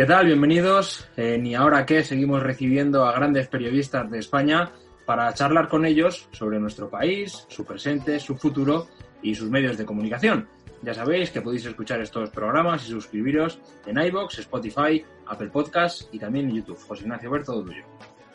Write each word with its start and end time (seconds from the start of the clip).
¿Qué 0.00 0.06
tal? 0.06 0.24
Bienvenidos. 0.24 1.06
En 1.14 1.46
Y 1.46 1.54
ahora 1.54 1.84
qué, 1.84 2.02
seguimos 2.02 2.42
recibiendo 2.42 3.04
a 3.04 3.12
grandes 3.12 3.48
periodistas 3.48 4.10
de 4.10 4.18
España 4.18 4.72
para 5.04 5.30
charlar 5.34 5.68
con 5.68 5.84
ellos 5.84 6.26
sobre 6.32 6.58
nuestro 6.58 6.88
país, 6.88 7.44
su 7.50 7.66
presente, 7.66 8.18
su 8.18 8.34
futuro 8.34 8.88
y 9.20 9.34
sus 9.34 9.50
medios 9.50 9.76
de 9.76 9.84
comunicación. 9.84 10.48
Ya 10.80 10.94
sabéis 10.94 11.30
que 11.30 11.42
podéis 11.42 11.66
escuchar 11.66 12.00
estos 12.00 12.30
programas 12.30 12.86
y 12.86 12.92
suscribiros 12.92 13.58
en 13.84 14.00
iBox, 14.00 14.38
Spotify, 14.38 15.04
Apple 15.26 15.50
Podcasts 15.50 16.08
y 16.10 16.18
también 16.18 16.48
en 16.48 16.56
YouTube. 16.56 16.78
José 16.88 17.02
Ignacio 17.02 17.30
Ver, 17.30 17.44
todo 17.44 17.62
tuyo. 17.62 17.84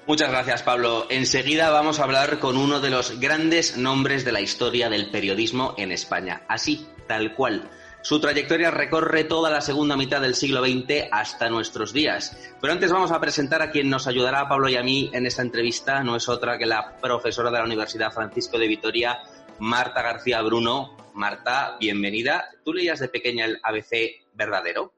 Muchas 0.06 0.30
gracias, 0.30 0.62
Pablo. 0.62 1.08
Enseguida 1.10 1.72
vamos 1.72 2.00
a 2.00 2.04
hablar 2.04 2.38
con 2.38 2.58
uno 2.58 2.80
de 2.80 2.92
los 2.92 3.20
grandes 3.20 3.76
nombres 3.76 4.24
de 4.24 4.34
la 4.34 4.42
historia 4.42 4.88
del 4.88 5.10
periodismo 5.10 5.74
en 5.80 5.92
España. 5.92 6.44
Así, 6.48 6.86
tal 7.08 7.34
cual. 7.34 7.68
Su 8.06 8.20
trayectoria 8.20 8.70
recorre 8.70 9.24
toda 9.24 9.50
la 9.50 9.62
segunda 9.62 9.98
mitad 9.98 10.22
del 10.22 10.36
siglo 10.36 10.64
XX 10.64 11.08
hasta 11.12 11.50
nuestros 11.50 11.92
días. 11.92 12.38
Pero 12.62 12.72
antes 12.72 12.92
vamos 12.92 13.12
a 13.12 13.20
presentar 13.20 13.64
a 13.64 13.72
quien 13.72 13.90
nos 13.90 14.06
ayudará 14.06 14.42
a 14.42 14.48
Pablo 14.48 14.70
y 14.70 14.76
a 14.76 14.84
mí 14.84 15.10
en 15.12 15.26
esta 15.26 15.42
entrevista. 15.42 16.04
No 16.04 16.16
es 16.16 16.30
otra 16.30 16.60
que 16.60 16.68
la 16.68 16.98
profesora 17.02 17.50
de 17.50 17.58
la 17.58 17.64
Universidad 17.64 18.12
Francisco 18.12 18.60
de 18.60 18.68
Vitoria, 18.68 19.24
Marta 19.58 20.04
García 20.04 20.44
Bruno. 20.44 20.96
Marta, 21.16 21.78
bienvenida. 21.80 22.46
¿Tú 22.64 22.74
leías 22.74 23.00
de 23.00 23.08
pequeña 23.08 23.46
el 23.46 23.60
ABC 23.64 24.24
verdadero? 24.36 24.95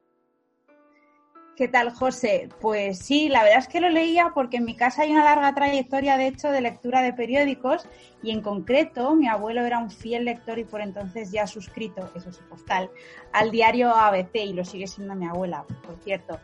¿Qué 1.58 1.68
tal, 1.68 1.90
José? 1.90 2.50
Pues 2.62 3.00
sí, 3.00 3.30
la 3.30 3.42
verdad 3.42 3.58
es 3.58 3.68
que 3.68 3.82
lo 3.82 3.90
leía 3.90 4.30
porque 4.36 4.58
en 4.58 4.66
mi 4.66 4.76
casa 4.76 5.02
hay 5.02 5.12
una 5.12 5.24
larga 5.24 5.56
trayectoria, 5.56 6.16
de 6.16 6.28
hecho, 6.28 6.52
de 6.52 6.62
lectura 6.62 7.02
de 7.02 7.14
periódicos 7.14 7.90
y 8.22 8.30
en 8.30 8.42
concreto 8.44 9.16
mi 9.16 9.28
abuelo 9.28 9.66
era 9.66 9.80
un 9.80 9.90
fiel 9.90 10.26
lector 10.26 10.60
y 10.60 10.66
por 10.66 10.82
entonces 10.82 11.32
ya 11.32 11.48
suscrito, 11.48 12.12
eso 12.16 12.30
es 12.30 12.38
postal, 12.48 12.92
al 13.34 13.50
diario 13.50 13.90
ABC 13.90 14.36
y 14.36 14.54
lo 14.54 14.64
sigue 14.64 14.86
siendo 14.86 15.16
mi 15.16 15.26
abuela, 15.26 15.66
por 15.84 15.98
cierto. 16.04 16.40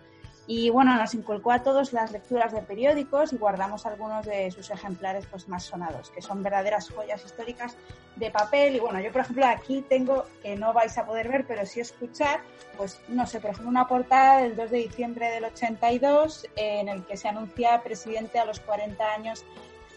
Y 0.45 0.69
bueno, 0.69 0.95
nos 0.95 1.13
inculcó 1.13 1.51
a 1.51 1.63
todos 1.63 1.93
las 1.93 2.11
lecturas 2.11 2.51
de 2.51 2.61
periódicos 2.61 3.31
y 3.31 3.37
guardamos 3.37 3.85
algunos 3.85 4.25
de 4.25 4.51
sus 4.51 4.69
ejemplares 4.71 5.25
pues, 5.27 5.47
más 5.47 5.63
sonados, 5.63 6.09
que 6.09 6.21
son 6.21 6.43
verdaderas 6.43 6.89
joyas 6.89 7.23
históricas 7.23 7.77
de 8.17 8.29
papel. 8.29 8.75
Y 8.75 8.79
bueno, 8.79 8.99
yo 8.99 9.11
por 9.11 9.21
ejemplo 9.21 9.45
aquí 9.45 9.85
tengo, 9.87 10.25
que 10.41 10.55
no 10.55 10.73
vais 10.73 10.97
a 10.97 11.05
poder 11.05 11.29
ver, 11.29 11.45
pero 11.47 11.65
sí 11.65 11.79
escuchar, 11.79 12.41
pues 12.77 12.99
no 13.07 13.25
sé, 13.25 13.39
por 13.39 13.51
ejemplo, 13.51 13.69
una 13.69 13.87
portada 13.87 14.39
del 14.39 14.55
2 14.55 14.71
de 14.71 14.77
diciembre 14.79 15.29
del 15.29 15.45
82 15.45 16.47
en 16.57 16.89
el 16.89 17.05
que 17.05 17.15
se 17.15 17.29
anuncia 17.29 17.81
presidente 17.81 18.37
a 18.37 18.45
los 18.45 18.59
40 18.59 19.13
años 19.13 19.45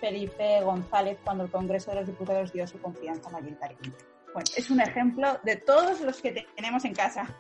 Felipe 0.01 0.61
González 0.63 1.19
cuando 1.25 1.45
el 1.45 1.51
Congreso 1.51 1.91
de 1.91 1.99
los 1.99 2.07
Diputados 2.07 2.53
dio 2.53 2.67
su 2.67 2.79
confianza 2.81 3.31
mayoritariamente. 3.31 4.05
Bueno, 4.33 4.51
es 4.55 4.71
un 4.71 4.81
ejemplo 4.81 5.41
de 5.43 5.57
todos 5.57 6.01
los 6.03 6.21
que 6.21 6.47
tenemos 6.55 6.85
en 6.85 6.95
casa. 6.95 7.35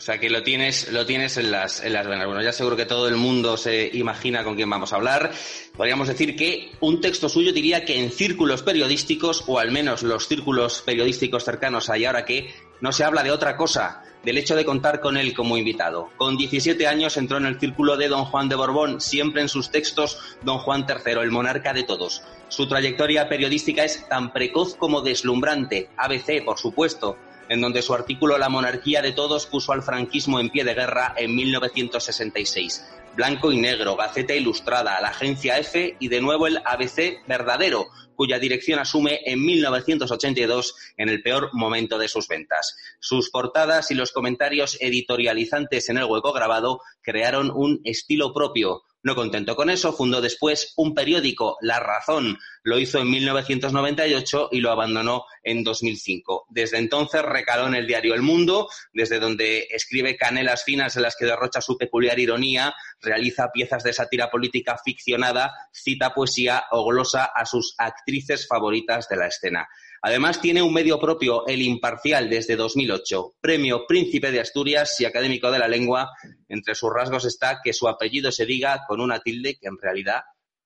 O 0.00 0.02
sea 0.02 0.18
que 0.18 0.30
lo 0.30 0.42
tienes, 0.42 0.90
lo 0.92 1.04
tienes 1.04 1.36
en 1.36 1.50
las, 1.50 1.84
en 1.84 1.92
las 1.92 2.06
venas. 2.06 2.24
Bueno, 2.24 2.40
ya 2.40 2.52
seguro 2.52 2.74
que 2.74 2.86
todo 2.86 3.06
el 3.06 3.16
mundo 3.16 3.58
se 3.58 3.90
imagina 3.92 4.42
con 4.42 4.56
quién 4.56 4.70
vamos 4.70 4.94
a 4.94 4.96
hablar. 4.96 5.30
Podríamos 5.76 6.08
decir 6.08 6.36
que 6.36 6.72
un 6.80 7.02
texto 7.02 7.28
suyo 7.28 7.52
diría 7.52 7.84
que 7.84 8.02
en 8.02 8.10
círculos 8.10 8.62
periodísticos, 8.62 9.44
o 9.46 9.58
al 9.58 9.72
menos 9.72 10.02
los 10.02 10.26
círculos 10.26 10.80
periodísticos 10.80 11.44
cercanos 11.44 11.90
a 11.90 11.98
y 11.98 12.06
ahora 12.06 12.24
que, 12.24 12.50
no 12.80 12.92
se 12.92 13.04
habla 13.04 13.22
de 13.22 13.30
otra 13.30 13.58
cosa, 13.58 14.02
del 14.24 14.38
hecho 14.38 14.56
de 14.56 14.64
contar 14.64 15.00
con 15.00 15.18
él 15.18 15.34
como 15.34 15.58
invitado. 15.58 16.08
Con 16.16 16.38
17 16.38 16.86
años 16.86 17.18
entró 17.18 17.36
en 17.36 17.44
el 17.44 17.60
círculo 17.60 17.98
de 17.98 18.08
Don 18.08 18.24
Juan 18.24 18.48
de 18.48 18.54
Borbón, 18.56 19.02
siempre 19.02 19.42
en 19.42 19.50
sus 19.50 19.70
textos 19.70 20.18
Don 20.40 20.60
Juan 20.60 20.86
III, 20.88 21.20
el 21.20 21.30
monarca 21.30 21.74
de 21.74 21.82
todos. 21.82 22.22
Su 22.48 22.66
trayectoria 22.66 23.28
periodística 23.28 23.84
es 23.84 24.08
tan 24.08 24.32
precoz 24.32 24.76
como 24.76 25.02
deslumbrante. 25.02 25.90
ABC, 25.98 26.42
por 26.42 26.58
supuesto 26.58 27.18
en 27.50 27.60
donde 27.60 27.82
su 27.82 27.92
artículo 27.92 28.38
La 28.38 28.48
monarquía 28.48 29.02
de 29.02 29.10
todos 29.10 29.46
puso 29.46 29.72
al 29.72 29.82
franquismo 29.82 30.38
en 30.38 30.50
pie 30.50 30.62
de 30.62 30.72
guerra 30.72 31.14
en 31.16 31.34
1966. 31.34 32.86
Blanco 33.16 33.50
y 33.50 33.60
negro, 33.60 33.96
Gaceta 33.96 34.34
Ilustrada, 34.34 35.00
la 35.00 35.08
agencia 35.08 35.58
F 35.58 35.96
y 35.98 36.08
de 36.08 36.20
nuevo 36.20 36.46
el 36.46 36.58
ABC 36.64 37.26
verdadero, 37.26 37.88
cuya 38.14 38.38
dirección 38.38 38.78
asume 38.78 39.18
en 39.24 39.44
1982 39.44 40.76
en 40.96 41.08
el 41.08 41.22
peor 41.22 41.50
momento 41.52 41.98
de 41.98 42.06
sus 42.06 42.28
ventas. 42.28 42.76
Sus 43.00 43.30
portadas 43.30 43.90
y 43.90 43.94
los 43.96 44.12
comentarios 44.12 44.78
editorializantes 44.80 45.88
en 45.88 45.98
el 45.98 46.04
hueco 46.04 46.32
grabado 46.32 46.80
crearon 47.02 47.50
un 47.50 47.80
estilo 47.82 48.32
propio, 48.32 48.84
no 49.02 49.14
contento 49.14 49.56
con 49.56 49.70
eso, 49.70 49.92
fundó 49.92 50.20
después 50.20 50.74
un 50.76 50.94
periódico, 50.94 51.56
La 51.62 51.80
Razón. 51.80 52.38
Lo 52.62 52.78
hizo 52.78 52.98
en 52.98 53.10
1998 53.10 54.50
y 54.52 54.60
lo 54.60 54.70
abandonó 54.70 55.24
en 55.42 55.64
2005. 55.64 56.46
Desde 56.50 56.78
entonces 56.78 57.22
recaló 57.22 57.66
en 57.66 57.74
el 57.74 57.86
diario 57.86 58.14
El 58.14 58.20
Mundo, 58.20 58.68
desde 58.92 59.18
donde 59.18 59.68
escribe 59.70 60.16
canelas 60.16 60.64
finas 60.64 60.96
en 60.96 61.02
las 61.02 61.16
que 61.16 61.24
derrocha 61.24 61.62
su 61.62 61.78
peculiar 61.78 62.18
ironía, 62.18 62.74
realiza 63.00 63.50
piezas 63.52 63.82
de 63.84 63.94
sátira 63.94 64.30
política 64.30 64.76
ficcionada, 64.84 65.50
cita 65.72 66.12
poesía 66.12 66.64
o 66.70 66.84
glosa 66.84 67.24
a 67.24 67.46
sus 67.46 67.74
actrices 67.78 68.46
favoritas 68.46 69.08
de 69.08 69.16
la 69.16 69.28
escena. 69.28 69.66
Además, 70.02 70.40
tiene 70.40 70.62
un 70.62 70.72
medio 70.72 70.98
propio, 70.98 71.46
El 71.46 71.60
Imparcial, 71.60 72.30
desde 72.30 72.56
2008. 72.56 73.34
Premio 73.40 73.86
Príncipe 73.86 74.30
de 74.30 74.40
Asturias 74.40 74.98
y 75.00 75.04
Académico 75.04 75.50
de 75.50 75.58
la 75.58 75.68
Lengua. 75.68 76.10
Entre 76.48 76.74
sus 76.74 76.90
rasgos 76.90 77.26
está 77.26 77.60
que 77.62 77.74
su 77.74 77.86
apellido 77.86 78.32
se 78.32 78.46
diga 78.46 78.84
con 78.88 79.00
una 79.00 79.20
tilde 79.20 79.58
que 79.60 79.68
en 79.68 79.78
realidad 79.78 80.22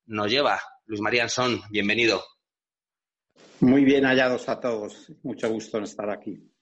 no 0.06 0.26
lleva. 0.26 0.60
Luis 0.86 1.00
María 1.00 1.24
Ansón, 1.24 1.62
bienvenido. 1.70 2.22
Muy 3.60 3.84
bien 3.84 4.04
hallados 4.04 4.48
a 4.48 4.60
todos. 4.60 5.10
Mucho 5.22 5.50
gusto 5.50 5.78
en 5.78 5.84
estar 5.84 6.10
aquí. 6.10 6.53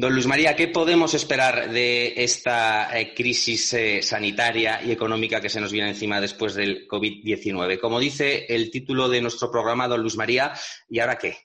Don 0.00 0.12
Luis 0.12 0.28
María, 0.28 0.54
¿qué 0.54 0.68
podemos 0.68 1.12
esperar 1.14 1.72
de 1.72 2.22
esta 2.22 2.96
eh, 2.96 3.12
crisis 3.12 3.74
eh, 3.74 4.00
sanitaria 4.00 4.80
y 4.80 4.92
económica 4.92 5.40
que 5.40 5.48
se 5.48 5.60
nos 5.60 5.72
viene 5.72 5.88
encima 5.88 6.20
después 6.20 6.54
del 6.54 6.86
COVID-19? 6.86 7.80
Como 7.80 7.98
dice 7.98 8.46
el 8.48 8.70
título 8.70 9.08
de 9.08 9.20
nuestro 9.20 9.50
programa, 9.50 9.88
don 9.88 10.00
Luis 10.00 10.16
María, 10.16 10.52
¿y 10.88 11.00
ahora 11.00 11.18
qué? 11.18 11.36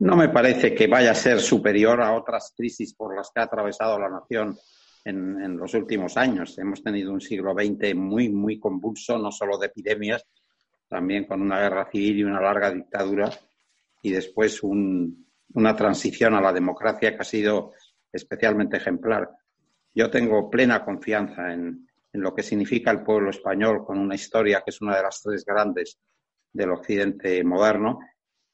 No 0.00 0.16
me 0.16 0.28
parece 0.28 0.74
que 0.74 0.88
vaya 0.88 1.12
a 1.12 1.14
ser 1.14 1.38
superior 1.38 2.02
a 2.02 2.16
otras 2.16 2.52
crisis 2.56 2.92
por 2.94 3.14
las 3.14 3.30
que 3.32 3.38
ha 3.38 3.44
atravesado 3.44 3.96
la 3.96 4.08
nación 4.08 4.58
en, 5.04 5.40
en 5.40 5.56
los 5.56 5.72
últimos 5.72 6.16
años. 6.16 6.58
Hemos 6.58 6.82
tenido 6.82 7.12
un 7.12 7.20
siglo 7.20 7.54
XX 7.54 7.94
muy, 7.94 8.28
muy 8.28 8.58
convulso, 8.58 9.16
no 9.16 9.30
solo 9.30 9.56
de 9.56 9.68
epidemias, 9.68 10.26
también 10.88 11.26
con 11.26 11.40
una 11.40 11.60
guerra 11.60 11.88
civil 11.92 12.18
y 12.18 12.24
una 12.24 12.40
larga 12.40 12.72
dictadura, 12.72 13.30
y 14.02 14.10
después 14.10 14.62
un, 14.64 15.27
una 15.54 15.74
transición 15.74 16.34
a 16.34 16.40
la 16.40 16.52
democracia 16.52 17.14
que 17.14 17.22
ha 17.22 17.24
sido 17.24 17.72
especialmente 18.12 18.76
ejemplar. 18.76 19.30
Yo 19.94 20.10
tengo 20.10 20.50
plena 20.50 20.84
confianza 20.84 21.52
en, 21.52 21.86
lo 22.12 22.34
que 22.34 22.42
significa 22.42 22.90
el 22.90 23.02
pueblo 23.02 23.30
español 23.30 23.84
con 23.84 23.98
una 23.98 24.14
historia 24.14 24.62
que 24.64 24.70
es 24.70 24.80
una 24.80 24.96
de 24.96 25.02
las 25.02 25.22
tres 25.22 25.44
grandes 25.44 26.00
del 26.52 26.72
occidente 26.72 27.44
moderno 27.44 28.00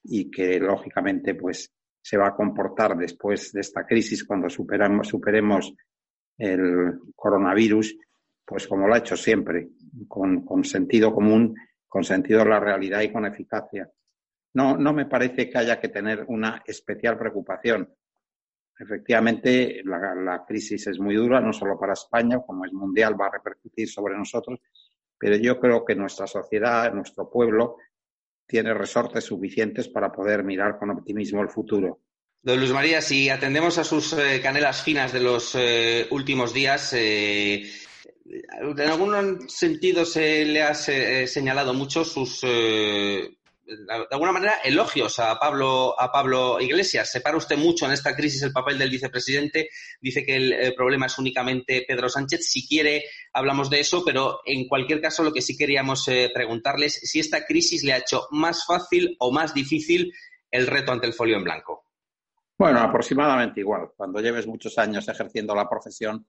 y 0.02 0.30
que 0.30 0.60
lógicamente 0.60 1.34
pues 1.34 1.72
se 2.02 2.18
va 2.18 2.28
a 2.28 2.34
comportar 2.34 2.94
después 2.96 3.52
de 3.52 3.62
esta 3.62 3.86
crisis 3.86 4.24
cuando 4.24 4.50
superamos, 4.50 5.08
superemos 5.08 5.72
el 6.36 6.98
coronavirus, 7.14 7.96
pues 8.44 8.66
como 8.66 8.86
lo 8.86 8.94
ha 8.94 8.98
hecho 8.98 9.16
siempre, 9.16 9.70
con, 10.08 10.44
con 10.44 10.64
sentido 10.64 11.14
común, 11.14 11.54
con 11.88 12.04
sentido 12.04 12.40
de 12.40 12.50
la 12.50 12.60
realidad 12.60 13.00
y 13.00 13.12
con 13.12 13.24
eficacia 13.24 13.88
no, 14.54 14.76
no 14.76 14.92
me 14.92 15.06
parece 15.06 15.50
que 15.50 15.58
haya 15.58 15.80
que 15.80 15.88
tener 15.88 16.24
una 16.28 16.62
especial 16.66 17.18
preocupación. 17.18 17.92
Efectivamente, 18.78 19.82
la, 19.84 20.44
crisis 20.46 20.86
es 20.88 20.98
muy 20.98 21.14
dura, 21.14 21.40
no 21.40 21.52
solo 21.52 21.78
para 21.78 21.92
España, 21.92 22.40
como 22.44 22.64
es 22.64 22.72
mundial, 22.72 23.20
va 23.20 23.26
a 23.26 23.32
repercutir 23.32 23.88
sobre 23.88 24.16
nosotros, 24.16 24.60
pero 25.18 25.36
yo 25.36 25.60
creo 25.60 25.84
que 25.84 25.94
nuestra 25.94 26.26
sociedad, 26.26 26.92
nuestro 26.92 27.30
pueblo, 27.30 27.76
tiene 28.46 28.74
resortes 28.74 29.24
suficientes 29.24 29.88
para 29.88 30.10
poder 30.10 30.42
mirar 30.42 30.78
con 30.78 30.90
optimismo 30.90 31.40
el 31.42 31.48
futuro. 31.48 32.00
Don 32.42 32.58
Luis 32.58 32.72
María, 32.72 33.00
si 33.00 33.30
atendemos 33.30 33.78
a 33.78 33.84
sus 33.84 34.12
eh, 34.12 34.40
canelas 34.42 34.82
finas 34.82 35.12
de 35.12 35.20
los 35.20 35.54
eh, 35.54 36.06
últimos 36.10 36.52
días, 36.52 36.92
eh, 36.92 37.64
en 38.26 38.80
algún 38.80 39.48
sentido 39.48 40.04
se 40.04 40.44
le 40.44 40.62
ha 40.62 40.74
señalado 40.74 41.72
mucho 41.72 42.04
sus, 42.04 42.42
de 43.66 44.06
alguna 44.10 44.32
manera, 44.32 44.54
elogios 44.62 45.18
a 45.18 45.38
Pablo, 45.38 45.94
a 45.98 46.12
Pablo 46.12 46.60
Iglesias. 46.60 47.10
Separa 47.10 47.36
usted 47.36 47.56
mucho 47.56 47.86
en 47.86 47.92
esta 47.92 48.14
crisis 48.14 48.42
el 48.42 48.52
papel 48.52 48.78
del 48.78 48.90
vicepresidente. 48.90 49.70
Dice 50.00 50.24
que 50.24 50.36
el, 50.36 50.74
problema 50.74 51.06
es 51.06 51.18
únicamente 51.18 51.84
Pedro 51.86 52.08
Sánchez. 52.08 52.46
Si 52.46 52.66
quiere, 52.66 53.04
hablamos 53.32 53.70
de 53.70 53.80
eso, 53.80 54.04
pero 54.04 54.40
en 54.44 54.68
cualquier 54.68 55.00
caso, 55.00 55.22
lo 55.22 55.32
que 55.32 55.42
sí 55.42 55.56
queríamos 55.56 56.08
preguntarles 56.32 56.94
si 56.94 57.20
esta 57.20 57.44
crisis 57.46 57.82
le 57.84 57.92
ha 57.92 57.98
hecho 57.98 58.26
más 58.30 58.66
fácil 58.66 59.16
o 59.18 59.32
más 59.32 59.54
difícil 59.54 60.12
el 60.50 60.66
reto 60.66 60.92
ante 60.92 61.06
el 61.06 61.14
folio 61.14 61.36
en 61.36 61.44
blanco. 61.44 61.86
Bueno, 62.56 62.80
aproximadamente 62.80 63.60
igual. 63.60 63.90
Cuando 63.96 64.20
lleves 64.20 64.46
muchos 64.46 64.78
años 64.78 65.08
ejerciendo 65.08 65.54
la 65.54 65.68
profesión, 65.68 66.26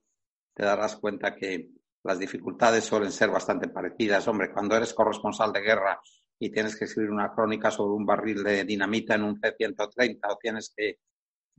te 0.54 0.64
darás 0.64 0.96
cuenta 0.96 1.36
que 1.36 1.70
las 2.04 2.18
dificultades 2.18 2.84
suelen 2.84 3.12
ser 3.12 3.30
bastante 3.30 3.68
parecidas. 3.68 4.28
Hombre, 4.28 4.52
cuando 4.52 4.76
eres 4.76 4.94
corresponsal 4.94 5.52
de 5.52 5.62
guerra 5.62 6.00
y 6.40 6.52
tienes 6.52 6.76
que 6.76 6.86
escribir 6.86 7.12
una 7.12 7.32
crónica 7.34 7.72
sobre 7.72 7.96
un 7.96 8.06
barril 8.06 8.44
de 8.44 8.64
dinamita 8.66 9.16
en 9.16 9.24
un 9.24 9.40
C-130 9.40 10.20
o 10.30 10.38
tienes 10.38 10.74
que, 10.76 11.00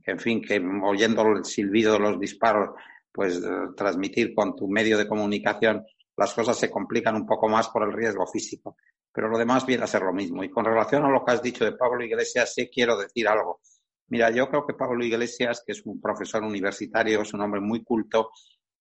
en 0.05 0.19
fin, 0.19 0.41
que 0.41 0.61
oyendo 0.83 1.23
el 1.23 1.45
silbido 1.45 1.93
de 1.93 1.99
los 1.99 2.19
disparos, 2.19 2.75
pues 3.11 3.37
eh, 3.37 3.49
transmitir 3.75 4.33
con 4.35 4.55
tu 4.55 4.67
medio 4.67 4.97
de 4.97 5.07
comunicación, 5.07 5.83
las 6.15 6.33
cosas 6.33 6.57
se 6.57 6.69
complican 6.69 7.15
un 7.15 7.25
poco 7.25 7.49
más 7.49 7.69
por 7.69 7.83
el 7.83 7.93
riesgo 7.93 8.27
físico. 8.27 8.77
Pero 9.11 9.29
lo 9.29 9.37
demás 9.37 9.65
viene 9.65 9.83
a 9.83 9.87
ser 9.87 10.03
lo 10.03 10.13
mismo. 10.13 10.43
Y 10.43 10.51
con 10.51 10.65
relación 10.65 11.03
a 11.03 11.09
lo 11.09 11.25
que 11.25 11.31
has 11.31 11.41
dicho 11.41 11.65
de 11.65 11.71
Pablo 11.71 12.03
Iglesias, 12.03 12.53
sí 12.53 12.69
quiero 12.71 12.97
decir 12.97 13.27
algo. 13.27 13.61
Mira, 14.09 14.29
yo 14.29 14.47
creo 14.47 14.65
que 14.65 14.75
Pablo 14.75 15.03
Iglesias, 15.03 15.63
que 15.65 15.71
es 15.73 15.83
un 15.85 15.99
profesor 15.99 16.43
universitario, 16.43 17.21
es 17.21 17.33
un 17.33 17.41
hombre 17.41 17.59
muy 17.59 17.83
culto, 17.83 18.29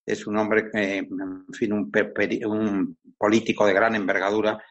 es 0.04 0.26
un 0.26 0.37
hombre 0.37 0.70
que, 0.70 0.98
en 0.98 1.46
fin, 1.52 1.72
un, 1.72 1.90
un 2.46 2.98
político 3.16 3.66
de 3.66 3.72
gran 3.72 3.94
envergadura 3.94 4.62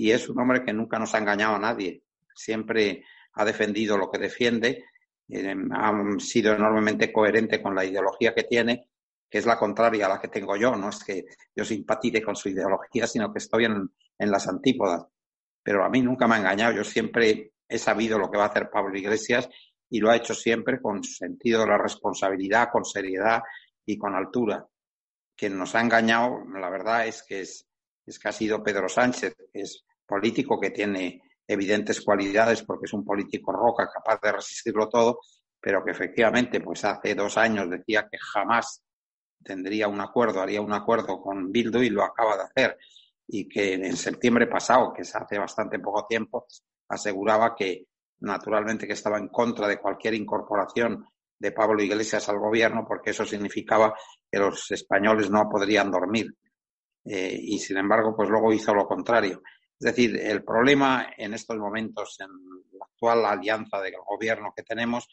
y 0.00 0.12
es 0.12 0.30
un 0.30 0.40
hombre 0.40 0.64
que 0.64 0.72
nunca 0.72 0.98
nos 0.98 1.14
ha 1.14 1.18
engañado 1.18 1.56
a 1.56 1.58
nadie. 1.58 2.02
Siempre 2.34 3.04
ha 3.34 3.44
defendido 3.44 3.98
lo 3.98 4.10
que 4.10 4.18
defiende, 4.18 4.84
eh, 5.28 5.54
ha 5.72 5.92
sido 6.18 6.54
enormemente 6.54 7.12
coherente 7.12 7.60
con 7.60 7.74
la 7.74 7.84
ideología 7.84 8.34
que 8.34 8.44
tiene, 8.44 8.88
que 9.28 9.36
es 9.36 9.44
la 9.44 9.58
contraria 9.58 10.06
a 10.06 10.08
la 10.08 10.18
que 10.18 10.28
tengo 10.28 10.56
yo. 10.56 10.74
No 10.74 10.88
es 10.88 11.04
que 11.04 11.26
yo 11.54 11.66
simpatice 11.66 12.22
con 12.22 12.34
su 12.34 12.48
ideología, 12.48 13.06
sino 13.06 13.30
que 13.30 13.40
estoy 13.40 13.66
en, 13.66 13.90
en 14.18 14.30
las 14.30 14.48
antípodas. 14.48 15.04
Pero 15.62 15.84
a 15.84 15.90
mí 15.90 16.00
nunca 16.00 16.26
me 16.26 16.36
ha 16.36 16.38
engañado. 16.38 16.76
Yo 16.76 16.84
siempre 16.84 17.52
he 17.68 17.78
sabido 17.78 18.18
lo 18.18 18.30
que 18.30 18.38
va 18.38 18.44
a 18.44 18.48
hacer 18.48 18.70
Pablo 18.70 18.96
Iglesias 18.96 19.50
y 19.90 20.00
lo 20.00 20.08
ha 20.08 20.16
hecho 20.16 20.32
siempre 20.32 20.80
con 20.80 21.04
sentido 21.04 21.60
de 21.60 21.66
la 21.66 21.76
responsabilidad, 21.76 22.70
con 22.72 22.86
seriedad 22.86 23.42
y 23.84 23.98
con 23.98 24.14
altura. 24.14 24.66
Quien 25.36 25.58
nos 25.58 25.74
ha 25.74 25.82
engañado, 25.82 26.42
la 26.58 26.70
verdad 26.70 27.06
es 27.06 27.22
que 27.22 27.42
es, 27.42 27.69
es 28.10 28.18
que 28.18 28.28
ha 28.28 28.32
sido 28.32 28.62
Pedro 28.62 28.88
Sánchez, 28.88 29.34
es 29.52 29.84
político 30.06 30.60
que 30.60 30.70
tiene 30.70 31.22
evidentes 31.46 32.00
cualidades 32.00 32.62
porque 32.62 32.86
es 32.86 32.92
un 32.92 33.04
político 33.04 33.52
roca 33.52 33.88
capaz 33.92 34.20
de 34.20 34.32
resistirlo 34.32 34.88
todo, 34.88 35.20
pero 35.60 35.84
que 35.84 35.92
efectivamente 35.92 36.60
pues 36.60 36.84
hace 36.84 37.14
dos 37.14 37.36
años 37.36 37.70
decía 37.70 38.08
que 38.10 38.18
jamás 38.18 38.82
tendría 39.42 39.88
un 39.88 40.00
acuerdo, 40.00 40.40
haría 40.40 40.60
un 40.60 40.72
acuerdo 40.72 41.20
con 41.20 41.50
Bildu 41.50 41.82
y 41.82 41.90
lo 41.90 42.02
acaba 42.02 42.36
de 42.36 42.42
hacer 42.42 42.78
y 43.26 43.48
que 43.48 43.74
en 43.74 43.96
septiembre 43.96 44.48
pasado, 44.48 44.92
que 44.92 45.02
es 45.02 45.14
hace 45.14 45.38
bastante 45.38 45.78
poco 45.78 46.04
tiempo, 46.06 46.46
aseguraba 46.88 47.54
que 47.54 47.86
naturalmente 48.20 48.86
que 48.86 48.94
estaba 48.94 49.18
en 49.18 49.28
contra 49.28 49.68
de 49.68 49.78
cualquier 49.78 50.14
incorporación 50.14 51.06
de 51.38 51.52
Pablo 51.52 51.82
Iglesias 51.82 52.28
al 52.28 52.38
gobierno, 52.38 52.84
porque 52.86 53.10
eso 53.10 53.24
significaba 53.24 53.94
que 54.30 54.38
los 54.38 54.70
españoles 54.72 55.30
no 55.30 55.48
podrían 55.48 55.90
dormir. 55.90 56.34
Eh, 57.04 57.38
y 57.40 57.58
sin 57.58 57.78
embargo, 57.78 58.14
pues 58.14 58.28
luego 58.28 58.52
hizo 58.52 58.74
lo 58.74 58.86
contrario. 58.86 59.42
Es 59.78 59.86
decir, 59.86 60.16
el 60.16 60.44
problema 60.44 61.08
en 61.16 61.34
estos 61.34 61.56
momentos, 61.56 62.18
en 62.20 62.28
la 62.78 62.84
actual 62.84 63.24
alianza 63.24 63.80
de 63.80 63.92
gobierno 64.06 64.52
que 64.54 64.62
tenemos, 64.62 65.08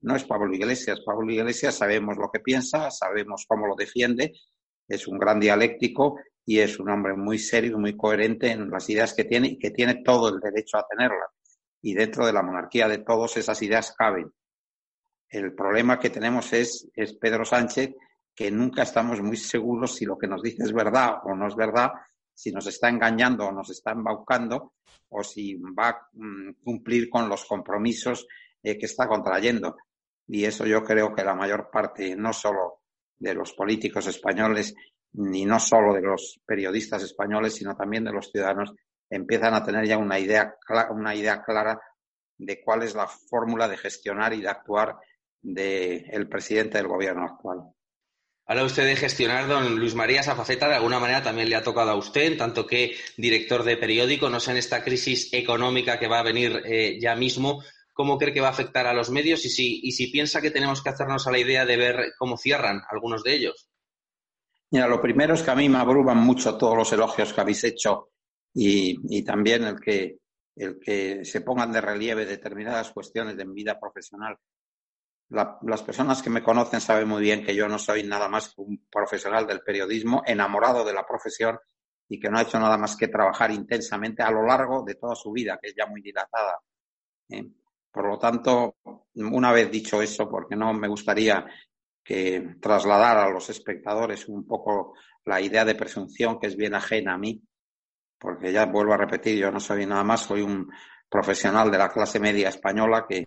no 0.00 0.16
es 0.16 0.24
Pablo 0.24 0.54
Iglesias. 0.54 1.00
Pablo 1.04 1.30
Iglesias 1.30 1.74
sabemos 1.74 2.16
lo 2.16 2.30
que 2.32 2.40
piensa, 2.40 2.90
sabemos 2.90 3.44
cómo 3.46 3.66
lo 3.66 3.74
defiende, 3.74 4.32
es 4.88 5.06
un 5.06 5.18
gran 5.18 5.40
dialéctico 5.40 6.18
y 6.44 6.60
es 6.60 6.78
un 6.78 6.90
hombre 6.90 7.14
muy 7.14 7.38
serio 7.38 7.72
y 7.72 7.80
muy 7.80 7.96
coherente 7.96 8.50
en 8.50 8.70
las 8.70 8.88
ideas 8.88 9.12
que 9.14 9.24
tiene 9.24 9.48
y 9.48 9.58
que 9.58 9.70
tiene 9.70 10.02
todo 10.02 10.28
el 10.28 10.40
derecho 10.40 10.78
a 10.78 10.86
tenerlas 10.88 11.30
y 11.82 11.94
dentro 11.94 12.26
de 12.26 12.32
la 12.32 12.42
monarquía 12.42 12.88
de 12.88 12.98
todos 12.98 13.36
esas 13.36 13.60
ideas 13.62 13.94
caben. 13.96 14.32
El 15.28 15.54
problema 15.54 15.98
que 15.98 16.10
tenemos 16.10 16.52
es, 16.52 16.88
es 16.94 17.14
Pedro 17.14 17.44
Sánchez, 17.44 17.94
que 18.36 18.50
nunca 18.50 18.82
estamos 18.82 19.22
muy 19.22 19.38
seguros 19.38 19.96
si 19.96 20.04
lo 20.04 20.18
que 20.18 20.28
nos 20.28 20.42
dice 20.42 20.62
es 20.62 20.72
verdad 20.74 21.20
o 21.24 21.34
no 21.34 21.48
es 21.48 21.56
verdad, 21.56 21.90
si 22.34 22.52
nos 22.52 22.66
está 22.66 22.90
engañando 22.90 23.46
o 23.46 23.52
nos 23.52 23.70
está 23.70 23.92
embaucando, 23.92 24.74
o 25.08 25.24
si 25.24 25.54
va 25.54 25.88
a 25.88 26.08
mm, 26.12 26.62
cumplir 26.62 27.08
con 27.08 27.30
los 27.30 27.46
compromisos 27.46 28.26
eh, 28.62 28.76
que 28.76 28.84
está 28.84 29.08
contrayendo. 29.08 29.76
Y 30.28 30.44
eso 30.44 30.66
yo 30.66 30.84
creo 30.84 31.14
que 31.14 31.24
la 31.24 31.34
mayor 31.34 31.70
parte, 31.70 32.14
no 32.14 32.34
solo 32.34 32.82
de 33.18 33.32
los 33.32 33.54
políticos 33.54 34.06
españoles, 34.06 34.74
ni 35.14 35.46
no 35.46 35.58
solo 35.58 35.94
de 35.94 36.02
los 36.02 36.38
periodistas 36.44 37.02
españoles, 37.04 37.54
sino 37.54 37.74
también 37.74 38.04
de 38.04 38.12
los 38.12 38.30
ciudadanos, 38.30 38.74
empiezan 39.08 39.54
a 39.54 39.64
tener 39.64 39.86
ya 39.86 39.96
una 39.96 40.18
idea, 40.18 40.56
una 40.90 41.14
idea 41.14 41.42
clara 41.42 41.80
de 42.36 42.60
cuál 42.62 42.82
es 42.82 42.94
la 42.94 43.06
fórmula 43.06 43.66
de 43.66 43.78
gestionar 43.78 44.34
y 44.34 44.42
de 44.42 44.48
actuar 44.48 44.96
del 45.40 46.28
presidente 46.28 46.76
del 46.76 46.88
gobierno 46.88 47.24
actual. 47.24 47.75
Habla 48.48 48.64
usted 48.64 48.84
de 48.84 48.94
gestionar, 48.94 49.48
don 49.48 49.76
Luis 49.76 49.96
María, 49.96 50.20
esa 50.20 50.36
faceta 50.36 50.68
de 50.68 50.76
alguna 50.76 51.00
manera 51.00 51.20
también 51.20 51.50
le 51.50 51.56
ha 51.56 51.64
tocado 51.64 51.90
a 51.90 51.96
usted, 51.96 52.32
en 52.32 52.38
tanto 52.38 52.64
que 52.64 52.94
director 53.16 53.64
de 53.64 53.76
periódico, 53.76 54.30
no 54.30 54.38
sé 54.38 54.52
en 54.52 54.58
esta 54.58 54.84
crisis 54.84 55.32
económica 55.32 55.98
que 55.98 56.06
va 56.06 56.20
a 56.20 56.22
venir 56.22 56.62
eh, 56.64 56.96
ya 57.00 57.16
mismo, 57.16 57.64
¿cómo 57.92 58.16
cree 58.18 58.32
que 58.32 58.40
va 58.40 58.48
a 58.48 58.52
afectar 58.52 58.86
a 58.86 58.94
los 58.94 59.10
medios 59.10 59.44
y 59.44 59.48
si, 59.48 59.80
y 59.82 59.90
si 59.92 60.06
piensa 60.08 60.40
que 60.40 60.52
tenemos 60.52 60.80
que 60.80 60.90
hacernos 60.90 61.26
a 61.26 61.32
la 61.32 61.40
idea 61.40 61.66
de 61.66 61.76
ver 61.76 62.12
cómo 62.16 62.36
cierran 62.36 62.82
algunos 62.88 63.24
de 63.24 63.34
ellos? 63.34 63.68
Mira, 64.70 64.86
lo 64.86 65.00
primero 65.00 65.34
es 65.34 65.42
que 65.42 65.50
a 65.50 65.56
mí 65.56 65.68
me 65.68 65.78
abruman 65.78 66.18
mucho 66.18 66.56
todos 66.56 66.76
los 66.76 66.92
elogios 66.92 67.32
que 67.32 67.40
habéis 67.40 67.64
hecho 67.64 68.10
y, 68.54 69.24
también 69.24 69.64
el 69.64 69.80
que, 69.80 70.18
el 70.54 70.78
que 70.78 71.24
se 71.24 71.40
pongan 71.40 71.72
de 71.72 71.80
relieve 71.80 72.26
determinadas 72.26 72.90
cuestiones 72.90 73.36
de 73.36 73.44
mi 73.44 73.54
vida 73.54 73.78
profesional. 73.78 74.36
Las 75.28 75.82
personas 75.82 76.22
que 76.22 76.30
me 76.30 76.42
conocen 76.42 76.80
saben 76.80 77.08
muy 77.08 77.20
bien 77.20 77.44
que 77.44 77.54
yo 77.54 77.68
no 77.68 77.78
soy 77.78 78.04
nada 78.04 78.28
más 78.28 78.54
que 78.54 78.60
un 78.62 78.86
profesional 78.90 79.46
del 79.46 79.60
periodismo, 79.60 80.22
enamorado 80.24 80.84
de 80.84 80.92
la 80.92 81.04
profesión 81.04 81.58
y 82.08 82.20
que 82.20 82.30
no 82.30 82.38
ha 82.38 82.42
hecho 82.42 82.60
nada 82.60 82.78
más 82.78 82.96
que 82.96 83.08
trabajar 83.08 83.50
intensamente 83.50 84.22
a 84.22 84.30
lo 84.30 84.44
largo 84.44 84.84
de 84.84 84.94
toda 84.94 85.16
su 85.16 85.32
vida, 85.32 85.58
que 85.60 85.68
es 85.68 85.74
ya 85.76 85.86
muy 85.86 86.00
dilatada. 86.00 86.60
¿eh? 87.28 87.44
Por 87.90 88.08
lo 88.08 88.18
tanto, 88.18 88.76
una 89.14 89.52
vez 89.52 89.70
dicho 89.70 90.00
eso, 90.00 90.28
porque 90.28 90.54
no 90.54 90.72
me 90.72 90.86
gustaría 90.86 91.44
que 92.04 92.56
trasladar 92.60 93.18
a 93.18 93.30
los 93.30 93.50
espectadores 93.50 94.28
un 94.28 94.46
poco 94.46 94.94
la 95.24 95.40
idea 95.40 95.64
de 95.64 95.74
presunción 95.74 96.38
que 96.38 96.46
es 96.46 96.56
bien 96.56 96.74
ajena 96.74 97.14
a 97.14 97.18
mí, 97.18 97.42
porque 98.18 98.52
ya 98.52 98.66
vuelvo 98.66 98.92
a 98.92 98.98
repetir, 98.98 99.38
yo 99.38 99.50
no 99.50 99.58
soy 99.58 99.86
nada 99.86 100.04
más, 100.04 100.20
soy 100.20 100.42
un 100.42 100.70
profesional 101.08 101.70
de 101.70 101.78
la 101.78 101.90
clase 101.90 102.20
media 102.20 102.48
española 102.48 103.06
que, 103.08 103.26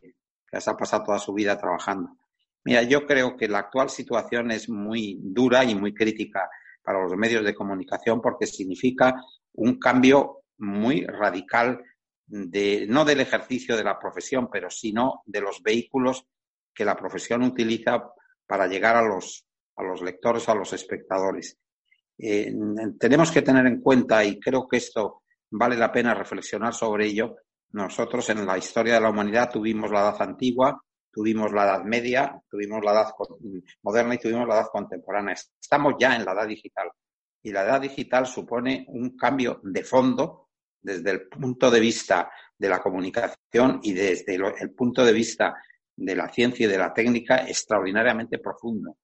se 0.51 0.70
ha 0.70 0.77
pasado 0.77 1.03
toda 1.03 1.20
su 1.20 1.34
vida 1.34 1.58
trabajando. 1.58 2.18
Mira, 2.63 2.84
yo 2.84 3.06
creo 3.06 3.38
que 3.38 3.48
la 3.48 3.60
actual 3.60 3.89
situación 3.89 4.51
es 4.51 4.70
muy 4.70 5.20
dura 5.22 5.63
y 5.63 5.75
muy 5.75 5.94
crítica 5.94 6.50
para 6.84 7.01
los 7.01 7.15
medios 7.15 7.44
de 7.44 7.56
comunicación 7.56 8.22
porque 8.22 8.48
significa 8.48 9.15
un 9.53 9.79
cambio 9.79 10.44
muy 10.58 11.06
radical 11.06 11.84
de, 12.25 12.86
no 12.88 13.06
del 13.06 13.22
ejercicio 13.22 13.75
de 13.75 13.84
la 13.84 13.98
profesión, 13.98 14.50
pero 14.51 14.70
sino 14.70 15.24
de 15.25 15.41
los 15.41 15.63
vehículos 15.63 16.25
que 16.74 16.86
la 16.86 16.96
profesión 16.96 17.44
utiliza 17.44 18.12
para 18.46 18.68
llegar 18.68 18.96
a 18.96 19.01
los, 19.01 19.46
a 19.75 19.84
los 19.84 20.01
lectores, 20.01 20.48
a 20.50 20.56
los 20.56 20.74
espectadores. 20.74 21.58
Eh, 22.18 22.53
tenemos 23.00 23.32
que 23.32 23.41
tener 23.41 23.65
en 23.65 23.82
cuenta, 23.82 24.24
y 24.24 24.39
creo 24.39 24.68
que 24.68 24.77
esto 24.77 25.24
vale 25.50 25.77
la 25.77 25.91
pena 25.91 26.13
reflexionar 26.13 26.74
sobre 26.74 27.08
ello, 27.08 27.36
nosotros 27.71 28.29
en 28.29 28.45
la 28.45 28.57
historia 28.57 28.95
de 28.95 29.01
la 29.01 29.09
humanidad 29.09 29.51
tuvimos 29.51 29.91
la 29.91 30.01
edad 30.01 30.21
antigua, 30.21 30.81
tuvimos 31.11 31.51
la 31.51 31.63
edad 31.65 31.83
media, 31.83 32.41
tuvimos 32.49 32.83
la 32.83 32.91
edad 32.91 33.11
moderna 33.83 34.15
y 34.15 34.17
tuvimos 34.17 34.47
la 34.47 34.55
edad 34.55 34.67
contemporánea. 34.71 35.33
Estamos 35.33 35.93
ya 35.99 36.15
en 36.15 36.25
la 36.25 36.33
edad 36.33 36.47
digital. 36.47 36.91
Y 37.41 37.51
la 37.51 37.63
edad 37.63 37.81
digital 37.81 38.25
supone 38.25 38.85
un 38.89 39.15
cambio 39.15 39.59
de 39.63 39.83
fondo 39.83 40.49
desde 40.81 41.11
el 41.11 41.27
punto 41.27 41.69
de 41.71 41.79
vista 41.79 42.31
de 42.57 42.69
la 42.69 42.79
comunicación 42.79 43.79
y 43.83 43.93
desde 43.93 44.35
el 44.35 44.71
punto 44.71 45.05
de 45.05 45.13
vista 45.13 45.55
de 45.95 46.15
la 46.15 46.29
ciencia 46.29 46.65
y 46.65 46.69
de 46.69 46.77
la 46.77 46.93
técnica 46.93 47.47
extraordinariamente 47.47 48.39
profundo. 48.39 48.97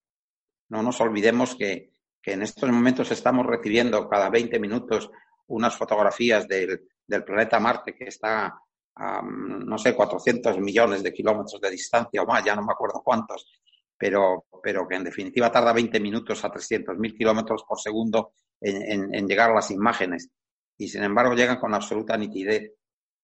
No 0.69 0.81
nos 0.81 0.99
olvidemos 1.01 1.55
que 1.55 1.95
que 2.25 2.33
en 2.33 2.41
estos 2.41 2.67
momentos 2.71 3.11
estamos 3.11 3.45
recibiendo 3.45 4.09
cada 4.09 4.31
20 4.31 4.59
minutos 4.59 5.11
unas 5.47 5.75
fotografías 5.75 6.47
del, 6.47 6.81
planeta 7.25 7.59
Marte 7.59 7.95
que 7.95 8.05
está 8.05 8.59
a, 8.95 9.21
no 9.21 9.77
sé, 9.77 9.93
400 9.93 10.57
millones 10.59 11.03
de 11.03 11.13
kilómetros 11.13 11.59
de 11.61 11.69
distancia 11.69 12.21
o 12.21 12.25
más, 12.25 12.43
ya 12.43 12.55
no 12.55 12.63
me 12.63 12.71
acuerdo 12.71 13.01
cuántos, 13.03 13.45
pero, 13.97 14.45
pero 14.63 14.87
que 14.87 14.95
en 14.95 15.03
definitiva 15.03 15.51
tarda 15.51 15.73
20 15.73 15.99
minutos 15.99 16.43
a 16.43 16.51
300.000 16.51 17.17
kilómetros 17.17 17.63
por 17.67 17.79
segundo 17.79 18.33
en, 18.59 19.13
en, 19.13 19.27
llegar 19.27 19.51
a 19.51 19.55
las 19.55 19.71
imágenes. 19.71 20.29
Y 20.77 20.87
sin 20.87 21.03
embargo 21.03 21.33
llegan 21.33 21.59
con 21.59 21.73
absoluta 21.73 22.17
nitidez. 22.17 22.73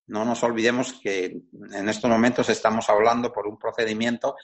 No 0.07 0.25
nos 0.25 0.43
olvidemos 0.43 0.93
que 1.01 1.41
en 1.73 1.89
estos 1.89 2.09
momentos 2.09 2.49
estamos 2.49 2.89
hablando 2.89 3.31
por 3.31 3.47
un 3.47 3.57
procedimiento 3.57 4.35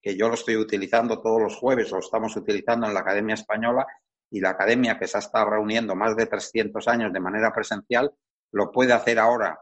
que 0.00 0.16
yo 0.16 0.28
lo 0.28 0.34
estoy 0.34 0.56
utilizando 0.56 1.20
todos 1.20 1.42
los 1.42 1.56
jueves, 1.56 1.90
lo 1.90 1.98
estamos 1.98 2.36
utilizando 2.36 2.86
en 2.86 2.94
la 2.94 3.00
Academia 3.00 3.34
Española 3.34 3.86
y 4.30 4.40
la 4.40 4.50
Academia 4.50 4.98
que 4.98 5.06
se 5.06 5.16
ha 5.16 5.20
estado 5.20 5.50
reuniendo 5.50 5.94
más 5.94 6.16
de 6.16 6.26
300 6.26 6.86
años 6.88 7.12
de 7.12 7.20
manera 7.20 7.52
presencial, 7.52 8.12
lo 8.52 8.70
puede 8.70 8.92
hacer 8.92 9.18
ahora 9.18 9.58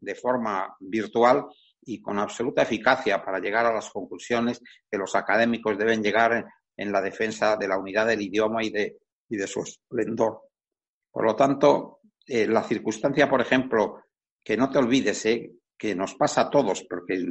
de 0.00 0.14
forma 0.14 0.76
virtual 0.80 1.46
y 1.82 2.00
con 2.00 2.18
absoluta 2.18 2.62
eficacia 2.62 3.24
para 3.24 3.38
llegar 3.38 3.66
a 3.66 3.72
las 3.72 3.90
conclusiones 3.90 4.60
que 4.90 4.98
los 4.98 5.14
académicos 5.14 5.78
deben 5.78 6.02
llegar 6.02 6.46
en, 6.76 6.92
la 6.92 7.00
defensa 7.00 7.56
de 7.56 7.68
la 7.68 7.78
unidad 7.78 8.06
del 8.06 8.22
idioma 8.22 8.62
y 8.62 8.70
de, 8.70 8.98
y 9.28 9.36
de 9.36 9.46
su 9.46 9.62
esplendor. 9.62 10.42
Por 11.10 11.24
lo 11.24 11.34
tanto, 11.34 12.00
eh, 12.26 12.46
la 12.46 12.62
circunstancia, 12.64 13.28
por 13.28 13.40
ejemplo, 13.40 14.02
que 14.44 14.56
no 14.56 14.68
te 14.68 14.78
olvides, 14.78 15.24
eh, 15.26 15.52
que 15.78 15.94
nos 15.94 16.14
pasa 16.14 16.42
a 16.42 16.50
todos, 16.50 16.84
porque 16.88 17.24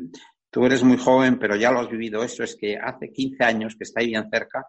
tú 0.50 0.66
eres 0.66 0.84
muy 0.84 0.98
joven, 0.98 1.38
pero 1.38 1.56
ya 1.56 1.72
lo 1.72 1.82
has 1.82 1.90
vivido 1.90 2.24
eso, 2.24 2.44
es 2.44 2.56
que 2.56 2.78
hace 2.78 3.12
15 3.12 3.44
años 3.44 3.76
que 3.76 3.84
está 3.84 4.00
ahí 4.00 4.08
bien 4.08 4.30
cerca, 4.32 4.68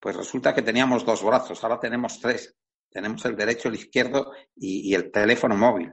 pues 0.00 0.16
resulta 0.16 0.54
que 0.54 0.62
teníamos 0.62 1.04
dos 1.04 1.24
brazos, 1.24 1.62
ahora 1.62 1.80
tenemos 1.80 2.20
tres. 2.20 2.54
Tenemos 2.90 3.24
el 3.26 3.36
derecho, 3.36 3.68
el 3.68 3.74
izquierdo 3.74 4.32
y 4.56 4.94
el 4.94 5.10
teléfono 5.10 5.56
móvil. 5.56 5.92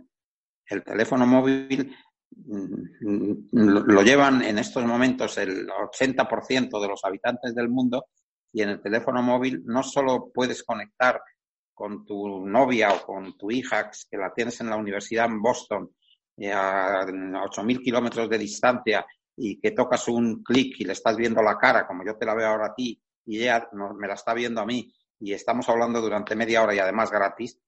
El 0.66 0.84
teléfono 0.84 1.28
móvil 1.28 1.94
Mm, 2.38 3.46
lo 3.54 4.02
llevan 4.02 4.42
en 4.42 4.60
estos 4.60 4.84
momentos 4.84 5.38
el 5.38 5.68
80% 5.68 6.82
de 6.82 6.88
los 6.88 7.06
habitantes 7.06 7.56
del 7.56 7.70
mundo 7.70 8.08
y 8.52 8.62
en 8.62 8.70
el 8.70 8.82
teléfono 8.82 9.22
móvil 9.22 9.64
no 9.66 9.84
solo 9.84 10.32
puedes 10.34 10.64
conectar 10.64 11.22
con 11.74 12.06
tu 12.06 12.46
novia 12.46 12.92
o 12.92 13.06
con 13.06 13.38
tu 13.38 13.52
hija 13.52 13.90
que 14.10 14.18
la 14.18 14.34
tienes 14.34 14.60
en 14.62 14.70
la 14.70 14.76
universidad 14.76 15.28
en 15.28 15.42
Boston 15.42 15.90
eh, 16.38 16.52
a 16.52 17.06
8.000 17.06 17.82
kilómetros 17.82 18.30
de 18.30 18.38
distancia 18.38 19.06
y 19.38 19.60
que 19.60 19.72
tocas 19.72 20.08
un 20.08 20.44
clic 20.44 20.76
y 20.80 20.86
le 20.86 20.94
estás 20.94 21.16
viendo 21.16 21.42
la 21.42 21.58
cara 21.58 21.88
como 21.88 22.06
yo 22.06 22.18
te 22.18 22.26
la 22.26 22.36
veo 22.36 22.48
ahora 22.48 22.68
a 22.68 22.76
ti 22.76 23.02
y 23.26 23.42
ella 23.42 23.68
me 23.98 24.08
la 24.08 24.14
está 24.14 24.34
viendo 24.34 24.62
a 24.62 24.66
mí 24.66 24.94
y 25.20 25.34
estamos 25.34 25.68
hablando 25.70 26.02
durante 26.02 26.36
media 26.36 26.64
hora 26.64 26.76
y 26.76 26.80
además 26.80 27.12
gratis. 27.12 27.60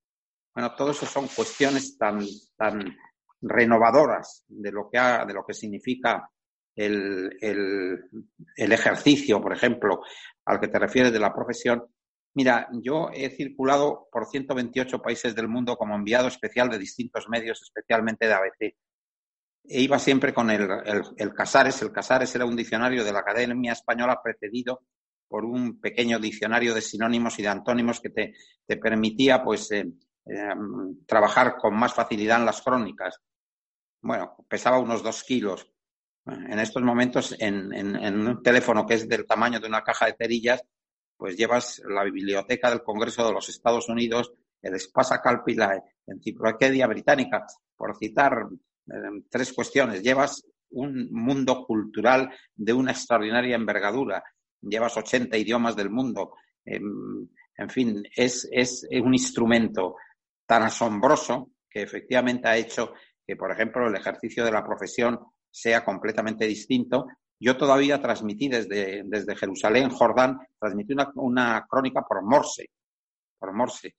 Bueno, 0.54 0.74
todo 0.76 0.92
eso 0.92 1.06
son 1.06 1.28
cuestiones 1.28 1.98
tan, 1.98 2.26
tan 2.56 2.96
renovadoras 3.42 4.44
de 4.48 4.72
lo 4.72 4.90
que, 4.90 5.00
de 5.00 5.34
lo 5.34 5.46
que 5.46 5.54
significa 5.54 6.30
el, 6.76 7.38
el, 7.42 8.04
el, 8.56 8.72
ejercicio, 8.72 9.42
por 9.42 9.54
ejemplo, 9.54 10.02
al 10.46 10.60
que 10.60 10.68
te 10.68 10.80
refieres 10.80 11.12
de 11.12 11.20
la 11.20 11.34
profesión. 11.34 11.84
Mira, 12.36 12.68
yo 12.84 13.10
he 13.14 13.30
circulado 13.32 14.08
por 14.12 14.28
128 14.28 15.02
países 15.02 15.36
del 15.36 15.48
mundo 15.48 15.76
como 15.76 15.96
enviado 15.96 16.28
especial 16.28 16.70
de 16.70 16.78
distintos 16.78 17.28
medios, 17.30 17.62
especialmente 17.64 18.28
de 18.28 18.34
ABC. 18.34 18.76
E 19.70 19.82
iba 19.82 19.98
siempre 19.98 20.34
con 20.34 20.52
el, 20.52 20.70
el 21.18 21.34
Casares. 21.34 21.82
El 21.82 21.92
Casares 21.92 22.34
era 22.36 22.46
un 22.46 22.56
diccionario 22.56 23.04
de 23.04 23.12
la 23.12 23.20
Academia 23.20 23.74
Española 23.74 24.22
precedido 24.24 24.82
por 25.28 25.46
un 25.46 25.80
pequeño 25.80 26.20
diccionario 26.20 26.74
de 26.74 26.82
sinónimos 26.82 27.38
y 27.40 27.42
de 27.42 27.50
antónimos 27.50 28.00
que 28.00 28.10
te, 28.10 28.34
te 28.66 28.78
permitía 28.78 29.44
pues 29.44 29.72
eh, 29.72 29.88
eh, 30.26 30.56
trabajar 31.06 31.58
con 31.58 31.76
más 31.76 31.94
facilidad 31.94 32.40
en 32.40 32.46
las 32.46 32.62
crónicas. 32.62 33.20
Bueno, 34.02 34.36
pesaba 34.48 34.80
unos 34.80 35.04
dos 35.04 35.24
kilos. 35.24 35.68
En 36.26 36.60
estos 36.60 36.84
momentos, 36.84 37.36
en, 37.40 37.74
en, 37.74 38.28
un 38.28 38.44
teléfono 38.44 38.86
que 38.86 38.96
es 38.96 39.08
del 39.08 39.26
tamaño 39.26 39.62
de 39.62 39.68
una 39.68 39.84
caja 39.84 40.08
de 40.08 40.16
cerillas, 40.18 40.62
pues 41.16 41.38
llevas 41.38 41.82
la 41.88 42.04
biblioteca 42.04 42.70
del 42.70 42.84
Congreso 42.84 43.26
de 43.26 43.32
los 43.32 43.48
Estados 43.48 43.88
Unidos, 43.88 44.34
el 44.62 44.76
Espasa 44.76 45.22
Calpi, 45.22 45.56
la 45.56 45.82
Enciclopedia 46.06 46.86
Británica, 46.86 47.46
por 47.78 47.96
citar 47.96 48.46
eh, 48.88 49.24
tres 49.30 49.54
cuestiones. 49.54 50.04
Llevas 50.04 50.46
un 50.72 51.10
mundo 51.12 51.66
cultural 51.66 52.30
de 52.56 52.74
una 52.74 52.92
extraordinaria 52.92 53.56
envergadura. 53.56 54.24
Llevas 54.62 54.98
80 54.98 55.38
idiomas 55.38 55.76
del 55.76 55.90
mundo. 55.90 56.34
en 56.66 57.70
fin, 57.70 58.04
es, 58.16 58.48
es 58.52 58.86
un 59.04 59.14
instrumento 59.14 59.96
tan 60.46 60.64
asombroso 60.64 61.52
que 61.70 61.82
efectivamente 61.82 62.48
ha 62.48 62.58
hecho 62.58 62.94
que, 63.26 63.36
por 63.36 63.52
ejemplo, 63.52 63.88
el 63.88 63.96
ejercicio 63.96 64.44
de 64.46 64.52
la 64.52 64.66
profesión 64.66 65.20
sea 65.52 65.84
completamente 65.84 66.48
distinto. 66.48 67.08
Yo 67.40 67.58
todavía 67.58 68.02
transmití 68.02 68.48
desde, 68.48 69.04
desde 69.06 69.36
Jerusalén, 69.36 69.90
Jordán, 69.90 70.40
transmití 70.60 70.94
una, 70.94 71.12
una 71.16 71.66
crónica 71.70 72.02
por 72.08 72.24
Morse, 72.24 72.70
por 73.38 73.54
Morse. 73.54 73.96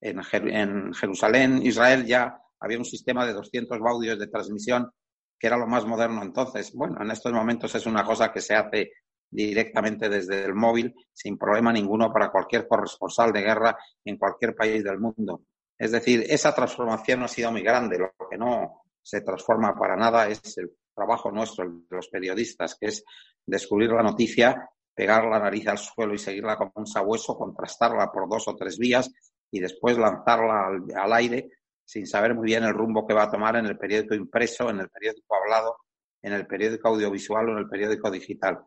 En, 0.00 0.20
en, 0.32 0.92
Jerusalén, 0.92 1.60
Israel, 1.64 2.04
ya 2.04 2.36
había 2.58 2.78
un 2.78 2.84
sistema 2.84 3.24
de 3.24 3.32
200 3.34 3.78
baudios 3.78 4.18
de 4.18 4.26
transmisión 4.26 4.90
que 5.38 5.46
era 5.46 5.56
lo 5.56 5.66
más 5.66 5.84
moderno 5.86 6.22
entonces. 6.22 6.72
Bueno, 6.72 7.00
en 7.00 7.10
estos 7.10 7.32
momentos 7.32 7.74
es 7.74 7.86
una 7.86 8.04
cosa 8.04 8.32
que 8.32 8.40
se 8.40 8.54
hace 8.54 8.92
directamente 9.32 10.08
desde 10.08 10.44
el 10.44 10.54
móvil 10.54 10.94
sin 11.12 11.38
problema 11.38 11.72
ninguno 11.72 12.12
para 12.12 12.30
cualquier 12.30 12.68
corresponsal 12.68 13.32
de 13.32 13.40
guerra 13.40 13.76
en 14.04 14.18
cualquier 14.18 14.54
país 14.54 14.84
del 14.84 15.00
mundo. 15.00 15.42
Es 15.78 15.90
decir, 15.90 16.24
esa 16.28 16.54
transformación 16.54 17.22
ha 17.22 17.28
sido 17.28 17.50
muy 17.50 17.62
grande. 17.62 17.98
Lo 17.98 18.12
que 18.30 18.38
no 18.38 18.82
se 19.02 19.22
transforma 19.22 19.74
para 19.76 19.96
nada 19.96 20.28
es 20.28 20.56
el 20.58 20.70
trabajo 20.94 21.32
nuestro, 21.32 21.64
de 21.68 21.96
los 21.96 22.08
periodistas, 22.08 22.76
que 22.78 22.86
es 22.86 23.04
descubrir 23.44 23.90
la 23.90 24.02
noticia, 24.02 24.70
pegar 24.94 25.24
la 25.24 25.38
nariz 25.38 25.66
al 25.66 25.78
suelo 25.78 26.14
y 26.14 26.18
seguirla 26.18 26.56
como 26.56 26.72
un 26.76 26.86
sabueso, 26.86 27.36
contrastarla 27.36 28.12
por 28.12 28.28
dos 28.28 28.46
o 28.48 28.54
tres 28.54 28.78
vías 28.78 29.10
y 29.50 29.60
después 29.60 29.98
lanzarla 29.98 30.68
al, 30.96 31.12
aire 31.14 31.50
sin 31.84 32.06
saber 32.06 32.34
muy 32.34 32.46
bien 32.46 32.64
el 32.64 32.74
rumbo 32.74 33.06
que 33.06 33.14
va 33.14 33.24
a 33.24 33.30
tomar 33.30 33.56
en 33.56 33.66
el 33.66 33.76
periódico 33.76 34.14
impreso, 34.14 34.70
en 34.70 34.80
el 34.80 34.88
periódico 34.88 35.34
hablado, 35.34 35.76
en 36.22 36.32
el 36.32 36.46
periódico 36.46 36.88
audiovisual 36.88 37.48
o 37.48 37.52
en 37.52 37.58
el 37.58 37.68
periódico 37.68 38.10
digital. 38.10 38.60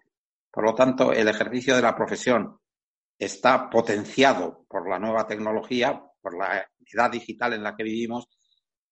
Por 0.56 0.64
lo 0.64 0.74
tanto, 0.74 1.12
el 1.12 1.28
ejercicio 1.28 1.76
de 1.76 1.82
la 1.82 1.94
profesión 1.94 2.58
está 3.20 3.70
potenciado 3.70 4.66
por 4.70 4.90
la 4.90 4.98
nueva 4.98 5.28
tecnología, 5.28 6.02
por 6.22 6.38
la 6.38 6.66
edad 6.94 7.12
digital 7.12 7.52
en 7.52 7.64
la 7.64 7.76
que 7.76 7.84
vivimos, 7.84 8.30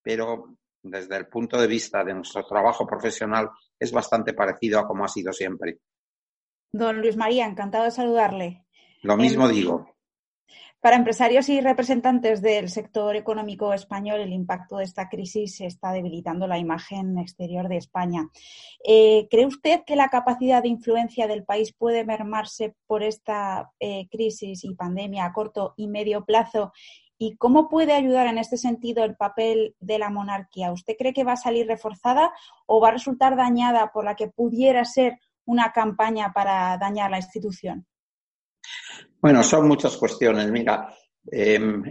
pero 0.02 0.58
desde 0.82 1.16
el 1.16 1.28
punto 1.28 1.58
de 1.58 1.68
vista 1.68 2.04
de 2.04 2.16
nuestro 2.16 2.46
trabajo 2.46 2.86
profesional 2.86 3.50
es 3.80 3.94
bastante 3.94 4.34
parecido 4.34 4.78
a 4.78 4.86
como 4.86 5.06
ha 5.06 5.08
sido 5.08 5.32
siempre. 5.32 5.80
Don 6.74 7.00
Luis 7.00 7.16
María, 7.16 7.46
encantado 7.46 7.86
de 7.86 7.92
saludarle. 7.92 8.66
Lo 9.02 9.16
mismo 9.16 9.48
digo. 9.48 9.93
Para 10.84 10.98
empresarios 10.98 11.48
y 11.48 11.62
representantes 11.62 12.42
del 12.42 12.68
sector 12.68 13.16
económico 13.16 13.72
español, 13.72 14.20
el 14.20 14.34
impacto 14.34 14.76
de 14.76 14.84
esta 14.84 15.08
crisis 15.08 15.62
está 15.62 15.94
debilitando 15.94 16.46
la 16.46 16.58
imagen 16.58 17.18
exterior 17.18 17.70
de 17.70 17.78
España. 17.78 18.28
Eh, 18.86 19.30
¿Cree 19.32 19.46
usted 19.46 19.86
que 19.86 19.96
la 19.96 20.10
capacidad 20.10 20.62
de 20.62 20.68
influencia 20.68 21.26
del 21.26 21.46
país 21.46 21.72
puede 21.72 22.04
mermarse 22.04 22.76
por 22.86 23.02
esta 23.02 23.72
eh, 23.80 24.10
crisis 24.12 24.66
y 24.66 24.76
pandemia 24.76 25.24
a 25.24 25.32
corto 25.32 25.74
y 25.78 25.88
medio 25.88 26.26
plazo 26.26 26.74
¿Y 27.18 27.38
cómo 27.38 27.70
puede 27.70 27.94
ayudar 27.94 28.28
en 28.28 28.38
este 28.38 28.58
sentido 28.58 29.06
el 29.06 29.16
papel 29.16 29.78
de 29.80 30.00
la 30.00 30.10
monarquía? 30.10 30.74
¿Usted 30.74 30.96
cree 31.00 31.14
que 31.14 31.24
va 31.24 31.34
a 31.34 31.38
salir 31.38 31.66
reforzada 31.66 32.34
o 32.66 32.82
va 32.82 32.90
a 32.90 32.92
resultar 32.92 33.38
dañada 33.38 33.94
por 33.94 34.04
la 34.04 34.16
que 34.16 34.28
pudiera 34.28 34.84
ser 34.84 35.18
una 35.46 35.72
campaña 35.72 36.34
para 36.34 36.78
dañar 36.78 37.10
la 37.10 37.20
institución? 37.20 37.88
Bueno, 39.24 39.42
son 39.42 39.70
muchas 39.70 39.96
cuestiones. 39.96 40.52
Mira, 40.52 40.94
em, 41.32 41.82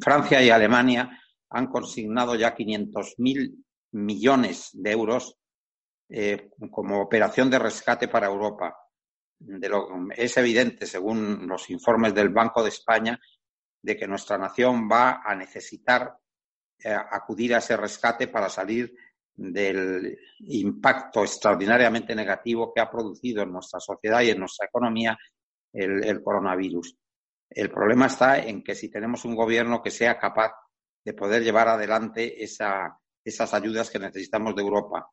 Francia 0.00 0.42
y 0.42 0.50
Alemania 0.50 1.08
han 1.50 1.68
consignado 1.68 2.34
ya 2.34 2.52
500.000 2.52 3.64
millones 3.92 4.70
de 4.72 4.90
euros 4.90 5.38
eh, 6.08 6.50
como 6.68 7.00
operación 7.00 7.48
de 7.48 7.60
rescate 7.60 8.08
para 8.08 8.26
Europa. 8.26 8.76
De 9.38 9.68
lo, 9.68 9.86
es 10.16 10.36
evidente, 10.36 10.84
según 10.84 11.46
los 11.46 11.70
informes 11.70 12.12
del 12.12 12.30
Banco 12.30 12.64
de 12.64 12.70
España, 12.70 13.16
de 13.80 13.96
que 13.96 14.08
nuestra 14.08 14.36
nación 14.38 14.88
va 14.90 15.22
a 15.24 15.32
necesitar 15.36 16.12
eh, 16.82 16.92
acudir 16.92 17.54
a 17.54 17.58
ese 17.58 17.76
rescate 17.76 18.26
para 18.26 18.48
salir 18.48 18.92
del 19.36 20.18
impacto 20.40 21.22
extraordinariamente 21.22 22.16
negativo 22.16 22.72
que 22.74 22.80
ha 22.80 22.90
producido 22.90 23.44
en 23.44 23.52
nuestra 23.52 23.78
sociedad 23.78 24.22
y 24.22 24.30
en 24.30 24.40
nuestra 24.40 24.66
economía 24.66 25.16
el, 25.76 26.22
coronavirus. 26.22 26.96
El 27.48 27.70
problema 27.70 28.06
está 28.06 28.38
en 28.38 28.62
que 28.62 28.74
si 28.74 28.90
tenemos 28.90 29.24
un 29.24 29.34
gobierno 29.34 29.82
que 29.82 29.90
sea 29.90 30.18
capaz 30.18 30.52
de 31.04 31.12
poder 31.12 31.42
llevar 31.42 31.68
adelante 31.68 32.42
esas 32.42 33.54
ayudas 33.54 33.90
que 33.90 33.98
necesitamos 33.98 34.56
de 34.56 34.62
Europa. 34.62 35.08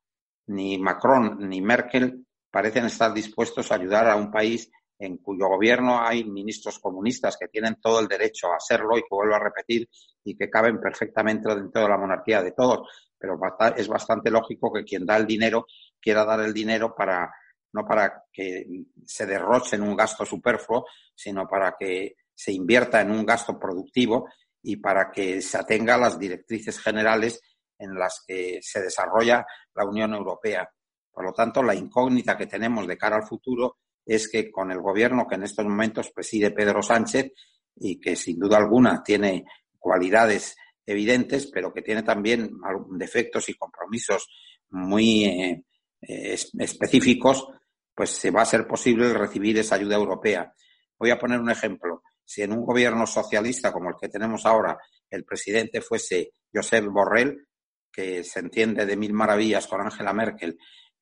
Ni 0.48 0.77
Macron 0.77 1.38
ni 1.48 1.62
Merkel 1.62 2.25
parecen 2.50 2.86
estar 2.86 3.13
dispuestos 3.13 3.72
a 3.72 3.75
ayudar 3.75 4.10
a 4.10 4.15
un 4.15 4.32
país 4.32 4.70
en 4.98 5.17
cuyo 5.17 5.48
gobierno 5.48 6.01
hay 6.01 6.24
ministros 6.24 6.79
comunistas 6.79 7.38
que 7.38 7.48
tienen 7.48 7.77
todo 7.82 8.00
el 8.00 8.08
derecho 8.08 8.51
a 8.51 8.58
hacerlo 8.58 8.98
y 8.98 9.01
que 9.01 9.08
vuelvo 9.12 9.36
a 9.36 9.39
repetir 9.39 9.89
y 10.24 10.36
que 10.36 10.50
caben 10.50 10.79
perfectamente 10.79 11.50
dentro 11.50 11.82
de 11.82 11.89
la 11.89 11.98
monarquía 11.98 12.41
de 12.41 12.51
todos. 12.51 12.88
Pero 13.17 13.39
es 13.75 13.88
bastante 13.88 14.32
lógico 14.32 14.72
que 14.72 14.84
quien 14.84 15.05
da 15.05 15.17
el 15.17 15.25
dinero 15.25 15.65
quiera 16.00 16.25
dar 16.25 16.41
el 16.41 16.53
dinero 16.53 16.93
para 16.96 17.34
no 17.74 17.86
para 17.86 18.24
que 18.32 18.65
se 19.06 19.25
derroche 19.25 19.75
en 19.75 19.84
un 19.84 19.96
gasto 19.96 20.25
superfluo, 20.25 20.86
sino 21.13 21.48
para 21.48 21.75
que 21.77 22.15
se 22.34 22.51
invierta 22.51 23.01
en 23.01 23.12
un 23.12 23.25
gasto 23.25 23.60
productivo 23.60 24.30
y 24.62 24.77
para 24.77 25.12
que 25.12 25.42
se 25.42 25.58
atenga 25.58 25.96
a 25.96 26.00
las 26.00 26.18
directrices 26.18 26.80
generales 26.80 27.42
en 27.77 27.96
las 27.96 28.24
que 28.25 28.60
se 28.62 28.82
desarrolla 28.82 29.46
la 29.75 29.86
Unión 29.86 30.13
Europea. 30.13 30.70
Por 31.12 31.25
lo 31.25 31.34
tanto, 31.34 31.62
la 31.62 31.75
incógnita 31.75 32.38
que 32.38 32.48
tenemos 32.48 32.88
de 32.88 32.98
cara 32.98 33.18
al 33.18 33.27
futuro 33.27 33.77
es 34.06 34.27
que 34.30 34.51
con 34.51 34.72
el 34.72 34.80
gobierno 34.80 35.27
que 35.27 35.36
en 35.36 35.44
estos 35.44 35.65
momentos 35.65 36.12
preside 36.12 36.51
Pedro 36.51 36.82
Sánchez 36.82 37.32
y 37.75 38.00
que 38.00 38.15
sin 38.15 38.39
duda 38.39 38.58
alguna 38.58 39.03
tiene 39.03 39.46
cualidades 39.77 40.56
evidentes, 40.86 41.48
pero 41.48 41.74
que 41.74 41.82
tiene 41.82 42.03
también 42.03 42.51
defectos 42.92 43.50
y 43.50 43.53
compromisos 43.56 44.27
muy 44.70 45.25
eh, 45.25 45.63
específicos, 46.01 47.48
pues 47.95 48.12
se 48.12 48.31
va 48.31 48.41
a 48.41 48.45
ser 48.45 48.67
posible 48.67 49.13
recibir 49.13 49.57
esa 49.57 49.75
ayuda 49.75 49.95
europea. 49.95 50.53
Voy 50.97 51.12
a 51.12 51.19
poner 51.19 51.39
un 51.39 51.50
ejemplo. 51.50 52.03
Si 52.25 52.41
en 52.41 52.53
un 52.53 52.65
gobierno 52.65 53.05
socialista 53.05 53.71
como 53.71 53.89
el 53.89 53.95
que 54.00 54.09
tenemos 54.09 54.45
ahora 54.45 54.77
el 55.09 55.25
presidente 55.25 55.81
fuese 55.81 56.31
Josep 56.53 56.85
Borrell, 56.85 57.47
que 57.91 58.23
se 58.23 58.39
entiende 58.39 58.85
de 58.85 58.97
mil 58.97 59.13
maravillas 59.13 59.67
con 59.67 59.81
Angela 59.81 60.13
Merkel, 60.13 60.57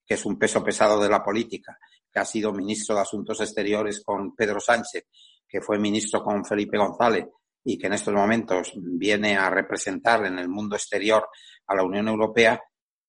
que 0.05 0.15
es 0.15 0.25
un 0.25 0.37
peso 0.37 0.63
pesado 0.63 1.01
de 1.01 1.09
la 1.09 1.23
política, 1.23 1.77
que 2.11 2.19
ha 2.19 2.25
sido 2.25 2.51
ministro 2.51 2.95
de 2.95 3.01
Asuntos 3.01 3.39
Exteriores 3.39 4.03
con 4.03 4.35
Pedro 4.35 4.59
Sánchez, 4.59 5.05
que 5.47 5.61
fue 5.61 5.79
ministro 5.79 6.21
con 6.21 6.43
Felipe 6.43 6.77
González 6.77 7.25
y 7.63 7.77
que 7.77 7.87
en 7.87 7.93
estos 7.93 8.13
momentos 8.13 8.73
viene 8.75 9.37
a 9.37 9.49
representar 9.49 10.25
en 10.25 10.39
el 10.39 10.49
mundo 10.49 10.75
exterior 10.75 11.27
a 11.67 11.75
la 11.75 11.83
Unión 11.83 12.07
Europea, 12.07 12.59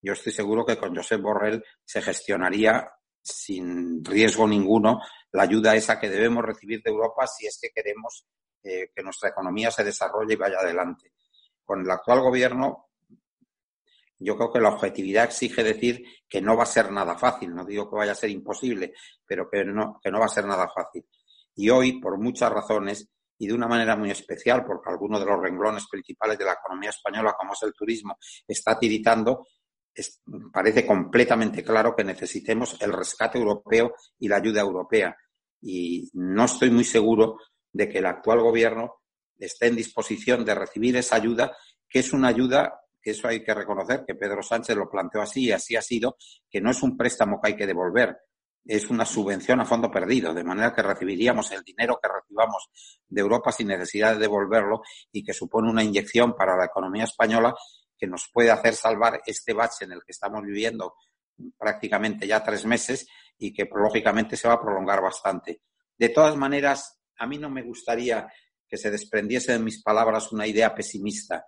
yo 0.00 0.12
estoy 0.12 0.32
seguro 0.32 0.64
que 0.64 0.76
con 0.76 0.94
Josep 0.94 1.20
Borrell 1.20 1.64
se 1.84 2.02
gestionaría 2.02 2.88
sin 3.22 4.04
riesgo 4.04 4.46
ninguno 4.46 5.00
la 5.32 5.44
ayuda 5.44 5.74
esa 5.74 5.98
que 5.98 6.10
debemos 6.10 6.44
recibir 6.44 6.82
de 6.82 6.90
Europa 6.90 7.26
si 7.26 7.46
es 7.46 7.58
que 7.60 7.70
queremos 7.70 8.26
eh, 8.62 8.90
que 8.94 9.02
nuestra 9.02 9.30
economía 9.30 9.70
se 9.70 9.82
desarrolle 9.82 10.34
y 10.34 10.36
vaya 10.36 10.58
adelante. 10.58 11.12
Con 11.64 11.80
el 11.80 11.90
actual 11.90 12.20
gobierno, 12.20 12.90
yo 14.18 14.36
creo 14.36 14.52
que 14.52 14.60
la 14.60 14.68
objetividad 14.68 15.24
exige 15.24 15.64
decir 15.64 16.04
que 16.28 16.40
no 16.40 16.56
va 16.56 16.62
a 16.62 16.66
ser 16.66 16.92
nada 16.92 17.16
fácil. 17.16 17.54
No 17.54 17.64
digo 17.64 17.90
que 17.90 17.96
vaya 17.96 18.12
a 18.12 18.16
ser 18.16 18.30
imposible, 18.30 18.94
pero 19.26 19.48
que 19.50 19.64
no, 19.64 19.98
que 20.02 20.10
no 20.10 20.20
va 20.20 20.26
a 20.26 20.28
ser 20.28 20.46
nada 20.46 20.68
fácil. 20.72 21.04
Y 21.56 21.70
hoy, 21.70 22.00
por 22.00 22.18
muchas 22.18 22.52
razones, 22.52 23.08
y 23.38 23.48
de 23.48 23.54
una 23.54 23.66
manera 23.66 23.96
muy 23.96 24.10
especial, 24.10 24.64
porque 24.64 24.90
alguno 24.90 25.18
de 25.18 25.26
los 25.26 25.40
renglones 25.40 25.88
principales 25.88 26.38
de 26.38 26.44
la 26.44 26.52
economía 26.52 26.90
española, 26.90 27.34
como 27.36 27.54
es 27.54 27.62
el 27.64 27.74
turismo, 27.74 28.16
está 28.46 28.78
tiritando, 28.78 29.46
parece 30.52 30.86
completamente 30.86 31.62
claro 31.62 31.94
que 31.94 32.04
necesitemos 32.04 32.80
el 32.80 32.92
rescate 32.92 33.38
europeo 33.38 33.94
y 34.18 34.28
la 34.28 34.36
ayuda 34.36 34.60
europea. 34.60 35.16
Y 35.60 36.10
no 36.14 36.44
estoy 36.44 36.70
muy 36.70 36.84
seguro 36.84 37.38
de 37.72 37.88
que 37.88 37.98
el 37.98 38.06
actual 38.06 38.40
gobierno 38.40 39.02
esté 39.38 39.66
en 39.66 39.76
disposición 39.76 40.44
de 40.44 40.54
recibir 40.54 40.96
esa 40.96 41.16
ayuda, 41.16 41.56
que 41.88 41.98
es 42.00 42.12
una 42.12 42.28
ayuda 42.28 42.80
que 43.02 43.10
eso 43.10 43.26
hay 43.26 43.42
que 43.42 43.52
reconocer, 43.52 44.04
que 44.06 44.14
Pedro 44.14 44.42
Sánchez 44.42 44.76
lo 44.76 44.88
planteó 44.88 45.20
así 45.20 45.46
y 45.46 45.52
así 45.52 45.74
ha 45.74 45.82
sido, 45.82 46.16
que 46.48 46.60
no 46.60 46.70
es 46.70 46.82
un 46.82 46.96
préstamo 46.96 47.40
que 47.40 47.48
hay 47.48 47.56
que 47.56 47.66
devolver, 47.66 48.16
es 48.64 48.88
una 48.90 49.04
subvención 49.04 49.60
a 49.60 49.64
fondo 49.64 49.90
perdido, 49.90 50.32
de 50.32 50.44
manera 50.44 50.72
que 50.72 50.82
recibiríamos 50.82 51.50
el 51.50 51.62
dinero 51.62 51.98
que 52.00 52.08
recibamos 52.08 52.70
de 53.08 53.20
Europa 53.20 53.50
sin 53.50 53.68
necesidad 53.68 54.12
de 54.12 54.20
devolverlo 54.20 54.82
y 55.10 55.24
que 55.24 55.32
supone 55.32 55.68
una 55.68 55.82
inyección 55.82 56.36
para 56.36 56.56
la 56.56 56.66
economía 56.66 57.04
española 57.04 57.54
que 58.02 58.08
nos 58.08 58.28
puede 58.32 58.50
hacer 58.50 58.74
salvar 58.74 59.22
este 59.24 59.52
bache 59.52 59.84
en 59.84 59.92
el 59.92 60.00
que 60.00 60.10
estamos 60.10 60.42
viviendo 60.42 60.96
prácticamente 61.56 62.26
ya 62.26 62.42
tres 62.42 62.66
meses 62.66 63.06
y 63.38 63.52
que 63.52 63.68
lógicamente 63.72 64.36
se 64.36 64.48
va 64.48 64.54
a 64.54 64.60
prolongar 64.60 65.00
bastante. 65.00 65.62
De 65.96 66.08
todas 66.08 66.36
maneras, 66.36 66.98
a 67.16 67.28
mí 67.28 67.38
no 67.38 67.48
me 67.48 67.62
gustaría 67.62 68.26
que 68.66 68.76
se 68.76 68.90
desprendiese 68.90 69.52
de 69.52 69.60
mis 69.60 69.84
palabras 69.84 70.32
una 70.32 70.48
idea 70.48 70.74
pesimista. 70.74 71.46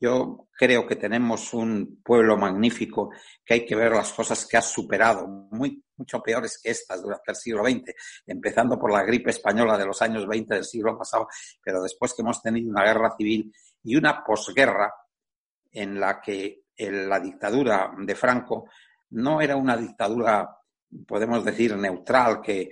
Yo 0.00 0.48
creo 0.58 0.84
que 0.84 0.96
tenemos 0.96 1.54
un 1.54 2.02
pueblo 2.02 2.36
magnífico, 2.36 3.10
que 3.44 3.54
hay 3.54 3.64
que 3.64 3.76
ver 3.76 3.92
las 3.92 4.12
cosas 4.12 4.44
que 4.46 4.56
ha 4.56 4.62
superado, 4.62 5.28
muy, 5.28 5.80
mucho 5.96 6.20
peores 6.20 6.58
que 6.60 6.72
estas 6.72 7.00
durante 7.02 7.30
el 7.30 7.36
siglo 7.36 7.62
XX, 7.64 7.94
empezando 8.26 8.80
por 8.80 8.90
la 8.90 9.04
gripe 9.04 9.30
española 9.30 9.78
de 9.78 9.86
los 9.86 10.02
años 10.02 10.26
20 10.26 10.54
del 10.54 10.64
siglo 10.64 10.98
pasado, 10.98 11.28
pero 11.62 11.80
después 11.80 12.12
que 12.12 12.22
hemos 12.22 12.42
tenido 12.42 12.68
una 12.68 12.82
guerra 12.82 13.14
civil 13.16 13.54
y 13.84 13.94
una 13.94 14.24
posguerra 14.24 14.92
en 15.74 16.00
la 16.00 16.20
que 16.20 16.62
la 16.78 17.20
dictadura 17.20 17.92
de 17.98 18.14
Franco 18.14 18.70
no 19.10 19.40
era 19.40 19.56
una 19.56 19.76
dictadura, 19.76 20.48
podemos 21.06 21.44
decir, 21.44 21.76
neutral, 21.76 22.40
que, 22.40 22.70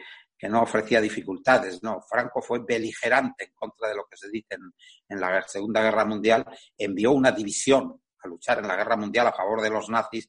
no 0.48 0.62
ofrecía 0.62 1.00
dificultades. 1.00 1.80
No, 1.84 2.00
Franco 2.02 2.42
fue 2.42 2.64
beligerante 2.66 3.44
en 3.44 3.52
contra 3.54 3.88
de 3.88 3.94
lo 3.94 4.06
que 4.10 4.16
se 4.16 4.28
dice 4.28 4.56
en, 5.08 5.20
la 5.20 5.40
Segunda 5.46 5.80
Guerra 5.80 6.04
Mundial, 6.04 6.44
envió 6.76 7.12
una 7.12 7.30
división 7.30 8.02
a 8.20 8.26
luchar 8.26 8.58
en 8.58 8.66
la 8.66 8.74
Guerra 8.74 8.96
Mundial 8.96 9.28
a 9.28 9.32
favor 9.32 9.62
de 9.62 9.70
los 9.70 9.88
nazis, 9.88 10.28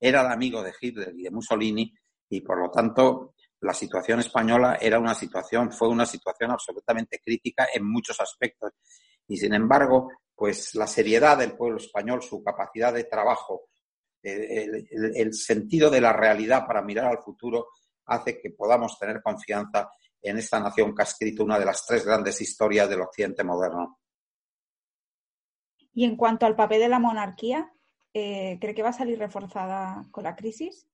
era 0.00 0.22
el 0.22 0.32
amigo 0.32 0.64
de 0.64 0.72
Hitler 0.80 1.12
y 1.16 1.22
de 1.22 1.30
Mussolini 1.30 1.94
y 2.28 2.40
por 2.40 2.58
lo 2.58 2.72
tanto 2.72 3.34
la 3.60 3.72
situación 3.72 4.18
española 4.18 4.78
era 4.80 4.98
una 4.98 5.14
situación, 5.14 5.70
fue 5.70 5.88
una 5.88 6.06
situación 6.06 6.50
absolutamente 6.50 7.20
crítica 7.24 7.68
en 7.72 7.88
muchos 7.88 8.18
aspectos. 8.20 8.72
Y 9.28 9.36
sin 9.36 9.54
embargo, 9.54 10.08
pues 10.42 10.74
la 10.74 10.88
seriedad 10.88 11.38
del 11.38 11.52
pueblo 11.52 11.76
español, 11.76 12.20
su 12.20 12.42
capacidad 12.42 12.92
de 12.92 13.04
trabajo, 13.04 13.68
eh, 14.20 14.88
el, 14.90 15.32
sentido 15.34 15.88
de 15.88 16.00
la 16.00 16.12
realidad 16.12 16.66
para 16.66 16.82
mirar 16.82 17.06
al 17.06 17.22
futuro 17.22 17.68
hace 18.06 18.40
que 18.40 18.50
podamos 18.50 18.98
tener 18.98 19.22
confianza 19.22 19.88
en 20.20 20.38
esta 20.38 20.58
nación 20.58 20.96
que 20.96 21.02
ha 21.02 21.04
escrito 21.04 21.44
una 21.44 21.60
de 21.60 21.64
las 21.64 21.86
tres 21.86 22.04
grandes 22.04 22.40
historias 22.40 22.88
del 22.88 23.02
occidente 23.02 23.44
moderno. 23.44 24.00
Y 25.94 26.04
en 26.06 26.16
cuanto 26.16 26.44
al 26.44 26.56
papel 26.56 26.80
de 26.80 26.88
la 26.88 26.98
monarquía, 26.98 27.72
eh, 28.12 28.58
¿cree 28.60 28.74
que 28.74 28.82
va 28.82 28.88
a 28.88 28.94
salir 28.94 29.20
reforzada 29.20 30.04
con 30.10 30.24
la 30.24 30.34
crisis? 30.34 30.88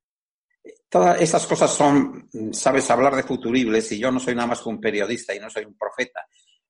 Todas 0.91 1.23
esas 1.23 1.47
cosas 1.47 1.71
son, 1.71 2.29
sabes, 2.53 2.91
hablar 2.91 3.17
de 3.17 3.23
futuribles 3.23 3.91
y 3.93 3.99
yo 3.99 4.13
no 4.13 4.21
soy 4.21 4.35
nada 4.35 4.49
más 4.49 4.61
que 4.61 4.69
un 4.69 4.79
periodista 4.79 5.35
y 5.35 5.41
no 5.41 5.49
soy 5.49 5.65
un 5.65 5.75
profeta. 5.75 6.21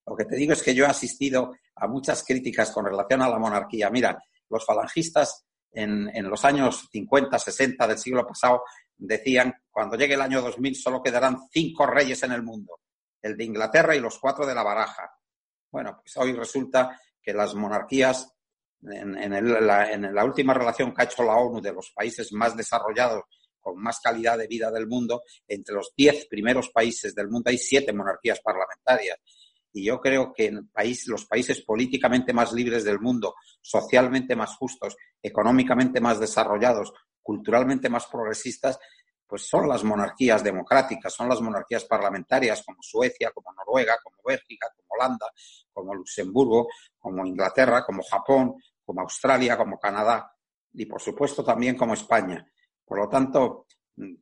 Lo 0.09 0.17
que 0.17 0.25
te 0.25 0.37
digo 0.37 0.53
es 0.53 0.63
que 0.63 0.75
yo 0.75 0.85
he 0.85 0.89
asistido 0.89 1.55
a 1.75 1.87
muchas 1.87 2.25
críticas 2.25 2.71
con 2.71 2.85
relación 2.85 3.23
a 3.23 3.29
la 3.29 3.39
monarquía. 3.39 3.91
Mira, 3.91 4.23
los 4.49 4.65
falangistas 4.65 5.45
en, 5.73 6.29
los 6.29 6.45
años 6.45 6.89
50, 6.91 7.39
60 7.39 7.87
del 7.87 7.99
siglo 7.99 8.27
pasado 8.27 8.63
decían, 8.97 9.55
cuando 9.71 9.97
llegue 9.97 10.15
el 10.15 10.23
año 10.23 10.43
2000 10.43 10.75
solo 10.77 11.03
quedarán 11.03 11.39
cinco 11.53 11.87
reyes 11.87 12.23
en 12.23 12.33
el 12.33 12.43
mundo, 12.43 12.81
el 13.23 13.37
de 13.37 13.45
Inglaterra 13.45 13.95
y 13.95 14.01
los 14.01 14.19
cuatro 14.19 14.47
de 14.47 14.55
la 14.55 14.63
baraja. 14.63 15.11
Bueno, 15.71 15.99
pues 16.01 16.17
hoy 16.17 16.33
resulta 16.33 16.99
que 17.23 17.33
las 17.33 17.55
monarquías, 17.55 18.35
en, 18.83 19.67
la, 19.67 19.93
en 19.93 20.15
la 20.15 20.25
última 20.25 20.55
relación 20.55 20.95
que 20.95 21.03
ha 21.03 21.05
hecho 21.05 21.23
la 21.23 21.37
ONU 21.37 21.61
de 21.61 21.73
los 21.73 21.91
países 21.91 22.33
más 22.33 22.57
desarrollados 22.57 23.25
con 23.61 23.77
más 23.77 24.01
calidad 24.01 24.39
de 24.39 24.47
vida 24.47 24.71
del 24.71 24.87
mundo, 24.87 25.23
entre 25.47 25.75
los 25.75 25.93
diez 25.95 26.27
primeros 26.27 26.71
países 26.71 27.15
del 27.15 27.29
mundo 27.29 27.51
hay 27.51 27.59
siete 27.59 27.93
monarquías 27.93 28.41
parlamentarias. 28.41 29.19
Y 29.73 29.85
yo 29.85 30.01
creo 30.01 30.33
que 30.33 30.47
en 30.47 30.69
país, 30.69 31.07
los 31.07 31.27
países 31.27 31.63
políticamente 31.63 32.33
más 32.33 32.53
libres 32.53 32.85
del 32.85 33.01
mundo, 33.01 33.35
socialmente 33.61 34.35
más 34.35 34.57
justos, 34.57 34.97
económicamente 35.23 36.01
más 36.01 36.19
desarrollados, 36.19 36.93
culturalmente 37.23 37.89
más 37.89 38.07
progresistas, 38.07 38.79
pues 39.27 39.47
son 39.47 39.69
las 39.69 39.85
monarquías 39.85 40.43
democráticas, 40.43 41.13
son 41.13 41.29
las 41.29 41.41
monarquías 41.43 41.85
parlamentarias 41.85 42.63
como 42.65 42.79
Suecia, 42.81 43.31
como 43.33 43.53
Noruega, 43.53 43.99
como 44.03 44.17
Bélgica, 44.25 44.69
como 44.75 44.87
Holanda, 44.89 45.27
como 45.71 45.95
Luxemburgo, 45.95 46.69
como 46.99 47.27
Inglaterra, 47.27 47.85
como 47.85 48.03
Japón, 48.03 48.55
como 48.83 49.03
Australia, 49.03 49.59
como 49.59 49.79
Canadá 49.79 50.33
y 50.73 50.87
por 50.87 51.01
supuesto 51.01 51.45
también 51.45 51.77
como 51.77 51.95
España. 51.95 52.47
Por 52.85 52.99
lo 52.99 53.09
tanto, 53.09 53.67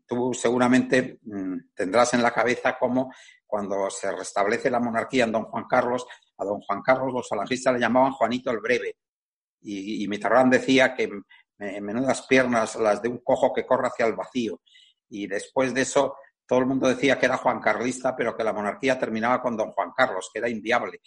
tú 0.07 0.33
seguramente 0.35 1.19
mm, 1.23 1.73
tendrás 1.75 2.15
en 2.15 2.23
la 2.23 2.33
cabeza 2.33 2.77
cómo 2.79 3.13
cuando 3.47 3.91
se 3.91 4.11
restablece 4.11 4.71
la 4.71 4.81
monarquía 4.81 5.25
en 5.25 5.33
don 5.33 5.45
Juan 5.45 5.65
Carlos, 5.69 6.07
a 6.39 6.45
don 6.45 6.61
Juan 6.61 6.83
Carlos 6.83 7.13
los 7.13 7.29
falangistas 7.29 7.75
le 7.75 7.81
llamaban 7.81 8.13
Juanito 8.13 8.51
el 8.51 8.61
Breve. 8.61 8.97
Y, 9.61 10.05
y 10.05 10.09
Mitterrand 10.09 10.53
decía 10.53 10.95
que 10.95 11.09
menudas 11.59 12.27
piernas 12.27 12.77
las 12.77 13.01
de 13.01 13.09
un 13.09 13.19
cojo 13.19 13.53
que 13.53 13.67
corre 13.67 13.89
hacia 13.89 14.07
el 14.07 14.15
vacío. 14.15 14.61
Y 15.09 15.27
después 15.27 15.73
de 15.73 15.83
eso, 15.83 16.17
todo 16.47 16.61
el 16.61 16.67
mundo 16.67 16.89
decía 16.89 17.19
que 17.19 17.27
era 17.27 17.37
Juan 17.37 17.61
Carlista, 17.61 18.15
pero 18.15 18.37
que 18.37 18.45
la 18.45 18.53
monarquía 18.53 18.99
terminaba 18.99 19.41
con 19.41 19.57
don 19.57 19.73
Juan 19.73 19.93
Carlos, 19.97 20.31
que 20.33 20.39
era 20.39 20.49
inviable. 20.49 21.01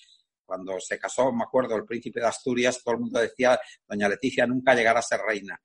Cuando 0.46 0.80
se 0.80 0.98
casó, 0.98 1.32
me 1.32 1.44
acuerdo, 1.44 1.76
el 1.76 1.86
príncipe 1.86 2.20
de 2.20 2.28
Asturias, 2.28 2.82
todo 2.84 2.96
el 2.96 3.02
mundo 3.02 3.20
decía, 3.20 3.60
doña 3.88 4.10
Leticia 4.10 4.48
nunca 4.48 4.74
llegará 4.74 5.00
a 5.00 5.04
ser 5.04 5.22
reina. 5.22 5.60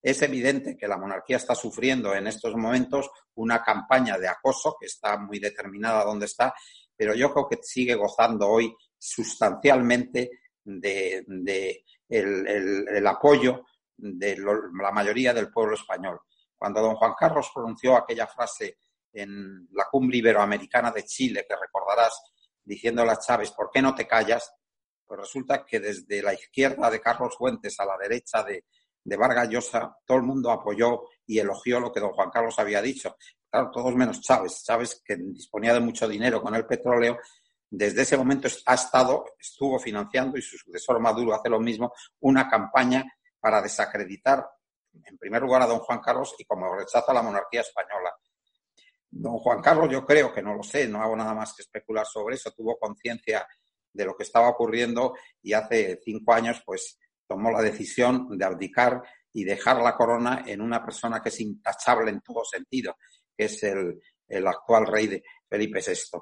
Es 0.00 0.22
evidente 0.22 0.76
que 0.76 0.86
la 0.86 0.96
monarquía 0.96 1.38
está 1.38 1.54
sufriendo 1.54 2.14
en 2.14 2.28
estos 2.28 2.54
momentos 2.54 3.10
una 3.34 3.62
campaña 3.62 4.16
de 4.16 4.28
acoso 4.28 4.76
que 4.78 4.86
está 4.86 5.18
muy 5.18 5.40
determinada 5.40 6.04
donde 6.04 6.26
está, 6.26 6.54
pero 6.96 7.14
yo 7.14 7.32
creo 7.32 7.48
que 7.48 7.58
sigue 7.62 7.94
gozando 7.94 8.48
hoy 8.48 8.74
sustancialmente 8.96 10.30
de, 10.64 11.84
el, 12.08 13.06
apoyo 13.06 13.64
de 13.96 14.36
la 14.36 14.92
mayoría 14.92 15.34
del 15.34 15.50
pueblo 15.50 15.74
español. 15.74 16.20
Cuando 16.56 16.80
don 16.80 16.96
Juan 16.96 17.14
Carlos 17.18 17.50
pronunció 17.52 17.96
aquella 17.96 18.26
frase 18.26 18.78
en 19.12 19.68
la 19.72 19.86
cumbre 19.90 20.18
iberoamericana 20.18 20.90
de 20.92 21.04
Chile, 21.04 21.44
que 21.48 21.56
recordarás, 21.56 22.20
diciéndole 22.62 23.12
a 23.12 23.18
Chávez, 23.18 23.50
¿por 23.52 23.70
qué 23.72 23.80
no 23.80 23.94
te 23.94 24.06
callas? 24.06 24.52
Pues 25.06 25.20
resulta 25.20 25.64
que 25.64 25.80
desde 25.80 26.22
la 26.22 26.34
izquierda 26.34 26.90
de 26.90 27.00
Carlos 27.00 27.36
Fuentes 27.36 27.78
a 27.80 27.86
la 27.86 27.96
derecha 27.96 28.42
de, 28.42 28.66
de 29.08 29.16
Vargas 29.16 29.48
Llosa, 29.48 29.96
todo 30.04 30.18
el 30.18 30.24
mundo 30.24 30.50
apoyó 30.50 31.04
y 31.26 31.38
elogió 31.38 31.80
lo 31.80 31.90
que 31.90 32.00
don 32.00 32.12
Juan 32.12 32.30
Carlos 32.30 32.58
había 32.58 32.82
dicho. 32.82 33.16
Claro, 33.50 33.70
todos 33.70 33.94
menos 33.94 34.20
Chávez. 34.20 34.62
Chávez, 34.62 35.02
que 35.02 35.16
disponía 35.16 35.72
de 35.72 35.80
mucho 35.80 36.06
dinero 36.06 36.42
con 36.42 36.54
el 36.54 36.66
petróleo, 36.66 37.18
desde 37.70 38.02
ese 38.02 38.18
momento 38.18 38.48
ha 38.66 38.74
estado, 38.74 39.24
estuvo 39.38 39.78
financiando, 39.78 40.36
y 40.36 40.42
su 40.42 40.58
sucesor 40.58 41.00
Maduro 41.00 41.34
hace 41.34 41.48
lo 41.48 41.58
mismo, 41.58 41.92
una 42.20 42.48
campaña 42.48 43.04
para 43.40 43.62
desacreditar, 43.62 44.46
en 45.04 45.16
primer 45.16 45.40
lugar, 45.40 45.62
a 45.62 45.66
don 45.66 45.78
Juan 45.78 46.00
Carlos 46.00 46.34
y 46.38 46.44
como 46.44 46.74
rechaza 46.74 47.10
a 47.10 47.14
la 47.14 47.22
monarquía 47.22 47.62
española. 47.62 48.14
Don 49.10 49.38
Juan 49.38 49.62
Carlos, 49.62 49.88
yo 49.90 50.04
creo 50.04 50.34
que 50.34 50.42
no 50.42 50.54
lo 50.54 50.62
sé, 50.62 50.86
no 50.86 51.02
hago 51.02 51.16
nada 51.16 51.32
más 51.32 51.54
que 51.54 51.62
especular 51.62 52.04
sobre 52.04 52.34
eso, 52.34 52.50
tuvo 52.50 52.78
conciencia 52.78 53.46
de 53.90 54.04
lo 54.04 54.14
que 54.14 54.24
estaba 54.24 54.50
ocurriendo 54.50 55.14
y 55.42 55.54
hace 55.54 55.98
cinco 56.04 56.34
años, 56.34 56.62
pues, 56.64 56.98
tomó 57.28 57.50
la 57.50 57.62
decisión 57.62 58.36
de 58.36 58.44
abdicar 58.44 59.02
y 59.32 59.44
dejar 59.44 59.80
la 59.82 59.94
corona 59.94 60.42
en 60.46 60.60
una 60.60 60.82
persona 60.82 61.22
que 61.22 61.28
es 61.28 61.40
intachable 61.40 62.10
en 62.10 62.20
todo 62.22 62.44
sentido, 62.44 62.96
que 63.36 63.44
es 63.44 63.62
el, 63.62 64.00
actual 64.46 64.86
rey 64.86 65.06
de 65.06 65.22
Felipe 65.48 65.80
VI. 65.86 66.18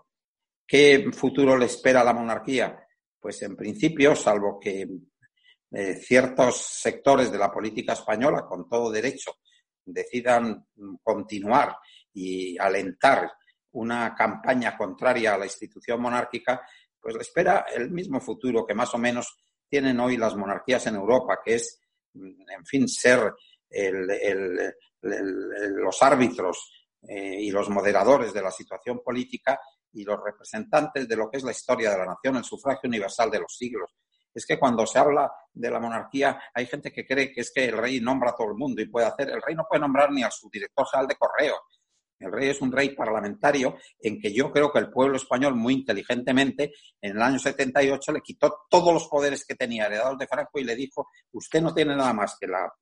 ¿Qué 0.67 1.11
futuro 1.13 1.57
le 1.57 1.67
espera 1.67 2.01
a 2.01 2.05
la 2.05 2.13
monarquía? 2.13 2.85
Pues 3.19 3.41
en 3.43 3.57
principio, 3.57 4.15
salvo 4.15 4.59
que 4.61 4.87
eh, 5.73 5.95
ciertos 5.95 6.57
sectores 6.57 7.31
de 7.31 7.39
la 7.39 7.51
política 7.51 7.95
española, 7.95 8.45
con 8.49 8.69
todo 8.69 8.91
derecho, 8.91 9.37
decidan 9.85 10.67
continuar 11.03 11.77
y 12.13 12.59
alentar 12.59 13.31
una 13.73 14.15
campaña 14.15 14.77
contraria 14.77 15.35
a 15.35 15.39
la 15.39 15.45
institución 15.45 16.01
monárquica, 16.01 16.67
pues 17.01 17.15
le 17.15 17.23
espera 17.23 17.67
el 17.75 17.91
mismo 17.91 18.21
futuro 18.21 18.67
que 18.67 18.75
más 18.75 18.93
o 18.95 18.99
menos 18.99 19.37
tienen 19.69 19.99
hoy 20.01 20.17
las 20.17 20.37
monarquías 20.37 20.87
en 20.87 20.97
Europa, 20.97 21.41
que 21.45 21.55
es, 21.55 21.81
en 22.15 22.65
fin, 22.65 22.89
ser 22.89 23.33
los 25.31 26.03
árbitros 26.03 26.73
eh, 27.09 27.41
y 27.41 27.51
los 27.51 27.69
moderadores 27.69 28.33
de 28.33 28.43
la 28.43 28.51
situación 28.51 29.01
política 29.05 29.61
y 29.93 30.05
los 30.05 30.23
representantes 30.23 31.09
de 31.09 31.17
lo 31.17 31.31
que 31.31 31.39
es 31.39 31.45
la 31.45 31.53
historia 31.53 31.91
de 31.91 31.99
la 31.99 32.07
nación, 32.07 32.37
el 32.37 32.45
sufragio 32.45 32.89
universal 32.89 33.31
de 33.31 33.41
los 33.41 33.57
siglos. 33.57 33.95
Es 34.35 34.45
que 34.45 34.59
cuando 34.59 34.87
se 34.87 34.99
habla 34.99 35.33
de 35.53 35.71
la 35.71 35.81
monarquía 35.81 36.39
hay 36.53 36.67
gente 36.67 36.93
que 36.93 37.07
cree 37.07 37.33
que 37.33 37.41
es 37.41 37.51
que 37.53 37.67
el 37.67 37.77
rey 37.77 38.01
nombra 38.01 38.31
a 38.31 38.37
todo 38.37 38.49
el 38.49 38.55
mundo 38.57 38.83
y 38.83 38.89
puede 38.89 39.07
hacer, 39.07 39.31
el 39.31 39.41
rey 39.41 39.55
no 39.55 39.65
puede 39.69 39.81
nombrar 39.81 40.11
ni 40.11 40.23
al 40.23 40.33
subdirector 40.33 40.87
general 40.91 41.09
de 41.09 41.17
correo, 41.17 41.55
el 42.19 42.33
rey 42.33 42.49
es 42.49 42.61
un 42.63 42.73
rey 42.73 42.95
parlamentario 42.95 43.77
en 44.01 44.21
que 44.21 44.33
yo 44.33 44.51
creo 44.51 44.73
que 44.73 44.79
el 44.79 44.91
pueblo 44.91 45.17
español 45.17 45.55
muy 45.55 45.75
inteligentemente 45.75 46.73
en 47.01 47.17
el 47.17 47.23
año 47.23 47.39
78 47.39 48.13
le 48.13 48.21
quitó 48.21 48.61
todos 48.71 48.93
los 48.93 49.07
poderes 49.09 49.45
que 49.45 49.55
tenía 49.55 49.87
heredados 49.87 50.19
de 50.19 50.27
Franco 50.27 50.59
y 50.59 50.65
le 50.65 50.75
dijo, 50.75 51.09
usted 51.33 51.61
no 51.61 51.75
tiene 51.75 51.95
nada 51.95 52.13
más 52.13 52.37
que 52.41 52.47
la 52.47 52.73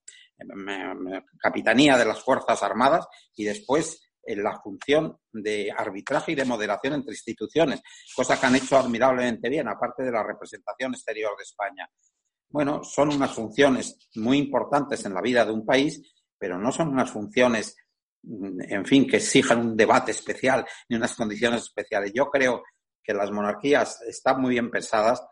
capitanía 1.39 1.97
de 1.97 2.05
las 2.05 2.23
Fuerzas 2.23 2.63
Armadas 2.63 3.07
y 3.37 3.45
después 3.45 4.01
en 4.27 4.43
la 4.43 4.59
función 4.61 5.19
de 5.33 5.71
arbitraje 5.77 6.33
y 6.33 6.35
de 6.35 6.45
moderación 6.45 6.95
entre 6.95 7.13
instituciones, 7.13 7.83
cosa 8.15 8.41
que 8.41 8.47
han 8.47 8.57
hecho 8.57 8.79
admirablemente 8.79 9.49
bien, 9.49 9.69
aparte 9.69 10.03
de 10.03 10.11
la 10.11 10.23
representación 10.23 10.95
exterior 10.95 11.37
de 11.37 11.43
España. 11.43 11.89
Bueno, 12.49 12.83
son 12.85 13.13
unas 13.13 13.33
funciones 13.33 14.09
muy 14.15 14.39
importantes 14.39 15.05
en 15.05 15.15
la 15.15 15.21
vida 15.21 15.45
de 15.45 15.53
un 15.53 15.67
país, 15.67 16.01
pero 16.39 16.59
no 16.59 16.73
son 16.73 16.89
unas 16.89 17.11
funciones 17.11 17.77
en 18.27 18.85
fin, 18.87 19.07
que 19.07 19.19
exijan 19.19 19.61
un 19.61 19.77
debate 19.77 20.13
especial 20.13 20.65
ni 20.89 20.97
unas 20.97 21.15
condiciones 21.15 21.63
especiales. 21.63 22.13
Yo 22.15 22.31
creo 22.31 22.63
que 23.03 23.15
las 23.15 23.31
monarquías 23.31 24.01
están 24.03 24.41
muy 24.41 24.53
bien 24.53 24.71
pensadas. 24.71 25.23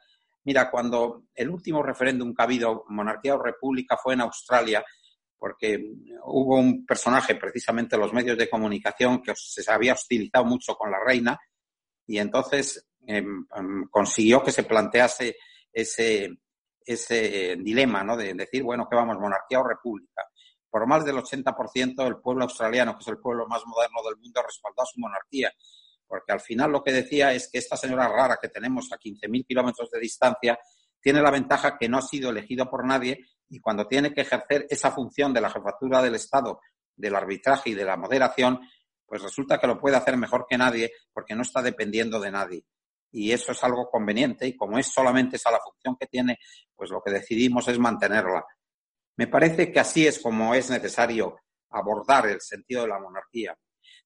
Mira, 0.45 0.71
cuando 0.71 1.25
el 1.35 1.49
último 1.49 1.83
referéndum 1.83 2.35
que 2.35 2.43
ha 2.43 2.45
habido, 2.45 2.85
monarquía 2.89 3.35
o 3.35 3.43
república, 3.43 3.97
fue 3.97 4.15
en 4.15 4.21
Australia, 4.23 4.85
porque 5.39 5.83
hubo 6.25 6.57
un 6.57 6.85
personaje, 6.85 7.37
precisamente 7.37 7.97
los 7.97 8.13
medios 8.13 8.37
de 8.37 8.51
comunicación, 8.51 9.23
que 9.23 9.33
se 9.35 9.71
había 9.71 9.95
hostilizado 9.95 10.45
mucho 10.45 10.75
con 10.75 10.91
la 10.91 11.03
reina 11.05 11.39
y 12.07 12.19
entonces 12.19 12.87
em, 13.07 13.47
em, 13.57 13.89
consiguió 13.91 14.43
que 14.43 14.53
se 14.53 14.65
plantease 14.65 15.37
ese, 15.73 16.29
ese 16.85 17.57
dilema, 17.59 18.05
¿no? 18.05 18.17
De 18.17 18.35
decir, 18.35 18.63
bueno, 18.63 18.87
¿qué 18.89 18.97
vamos, 18.97 19.19
monarquía 19.19 19.61
o 19.61 19.69
república? 19.69 20.23
Por 20.73 20.87
más 20.87 21.05
del 21.05 21.17
80% 21.17 22.03
del 22.03 22.17
pueblo 22.17 22.45
australiano, 22.45 22.95
que 22.97 23.03
es 23.03 23.09
el 23.09 23.19
pueblo 23.19 23.47
más 23.47 23.63
moderno 23.67 23.99
del 24.09 24.17
mundo, 24.17 24.43
respaldó 24.43 24.81
a 24.81 24.87
su 24.87 24.99
monarquía. 25.01 25.53
Porque 26.07 26.33
al 26.33 26.41
final 26.41 26.73
lo 26.73 26.83
que 26.83 26.93
decía 26.93 27.35
es 27.35 27.51
que 27.53 27.59
esta 27.59 27.77
señora 27.77 28.09
rara 28.09 28.39
que 28.41 28.49
tenemos 28.49 28.91
a 28.91 28.97
15.000 28.97 29.47
kilómetros 29.47 29.91
de 29.91 30.01
distancia 30.01 30.59
tiene 30.99 31.21
la 31.21 31.31
ventaja 31.31 31.77
que 31.77 31.91
no 31.91 31.99
ha 31.99 32.03
sido 32.03 32.31
elegido 32.31 32.71
por 32.71 32.87
nadie 32.87 33.27
y 33.51 33.61
cuando 33.61 33.87
tiene 33.87 34.15
que 34.15 34.23
ejercer 34.23 34.67
esa 34.71 34.91
función 34.93 35.35
de 35.35 35.43
la 35.43 35.51
jefatura 35.51 36.01
del 36.01 36.15
Estado, 36.15 36.63
del 36.97 37.17
arbitraje 37.17 37.69
y 37.69 37.75
de 37.75 37.85
la 37.85 37.99
moderación, 37.99 38.59
pues 39.05 39.21
resulta 39.21 39.59
que 39.59 39.67
lo 39.67 39.79
puede 39.79 39.97
hacer 39.97 40.17
mejor 40.17 40.47
que 40.49 40.57
nadie 40.57 40.91
porque 41.13 41.35
no 41.35 41.43
está 41.43 41.61
dependiendo 41.61 42.19
de 42.19 42.31
nadie. 42.31 42.65
Y 43.11 43.31
eso 43.31 43.53
es 43.53 43.63
algo 43.63 43.91
conveniente 43.91 44.47
y 44.47 44.57
como 44.57 44.79
es 44.79 44.87
solamente 44.87 45.37
esa 45.37 45.51
la 45.51 45.61
función 45.61 45.99
que 46.01 46.07
tiene, 46.07 46.39
pues 46.75 46.89
lo 46.89 47.03
que 47.03 47.11
decidimos 47.11 47.69
es 47.69 47.79
mantenerla. 47.79 48.43
Me 49.23 49.29
parece 49.29 49.71
que 49.71 49.79
así 49.79 50.05
es 50.05 50.19
como 50.19 50.53
es 50.53 50.69
necesario 50.69 51.37
abordar 51.71 52.27
el 52.27 52.41
sentido 52.41 52.83
de 52.83 52.89
la 52.89 52.99
monarquía. 52.99 53.57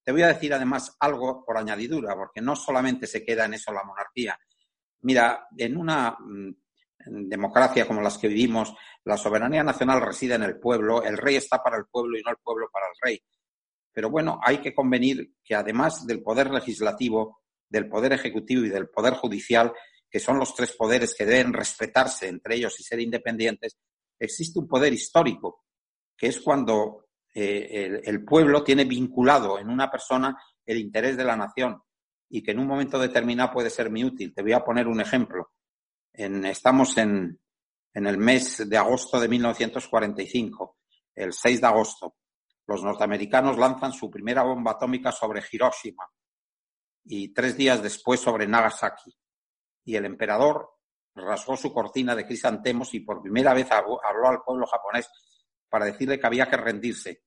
Te 0.04 0.12
voy 0.12 0.20
a 0.20 0.26
decir 0.26 0.52
además 0.52 0.94
algo 1.00 1.42
por 1.42 1.56
añadidura, 1.56 2.14
porque 2.14 2.42
no 2.42 2.54
solamente 2.54 3.06
se 3.06 3.24
queda 3.24 3.46
en 3.46 3.54
eso 3.54 3.72
la 3.72 3.82
monarquía. 3.82 4.38
Mira, 5.00 5.48
en 5.56 5.78
una 5.78 6.18
mm, 6.20 6.50
democracia 7.30 7.86
como 7.86 8.02
las 8.02 8.18
que 8.18 8.28
vivimos, 8.28 8.74
la 9.04 9.16
soberanía 9.16 9.64
nacional 9.64 10.02
reside 10.02 10.34
en 10.34 10.42
el 10.42 10.60
pueblo, 10.60 11.02
el 11.02 11.16
rey 11.16 11.36
está 11.36 11.62
para 11.62 11.78
el 11.78 11.86
pueblo 11.86 12.18
y 12.18 12.22
no 12.22 12.32
el 12.32 12.36
pueblo 12.36 12.68
para 12.70 12.84
el 12.84 12.94
rey. 13.00 13.18
Pero 13.94 14.10
bueno, 14.10 14.38
hay 14.44 14.58
que 14.58 14.74
convenir 14.74 15.32
que 15.42 15.54
además 15.54 16.06
del 16.06 16.22
poder 16.22 16.50
legislativo, 16.50 17.40
del 17.70 17.88
poder 17.88 18.12
ejecutivo 18.12 18.66
y 18.66 18.68
del 18.68 18.90
poder 18.90 19.14
judicial, 19.14 19.72
que 20.10 20.20
son 20.20 20.38
los 20.38 20.54
tres 20.54 20.72
poderes 20.72 21.14
que 21.14 21.24
deben 21.24 21.54
respetarse 21.54 22.28
entre 22.28 22.56
ellos 22.56 22.78
y 22.78 22.82
ser 22.82 23.00
independientes, 23.00 23.78
existe 24.18 24.58
un 24.58 24.68
poder 24.68 24.92
histórico, 24.92 25.64
que 26.16 26.28
es 26.28 26.40
cuando 26.40 27.06
eh, 27.34 28.00
el, 28.04 28.24
pueblo 28.24 28.64
tiene 28.64 28.84
vinculado 28.84 29.58
en 29.58 29.68
una 29.68 29.90
persona 29.90 30.36
el 30.64 30.78
interés 30.78 31.16
de 31.16 31.24
la 31.24 31.36
nación 31.36 31.80
y 32.28 32.42
que 32.42 32.52
en 32.52 32.58
un 32.58 32.66
momento 32.66 32.98
determinado 32.98 33.52
puede 33.52 33.70
ser 33.70 33.90
muy 33.90 34.04
útil. 34.04 34.34
Te 34.34 34.42
voy 34.42 34.52
a 34.52 34.64
poner 34.64 34.88
un 34.88 35.00
ejemplo. 35.00 35.52
estamos 36.12 36.96
en, 36.98 37.38
en 37.92 38.06
el 38.06 38.18
mes 38.18 38.68
de 38.68 38.76
agosto 38.76 39.20
de 39.20 39.28
1945, 39.28 40.78
el 41.14 41.32
6 41.32 41.60
de 41.60 41.66
agosto. 41.66 42.16
Los 42.66 42.82
norteamericanos 42.82 43.58
lanzan 43.58 43.92
su 43.92 44.10
primera 44.10 44.42
bomba 44.42 44.72
atómica 44.72 45.12
sobre 45.12 45.42
Hiroshima 45.50 46.04
y 47.04 47.32
tres 47.32 47.56
días 47.56 47.82
después 47.82 48.20
sobre 48.20 48.46
Nagasaki. 48.46 49.16
Y 49.84 49.94
el 49.94 50.04
emperador 50.04 50.75
rasgó 51.22 51.56
su 51.56 51.72
cortina 51.72 52.14
de 52.14 52.26
crisantemos 52.26 52.92
y 52.94 53.00
por 53.00 53.22
primera 53.22 53.54
vez 53.54 53.68
habló 53.70 54.00
al 54.02 54.42
pueblo 54.42 54.66
japonés 54.66 55.08
para 55.68 55.86
decirle 55.86 56.20
que 56.20 56.26
había 56.26 56.48
que 56.48 56.56
rendirse. 56.56 57.22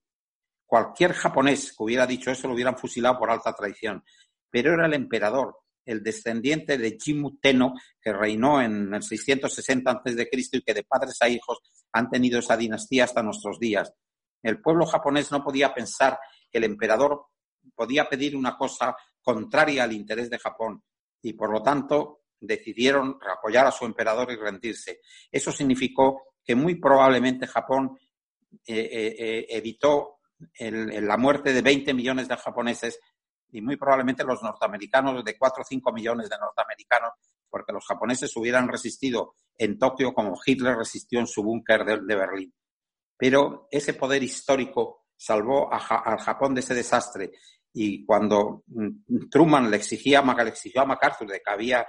Cualquier 0.65 1.13
japonés 1.13 1.71
que 1.75 1.83
hubiera 1.83 2.05
dicho 2.05 2.29
eso 2.29 2.47
lo 2.47 2.53
hubieran 2.53 2.77
fusilado 2.77 3.17
por 3.17 3.31
alta 3.31 3.53
traición. 3.53 4.03
Pero 4.49 4.73
era 4.73 4.85
el 4.85 4.93
emperador, 4.93 5.57
el 5.85 6.03
descendiente 6.03 6.77
de 6.77 6.97
Jimmu 6.99 7.39
Tenno, 7.39 7.73
que 7.99 8.13
reinó 8.13 8.61
en 8.61 8.93
el 8.93 9.01
660 9.01 9.91
a.C. 9.91 10.29
y 10.31 10.61
que 10.61 10.73
de 10.73 10.83
padres 10.83 11.17
a 11.21 11.29
hijos 11.29 11.59
han 11.91 12.09
tenido 12.09 12.39
esa 12.39 12.55
dinastía 12.55 13.05
hasta 13.05 13.23
nuestros 13.23 13.59
días. 13.59 13.91
El 14.43 14.61
pueblo 14.61 14.85
japonés 14.85 15.31
no 15.31 15.43
podía 15.43 15.73
pensar 15.73 16.19
que 16.51 16.59
el 16.59 16.63
emperador 16.63 17.25
podía 17.75 18.07
pedir 18.07 18.35
una 18.35 18.55
cosa 18.55 18.95
contraria 19.21 19.83
al 19.83 19.93
interés 19.93 20.29
de 20.29 20.39
Japón 20.39 20.83
y, 21.21 21.33
por 21.33 21.51
lo 21.51 21.61
tanto, 21.61 22.18
decidieron 22.39 23.19
apoyar 23.31 23.67
a 23.67 23.71
su 23.71 23.85
emperador 23.85 24.31
y 24.31 24.35
rendirse. 24.35 25.01
Eso 25.31 25.51
significó 25.51 26.23
que 26.43 26.55
muy 26.55 26.75
probablemente 26.75 27.47
Japón 27.47 27.97
eh, 28.65 28.89
eh, 28.91 29.15
eh, 29.19 29.45
evitó 29.49 30.15
la 30.57 31.17
muerte 31.17 31.51
de 31.51 31.61
20 31.61 31.93
millones 31.93 32.27
de 32.27 32.37
japoneses 32.37 32.99
y 33.51 33.61
muy 33.61 33.75
probablemente 33.75 34.23
los 34.23 34.41
norteamericanos 34.41 35.23
de 35.23 35.37
4 35.37 35.61
o 35.61 35.65
5 35.65 35.91
millones 35.91 36.29
de 36.29 36.37
norteamericanos, 36.37 37.11
porque 37.49 37.73
los 37.73 37.85
japoneses 37.85 38.35
hubieran 38.37 38.69
resistido 38.69 39.35
en 39.57 39.77
Tokio 39.77 40.13
como 40.13 40.39
Hitler 40.43 40.77
resistió 40.77 41.19
en 41.19 41.27
su 41.27 41.43
búnker 41.43 41.83
de, 41.83 42.15
Berlín. 42.15 42.53
pero 43.17 43.67
ese 43.69 43.93
poder 43.93 44.23
histórico 44.23 45.07
salvó 45.17 45.69
al 45.71 46.19
Japón 46.19 46.55
de 46.55 46.61
ese 46.61 46.73
desastre. 46.73 47.31
Y 47.73 48.05
cuando 48.05 48.63
mm, 48.67 49.29
Truman 49.29 49.69
le 49.69 49.77
exigía, 49.77 50.21
le 50.21 50.49
exigió 50.49 50.81
a 50.81 50.85
MacArthur 50.85 51.27
de 51.27 51.41
que 51.41 51.51
había 51.51 51.85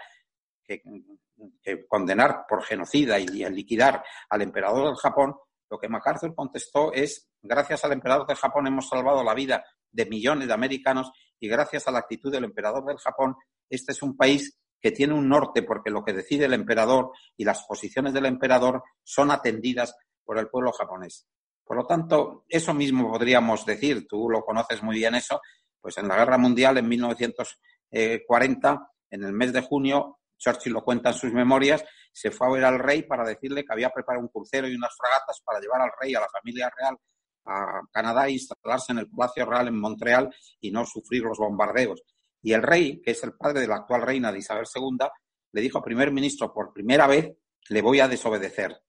que, 0.79 1.87
condenar 1.89 2.45
por 2.49 2.63
genocida 2.63 3.19
y, 3.19 3.27
liquidar 3.27 4.05
al 4.29 4.43
emperador 4.43 4.87
del 4.87 4.97
Japón, 4.97 5.35
lo 5.71 5.79
que 5.79 5.89
MacArthur 5.89 6.35
contestó 6.35 6.93
es, 6.93 7.31
gracias 7.43 7.85
al 7.85 7.93
emperador 7.93 8.27
del 8.27 8.37
Japón 8.37 8.67
hemos 8.67 8.89
salvado 8.89 9.25
la 9.25 9.35
vida 9.35 9.65
de 9.91 10.07
millones 10.07 10.49
de 10.49 10.55
americanos 10.55 11.11
y 11.39 11.49
gracias 11.49 11.89
a 11.89 11.91
la 11.91 12.01
actitud 12.01 12.31
del 12.31 12.45
emperador 12.45 12.85
del 12.85 12.99
Japón, 12.99 13.35
este 13.69 13.93
es 13.93 14.03
un 14.03 14.17
país 14.17 14.59
que 14.81 14.93
tiene 14.93 15.15
un 15.15 15.29
norte 15.29 15.63
porque 15.63 15.91
lo 15.91 16.05
que 16.05 16.13
decide 16.13 16.47
el 16.47 16.55
emperador 16.55 17.13
y 17.37 17.45
las 17.45 17.65
posiciones 17.67 18.13
del 18.13 18.27
emperador 18.27 18.83
son 19.03 19.31
atendidas 19.31 19.95
por 20.25 20.39
el 20.39 20.49
pueblo 20.49 20.73
japonés. 20.73 21.27
Por 21.65 21.77
lo 21.77 21.87
tanto, 21.87 22.45
eso 22.49 22.75
mismo 22.75 23.11
podríamos 23.11 23.65
decir, 23.65 24.09
tú 24.09 24.29
lo 24.29 24.45
conoces 24.45 24.83
muy 24.83 24.97
bien 24.97 25.15
eso, 25.15 25.41
pues 25.81 25.97
en 25.99 26.09
la 26.09 26.17
Guerra 26.17 26.39
Mundial 26.39 26.79
en 26.79 26.89
1940, 26.89 28.91
en 29.11 29.25
el 29.25 29.33
mes 29.33 29.53
de 29.53 29.61
junio, 29.61 30.20
Churchill 30.41 30.73
lo 30.73 30.83
cuenta 30.83 31.11
en 31.11 31.15
sus 31.15 31.33
memorias, 31.33 31.85
se 32.13 32.31
fue 32.31 32.49
a 32.49 32.51
ver 32.51 32.65
al 32.65 32.79
rey 32.79 33.03
para 33.03 33.25
decirle 33.25 33.65
que 33.65 33.73
había 33.73 33.91
preparado 33.91 34.25
un 34.25 34.29
crucero 34.29 34.67
y 34.67 34.75
unas 34.75 34.97
fragatas 34.97 35.41
para 35.45 35.61
llevar 35.61 35.83
al 35.83 35.91
rey, 36.01 36.15
a 36.15 36.21
la 36.21 36.29
familia 36.29 36.73
real, 36.77 36.97
a 37.45 37.81
Canadá 37.93 38.27
e 38.27 38.33
instalarse 38.33 38.93
en 38.93 38.99
el 38.99 39.09
Palacio 39.09 39.47
Real 39.47 39.69
en 39.69 39.79
Montreal 39.79 40.35
y 40.61 40.71
no 40.71 40.85
sufrir 40.85 41.23
los 41.23 41.39
bombardeos. 41.39 42.03
Y 42.43 42.53
el 42.53 42.63
rey, 42.63 43.01
que 43.03 43.13
es 43.13 43.23
el 43.23 43.35
padre 43.35 43.61
de 43.61 43.69
la 43.69 43.77
actual 43.77 44.03
reina 44.03 44.33
de 44.33 44.39
Isabel 44.39 44.67
II, 44.75 45.07
le 45.53 45.61
dijo 45.61 45.79
al 45.79 45.85
primer 45.85 46.11
ministro, 46.11 46.53
por 46.53 46.73
primera 46.73 47.07
vez, 47.07 47.33
le 47.69 47.83
voy 47.83 48.01
a 48.01 48.09
desobedecer. 48.09 48.81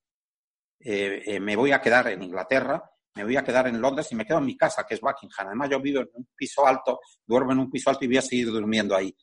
Eh, 0.80 1.22
eh, 1.26 1.40
me 1.40 1.56
voy 1.56 1.72
a 1.72 1.82
quedar 1.82 2.08
en 2.08 2.24
Inglaterra, 2.24 2.84
me 3.16 3.24
voy 3.24 3.36
a 3.36 3.44
quedar 3.44 3.68
en 3.68 3.82
Londres 3.82 4.08
y 4.12 4.16
me 4.16 4.26
quedo 4.26 4.38
en 4.38 4.46
mi 4.46 4.58
casa, 4.58 4.86
que 4.88 4.96
es 4.96 5.02
Buckingham. 5.02 5.48
Además, 5.48 5.70
yo 5.70 5.82
vivo 5.82 6.02
en 6.02 6.10
un 6.14 6.28
piso 6.36 6.66
alto, 6.66 7.02
duermo 7.26 7.52
en 7.52 7.60
un 7.60 7.70
piso 7.70 7.90
alto 7.90 8.06
y 8.06 8.08
voy 8.08 8.18
a 8.18 8.22
seguir 8.22 8.48
durmiendo 8.48 8.96
ahí. 8.96 9.16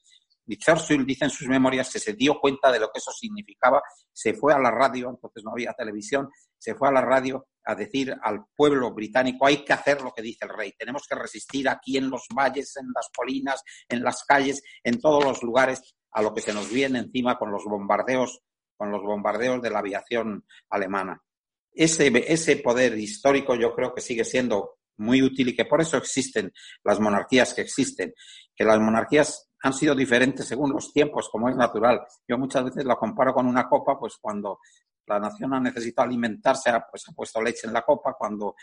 Churchill 0.57 1.05
dice 1.05 1.25
en 1.25 1.31
sus 1.31 1.47
memorias 1.49 1.93
que 1.93 1.99
se 1.99 2.15
dio 2.15 2.39
cuenta 2.41 2.73
de 2.73 2.81
lo 2.81 2.91
que 2.91 2.99
eso 2.99 3.13
significaba, 3.13 3.83
se 4.13 4.35
fue 4.35 4.55
a 4.55 4.59
la 4.59 4.71
radio, 4.71 5.11
entonces 5.11 5.45
no 5.45 5.53
había 5.53 5.73
televisión, 5.75 6.29
se 6.57 6.75
fue 6.75 6.89
a 6.89 6.93
la 6.93 7.03
radio 7.03 7.47
a 7.65 7.75
decir 7.75 8.17
al 8.23 8.47
pueblo 8.57 8.93
británico 8.93 9.47
hay 9.47 9.65
que 9.65 9.75
hacer 9.75 10.01
lo 10.01 10.13
que 10.13 10.23
dice 10.23 10.47
el 10.47 10.57
rey, 10.57 10.73
tenemos 10.79 11.07
que 11.07 11.15
resistir 11.15 11.69
aquí 11.69 11.99
en 11.99 12.09
los 12.09 12.27
valles, 12.35 12.77
en 12.77 12.87
las 12.95 13.09
colinas, 13.15 13.63
en 13.89 14.03
las 14.03 14.25
calles, 14.25 14.63
en 14.83 15.01
todos 15.01 15.23
los 15.23 15.43
lugares 15.43 15.95
a 16.13 16.23
lo 16.23 16.35
que 16.35 16.41
se 16.41 16.55
nos 16.55 16.71
viene 16.71 17.01
encima 17.01 17.39
con 17.39 17.53
los 17.53 17.65
bombardeos, 17.65 18.41
con 18.77 18.91
los 18.91 19.03
bombardeos 19.03 19.61
de 19.61 19.71
la 19.71 19.81
aviación 19.81 20.47
alemana. 20.71 21.23
Ese, 21.71 22.11
ese 22.27 22.57
poder 22.57 22.99
histórico 22.99 23.55
yo 23.55 23.75
creo 23.75 23.95
que 23.95 24.01
sigue 24.01 24.25
siendo 24.25 24.79
muy 24.97 25.23
útil 25.23 25.49
y 25.49 25.57
que 25.57 25.65
por 25.65 25.81
eso 25.81 25.97
existen 25.97 26.53
las 26.83 26.99
monarquías 27.01 27.55
que 27.55 27.61
existen, 27.61 28.15
que 28.55 28.65
las 28.65 28.81
monarquías 28.81 29.48
han 29.63 29.73
sido 29.73 29.95
diferentes 29.95 30.47
según 30.47 30.73
los 30.73 30.93
tiempos, 30.93 31.29
como 31.31 31.49
es 31.49 31.57
natural. 31.57 32.01
Yo 32.27 32.39
muchas 32.39 32.65
veces 32.65 32.85
la 32.85 32.97
comparo 32.97 33.35
con 33.35 33.47
una 33.47 33.69
copa, 33.69 33.99
pues 33.99 34.17
cuando 34.21 34.61
la 35.09 35.19
nación 35.19 35.55
ha 35.55 35.61
necesitado 35.61 36.07
alimentarse, 36.07 36.71
pues 36.91 37.09
ha 37.09 37.13
puesto 37.13 37.43
leche 37.43 37.67
en 37.67 37.73
la 37.73 37.83
copa, 37.83 38.15
cuando 38.17 38.55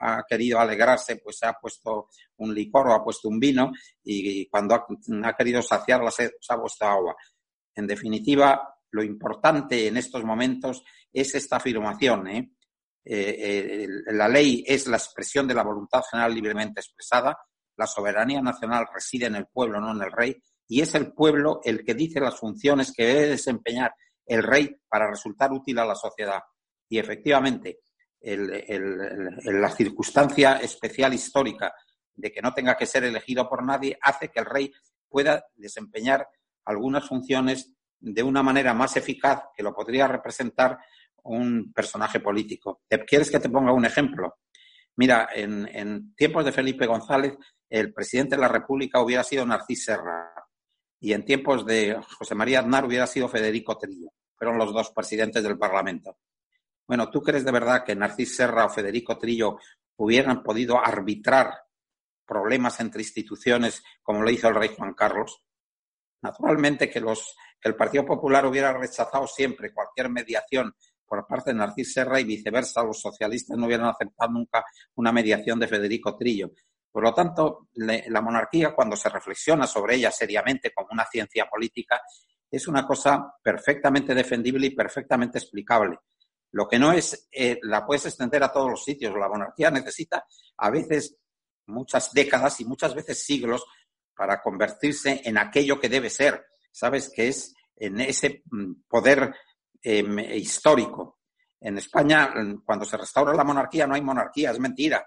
ha 0.00 0.22
querido 0.28 0.60
alegrarse, 0.60 1.16
pues 1.16 1.38
se 1.38 1.46
ha 1.46 1.54
puesto 1.54 2.08
un 2.36 2.54
licor 2.54 2.88
o 2.88 2.94
ha 2.94 3.02
puesto 3.02 3.28
un 3.28 3.40
vino, 3.40 3.72
y, 4.04 4.46
cuando 4.48 4.74
ha, 4.74 5.36
querido 5.36 5.62
saciar 5.62 6.02
la 6.02 6.10
sed, 6.10 6.30
pues 6.32 6.50
ha 6.50 6.60
puesto 6.60 6.84
agua. 6.84 7.16
En 7.74 7.86
definitiva, 7.86 8.76
lo 8.90 9.02
importante 9.02 9.88
en 9.88 9.96
estos 9.96 10.22
momentos 10.24 10.84
es 11.12 11.34
esta 11.34 11.56
afirmación. 11.56 12.28
¿eh? 12.28 12.52
Eh, 13.04 13.86
la 14.06 14.28
ley 14.28 14.62
es 14.66 14.86
la 14.86 14.96
expresión 14.98 15.48
de 15.48 15.54
la 15.54 15.62
voluntad 15.62 16.02
general 16.08 16.34
libremente 16.34 16.80
expresada, 16.80 17.36
la 17.76 17.86
soberanía 17.86 18.40
nacional 18.40 18.86
reside 18.92 19.26
en 19.26 19.36
el 19.36 19.46
pueblo, 19.46 19.80
no 19.80 19.92
en 19.92 20.02
el 20.02 20.12
rey, 20.12 20.40
y 20.68 20.80
es 20.80 20.94
el 20.94 21.12
pueblo 21.12 21.60
el 21.64 21.84
que 21.84 21.94
dice 21.94 22.20
las 22.20 22.38
funciones 22.38 22.92
que 22.92 23.06
debe 23.06 23.28
desempeñar 23.28 23.94
el 24.26 24.42
rey 24.42 24.76
para 24.88 25.10
resultar 25.10 25.52
útil 25.52 25.78
a 25.78 25.84
la 25.84 25.94
sociedad. 25.94 26.40
Y 26.88 26.98
efectivamente, 26.98 27.80
la 28.22 29.70
circunstancia 29.70 30.56
especial 30.56 31.12
histórica 31.12 31.74
de 32.14 32.32
que 32.32 32.40
no 32.40 32.54
tenga 32.54 32.76
que 32.76 32.86
ser 32.86 33.04
elegido 33.04 33.48
por 33.48 33.64
nadie 33.64 33.98
hace 34.00 34.28
que 34.28 34.40
el 34.40 34.46
rey 34.46 34.72
pueda 35.08 35.44
desempeñar 35.54 36.26
algunas 36.64 37.06
funciones 37.06 37.72
de 38.00 38.22
una 38.22 38.42
manera 38.42 38.72
más 38.74 38.96
eficaz 38.96 39.44
que 39.54 39.62
lo 39.62 39.74
podría 39.74 40.08
representar 40.08 40.78
un 41.24 41.72
personaje 41.72 42.20
político. 42.20 42.82
¿Quieres 43.06 43.30
que 43.30 43.40
te 43.40 43.48
ponga 43.48 43.72
un 43.72 43.84
ejemplo? 43.84 44.36
Mira, 44.96 45.28
en, 45.34 46.14
tiempos 46.14 46.44
de 46.44 46.52
Felipe 46.52 46.86
González, 46.86 47.36
el 47.68 47.92
presidente 47.92 48.36
de 48.36 48.42
la 48.42 48.48
República 48.48 49.02
hubiera 49.02 49.24
sido 49.24 49.44
Narcís 49.44 49.84
Serra 49.84 50.32
y 51.00 51.12
en 51.12 51.24
tiempos 51.24 51.66
de 51.66 52.00
José 52.18 52.34
María 52.34 52.60
Aznar 52.60 52.84
hubiera 52.84 53.06
sido 53.06 53.28
Federico 53.28 53.76
Trillo. 53.76 54.10
Fueron 54.36 54.58
los 54.58 54.72
dos 54.72 54.90
presidentes 54.90 55.42
del 55.42 55.58
Parlamento. 55.58 56.18
Bueno, 56.86 57.10
¿tú 57.10 57.22
crees 57.22 57.44
de 57.44 57.52
verdad 57.52 57.84
que 57.84 57.96
Narcís 57.96 58.36
Serra 58.36 58.66
o 58.66 58.70
Federico 58.70 59.18
Trillo 59.18 59.58
hubieran 59.96 60.42
podido 60.42 60.78
arbitrar 60.78 61.52
problemas 62.26 62.78
entre 62.80 63.02
instituciones 63.02 63.82
como 64.02 64.22
lo 64.22 64.30
hizo 64.30 64.48
el 64.48 64.54
rey 64.54 64.70
Juan 64.76 64.94
Carlos? 64.94 65.42
Naturalmente 66.22 66.88
que, 66.88 67.00
los, 67.00 67.36
que 67.60 67.68
el 67.68 67.76
Partido 67.76 68.04
Popular 68.06 68.46
hubiera 68.46 68.72
rechazado 68.72 69.26
siempre 69.26 69.74
cualquier 69.74 70.08
mediación 70.08 70.74
por 71.14 71.28
parte 71.28 71.50
de 71.50 71.58
Narcís 71.58 71.92
Serra 71.92 72.18
y 72.18 72.24
viceversa, 72.24 72.82
los 72.82 73.00
socialistas 73.00 73.56
no 73.56 73.66
hubieran 73.66 73.86
aceptado 73.86 74.32
nunca 74.32 74.64
una 74.96 75.12
mediación 75.12 75.60
de 75.60 75.68
Federico 75.68 76.16
Trillo. 76.16 76.50
Por 76.90 77.04
lo 77.04 77.14
tanto, 77.14 77.68
la 77.74 78.20
monarquía, 78.20 78.74
cuando 78.74 78.96
se 78.96 79.08
reflexiona 79.08 79.66
sobre 79.66 79.96
ella 79.96 80.10
seriamente 80.10 80.72
como 80.72 80.88
una 80.90 81.04
ciencia 81.06 81.46
política, 81.46 82.00
es 82.50 82.66
una 82.66 82.84
cosa 82.84 83.34
perfectamente 83.40 84.14
defendible 84.14 84.66
y 84.66 84.74
perfectamente 84.74 85.38
explicable. 85.38 85.98
Lo 86.50 86.66
que 86.66 86.78
no 86.78 86.92
es, 86.92 87.28
eh, 87.30 87.58
la 87.62 87.86
puedes 87.86 88.06
extender 88.06 88.42
a 88.42 88.52
todos 88.52 88.70
los 88.70 88.84
sitios. 88.84 89.14
La 89.14 89.28
monarquía 89.28 89.70
necesita 89.70 90.24
a 90.56 90.70
veces 90.70 91.16
muchas 91.66 92.12
décadas 92.12 92.60
y 92.60 92.64
muchas 92.64 92.94
veces 92.94 93.24
siglos 93.24 93.64
para 94.16 94.40
convertirse 94.40 95.22
en 95.24 95.38
aquello 95.38 95.78
que 95.78 95.88
debe 95.88 96.10
ser. 96.10 96.44
Sabes 96.72 97.10
que 97.14 97.28
es 97.28 97.54
en 97.76 98.00
ese 98.00 98.42
mm, 98.50 98.82
poder 98.88 99.34
Em, 99.86 100.18
histórico. 100.18 101.18
En 101.60 101.76
España, 101.76 102.32
cuando 102.64 102.86
se 102.86 102.96
restaura 102.96 103.34
la 103.34 103.44
monarquía, 103.44 103.86
no 103.86 103.94
hay 103.94 104.00
monarquía, 104.00 104.50
es 104.50 104.58
mentira. 104.58 105.06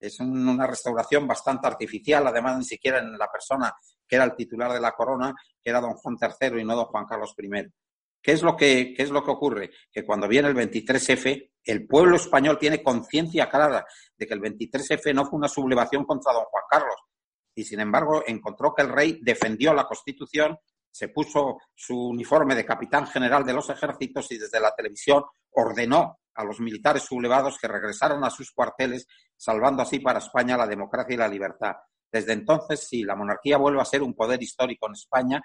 Es 0.00 0.18
una 0.18 0.66
restauración 0.66 1.24
bastante 1.26 1.68
artificial, 1.68 2.26
además 2.26 2.58
ni 2.58 2.64
siquiera 2.64 2.98
en 2.98 3.16
la 3.16 3.30
persona 3.30 3.72
que 4.06 4.16
era 4.16 4.24
el 4.24 4.34
titular 4.34 4.72
de 4.72 4.80
la 4.80 4.92
corona, 4.92 5.32
que 5.62 5.70
era 5.70 5.80
don 5.80 5.94
Juan 5.94 6.16
III 6.20 6.60
y 6.60 6.64
no 6.64 6.74
don 6.74 6.86
Juan 6.86 7.06
Carlos 7.06 7.32
I. 7.38 7.72
¿Qué 8.20 8.32
es 8.32 8.42
lo 8.42 8.56
que, 8.56 8.92
qué 8.96 9.04
es 9.04 9.10
lo 9.10 9.24
que 9.24 9.30
ocurre? 9.30 9.70
Que 9.92 10.04
cuando 10.04 10.26
viene 10.26 10.48
el 10.48 10.56
23F, 10.56 11.52
el 11.62 11.86
pueblo 11.86 12.16
español 12.16 12.58
tiene 12.58 12.82
conciencia 12.82 13.48
clara 13.48 13.86
de 14.16 14.26
que 14.26 14.34
el 14.34 14.40
23F 14.40 15.14
no 15.14 15.26
fue 15.26 15.38
una 15.38 15.48
sublevación 15.48 16.04
contra 16.04 16.32
don 16.32 16.44
Juan 16.44 16.64
Carlos. 16.68 16.96
Y 17.54 17.62
sin 17.62 17.78
embargo, 17.78 18.24
encontró 18.26 18.74
que 18.74 18.82
el 18.82 18.88
rey 18.88 19.20
defendió 19.22 19.72
la 19.72 19.86
Constitución, 19.86 20.58
se 20.90 21.08
puso 21.08 21.58
su 21.74 22.08
uniforme 22.08 22.54
de 22.54 22.64
capitán 22.64 23.06
general 23.06 23.44
de 23.44 23.52
los 23.52 23.70
ejércitos 23.70 24.30
y 24.32 24.38
desde 24.38 24.60
la 24.60 24.74
televisión 24.74 25.24
ordenó 25.50 26.18
a 26.34 26.44
los 26.44 26.60
militares 26.60 27.02
sublevados 27.02 27.58
que 27.58 27.68
regresaran 27.68 28.22
a 28.24 28.30
sus 28.30 28.52
cuarteles, 28.52 29.06
salvando 29.36 29.82
así 29.82 29.98
para 29.98 30.20
España 30.20 30.56
la 30.56 30.66
democracia 30.66 31.14
y 31.14 31.18
la 31.18 31.28
libertad. 31.28 31.74
Desde 32.10 32.32
entonces, 32.32 32.86
sí, 32.88 33.02
la 33.02 33.16
monarquía 33.16 33.58
vuelve 33.58 33.80
a 33.80 33.84
ser 33.84 34.02
un 34.02 34.14
poder 34.14 34.42
histórico 34.42 34.86
en 34.86 34.92
España 34.92 35.42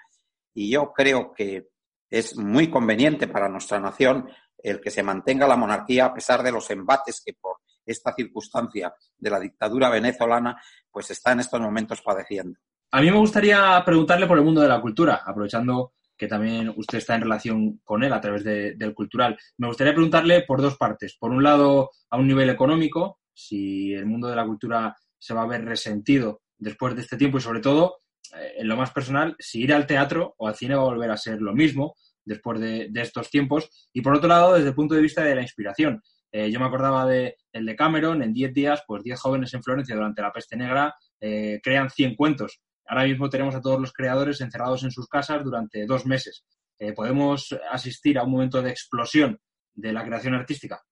y 0.54 0.70
yo 0.70 0.92
creo 0.92 1.32
que 1.32 1.68
es 2.08 2.36
muy 2.36 2.70
conveniente 2.70 3.26
para 3.26 3.48
nuestra 3.48 3.80
nación 3.80 4.28
el 4.56 4.80
que 4.80 4.90
se 4.90 5.02
mantenga 5.02 5.48
la 5.48 5.56
monarquía 5.56 6.06
a 6.06 6.14
pesar 6.14 6.42
de 6.42 6.52
los 6.52 6.70
embates 6.70 7.20
que 7.24 7.34
por 7.34 7.58
esta 7.84 8.14
circunstancia 8.14 8.94
de 9.18 9.30
la 9.30 9.40
dictadura 9.40 9.90
venezolana 9.90 10.62
pues 10.90 11.10
está 11.10 11.32
en 11.32 11.40
estos 11.40 11.60
momentos 11.60 12.00
padeciendo. 12.02 12.58
A 12.94 13.00
mí 13.00 13.10
me 13.10 13.18
gustaría 13.18 13.82
preguntarle 13.84 14.28
por 14.28 14.38
el 14.38 14.44
mundo 14.44 14.60
de 14.60 14.68
la 14.68 14.80
cultura, 14.80 15.20
aprovechando 15.26 15.94
que 16.16 16.28
también 16.28 16.72
usted 16.76 16.98
está 16.98 17.16
en 17.16 17.22
relación 17.22 17.80
con 17.82 18.04
él 18.04 18.12
a 18.12 18.20
través 18.20 18.44
del 18.44 18.94
cultural. 18.94 19.36
Me 19.58 19.66
gustaría 19.66 19.92
preguntarle 19.92 20.42
por 20.42 20.62
dos 20.62 20.76
partes. 20.76 21.16
Por 21.18 21.32
un 21.32 21.42
lado, 21.42 21.90
a 22.08 22.16
un 22.16 22.28
nivel 22.28 22.50
económico, 22.50 23.18
si 23.32 23.92
el 23.92 24.06
mundo 24.06 24.28
de 24.28 24.36
la 24.36 24.46
cultura 24.46 24.96
se 25.18 25.34
va 25.34 25.42
a 25.42 25.46
ver 25.48 25.64
resentido 25.64 26.42
después 26.56 26.94
de 26.94 27.00
este 27.00 27.16
tiempo 27.16 27.38
y 27.38 27.40
sobre 27.40 27.58
todo, 27.58 27.96
eh, 28.32 28.52
en 28.58 28.68
lo 28.68 28.76
más 28.76 28.92
personal, 28.92 29.34
si 29.40 29.62
ir 29.62 29.74
al 29.74 29.88
teatro 29.88 30.36
o 30.38 30.46
al 30.46 30.54
cine 30.54 30.76
va 30.76 30.82
a 30.82 30.84
volver 30.84 31.10
a 31.10 31.16
ser 31.16 31.42
lo 31.42 31.52
mismo 31.52 31.96
después 32.24 32.60
de, 32.60 32.92
estos 32.94 33.28
tiempos. 33.28 33.88
Y 33.92 34.02
por 34.02 34.14
otro 34.14 34.28
lado, 34.28 34.54
desde 34.54 34.68
el 34.68 34.74
punto 34.76 34.94
de 34.94 35.02
vista 35.02 35.24
de 35.24 35.34
la 35.34 35.42
inspiración. 35.42 36.00
Eh, 36.30 36.48
yo 36.48 36.60
me 36.60 36.66
acordaba 36.66 37.06
de 37.06 37.38
el 37.52 37.66
de 37.66 37.74
Cameron, 37.74 38.22
en 38.22 38.32
10 38.32 38.54
días, 38.54 38.84
pues 38.86 39.02
10 39.02 39.18
jóvenes 39.18 39.52
en 39.52 39.64
Florencia 39.64 39.96
durante 39.96 40.22
la 40.22 40.32
peste 40.32 40.56
negra 40.56 40.94
eh, 41.20 41.58
crean 41.60 41.90
100 41.90 42.14
cuentos 42.14 42.60
Ahora 42.86 43.04
mismo 43.04 43.28
tenemos 43.28 43.54
a 43.54 43.60
todos 43.60 43.80
los 43.80 43.92
creadores 43.92 44.40
encerrados 44.40 44.84
en 44.84 44.90
sus 44.90 45.08
casas 45.08 45.42
durante 45.42 45.86
dos 45.86 46.06
meses. 46.06 46.44
Eh, 46.78 46.92
¿Podemos 46.92 47.56
asistir 47.70 48.18
a 48.18 48.24
un 48.24 48.32
momento 48.32 48.60
de 48.62 48.70
explosión 48.70 49.38
de 49.74 49.92
la 49.92 50.04
creación 50.04 50.34
artística? 50.34 50.82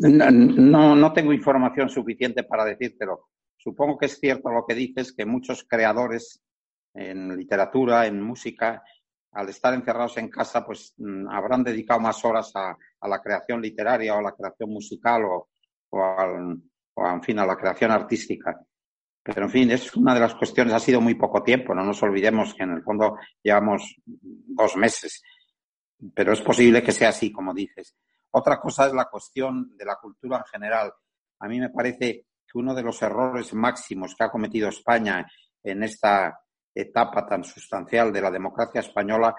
No, 0.00 0.94
no 0.94 1.12
tengo 1.12 1.32
información 1.32 1.88
suficiente 1.88 2.44
para 2.44 2.64
decírtelo. 2.64 3.28
Supongo 3.56 3.98
que 3.98 4.06
es 4.06 4.18
cierto 4.18 4.50
lo 4.50 4.64
que 4.66 4.74
dices, 4.74 5.12
que 5.12 5.26
muchos 5.26 5.64
creadores 5.68 6.42
en 6.94 7.36
literatura, 7.36 8.06
en 8.06 8.22
música, 8.22 8.82
al 9.32 9.48
estar 9.48 9.74
encerrados 9.74 10.16
en 10.18 10.28
casa, 10.28 10.64
pues 10.64 10.94
mm, 10.96 11.28
habrán 11.28 11.62
dedicado 11.62 12.00
más 12.00 12.24
horas 12.24 12.52
a, 12.54 12.76
la 13.06 13.20
creación 13.20 13.60
literaria 13.60 14.14
o 14.14 14.18
a 14.18 14.22
la 14.22 14.32
creación 14.32 14.70
musical 14.70 15.24
o, 15.24 15.48
o, 15.90 17.06
en 17.06 17.22
fin, 17.22 17.38
a 17.38 17.46
la 17.46 17.56
creación 17.56 17.90
artística. 17.90 18.58
Pero, 19.34 19.44
en 19.44 19.50
fin, 19.50 19.70
es 19.70 19.94
una 19.94 20.14
de 20.14 20.20
las 20.20 20.34
cuestiones, 20.34 20.72
ha 20.72 20.80
sido 20.80 21.02
muy 21.02 21.14
poco 21.14 21.42
tiempo, 21.42 21.74
no 21.74 21.84
nos 21.84 22.02
olvidemos 22.02 22.54
que 22.54 22.62
en 22.62 22.70
el 22.70 22.82
fondo 22.82 23.18
llevamos 23.42 23.94
dos 24.06 24.74
meses, 24.76 25.22
pero 26.14 26.32
es 26.32 26.40
posible 26.40 26.82
que 26.82 26.92
sea 26.92 27.10
así, 27.10 27.30
como 27.30 27.52
dices. 27.52 27.94
Otra 28.30 28.58
cosa 28.58 28.86
es 28.86 28.94
la 28.94 29.04
cuestión 29.04 29.76
de 29.76 29.84
la 29.84 29.96
cultura 29.96 30.38
en 30.38 30.44
general. 30.44 30.94
A 31.40 31.46
mí 31.46 31.60
me 31.60 31.68
parece 31.68 32.24
que 32.46 32.58
uno 32.58 32.74
de 32.74 32.82
los 32.82 33.02
errores 33.02 33.52
máximos 33.52 34.14
que 34.14 34.24
ha 34.24 34.30
cometido 34.30 34.70
España 34.70 35.30
en 35.62 35.82
esta 35.82 36.40
etapa 36.74 37.26
tan 37.26 37.44
sustancial 37.44 38.10
de 38.10 38.22
la 38.22 38.30
democracia 38.30 38.80
española 38.80 39.34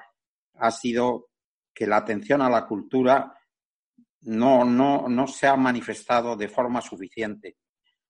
ha 0.53 0.69
sido 0.69 1.29
que 1.73 1.87
la 1.87 1.97
atención 1.97 2.43
a 2.43 2.49
la 2.49 2.67
cultura 2.67 3.33
no, 4.21 4.63
no, 4.63 5.09
no 5.09 5.25
se 5.25 5.47
ha 5.47 5.55
manifestado 5.55 6.35
de 6.35 6.47
forma 6.47 6.79
suficiente. 6.79 7.57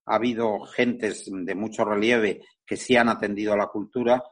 Ha 0.10 0.16
habido 0.16 0.62
gentes 0.62 1.30
de 1.32 1.56
mucho 1.56 1.86
relieve 1.86 2.42
que 2.66 2.78
sí 2.78 2.96
han 2.96 3.10
atendido 3.10 3.54
a 3.54 3.58
la 3.58 3.68
cultura, 3.68 4.24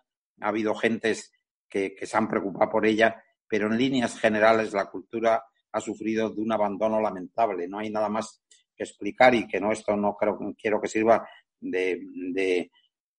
ha 0.41 0.47
habido 0.47 0.75
gentes 0.75 1.31
que, 1.69 1.95
se 2.01 2.17
han 2.17 2.27
preocupado 2.27 2.71
por 2.71 2.85
ella, 2.85 3.23
pero 3.47 3.67
en 3.67 3.77
líneas 3.77 4.19
generales 4.19 4.73
la 4.73 4.85
cultura 4.85 5.43
ha 5.71 5.81
sufrido 5.81 6.29
de 6.29 6.41
un 6.41 6.51
abandono 6.51 6.99
lamentable. 6.99 7.67
No 7.67 7.79
hay 7.79 7.89
nada 7.89 8.09
más 8.09 8.41
que 8.75 8.83
explicar 8.83 9.35
y 9.35 9.47
que 9.47 9.59
no 9.59 9.71
esto 9.71 9.95
no 9.95 10.15
creo, 10.15 10.37
quiero 10.59 10.81
que 10.81 10.87
sirva 10.87 11.27
de 11.59 12.71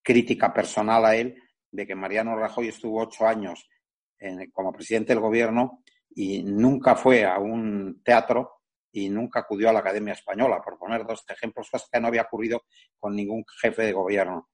crítica 0.03 0.53
personal 0.53 1.05
a 1.05 1.16
él, 1.16 1.35
de 1.71 1.87
que 1.87 1.94
Mariano 1.94 2.37
Rajoy 2.37 2.68
estuvo 2.68 3.03
ocho 3.03 3.27
años 3.27 3.68
como 4.53 4.73
presidente 4.73 5.12
del 5.12 5.21
gobierno 5.21 5.83
y 6.14 6.42
nunca 6.42 6.97
fue 6.97 7.25
a 7.25 7.38
un 7.38 8.01
teatro 8.03 8.58
y 8.92 9.09
nunca 9.09 9.40
acudió 9.40 9.68
a 9.68 9.72
la 9.72 9.81
Academia 9.81 10.14
Española, 10.14 10.61
por 10.62 10.79
poner 10.79 11.07
dos 11.07 11.24
ejemplos, 11.29 11.70
cosas 11.70 11.88
que 11.92 12.01
no 12.01 12.09
había 12.09 12.22
ocurrido 12.22 12.62
con 12.98 13.14
ningún 13.14 13.44
jefe 13.61 13.83
de 13.83 13.92
gobierno. 13.92 14.48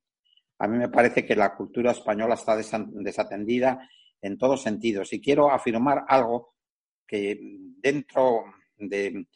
A 0.59 0.69
mí 0.69 0.79
me 0.79 0.89
parece 0.89 1.25
que 1.25 1.37
la 1.37 1.55
cultura 1.55 1.93
española 1.93 2.35
está 2.35 2.57
desatendida 2.57 3.89
en 4.21 4.39
todos 4.39 4.63
sentidos. 4.63 5.13
Y 5.13 5.21
quiero 5.21 5.51
afirmar 5.51 6.05
algo 6.09 6.55
que 7.07 7.39
dentro 7.79 8.45
de 8.77 9.27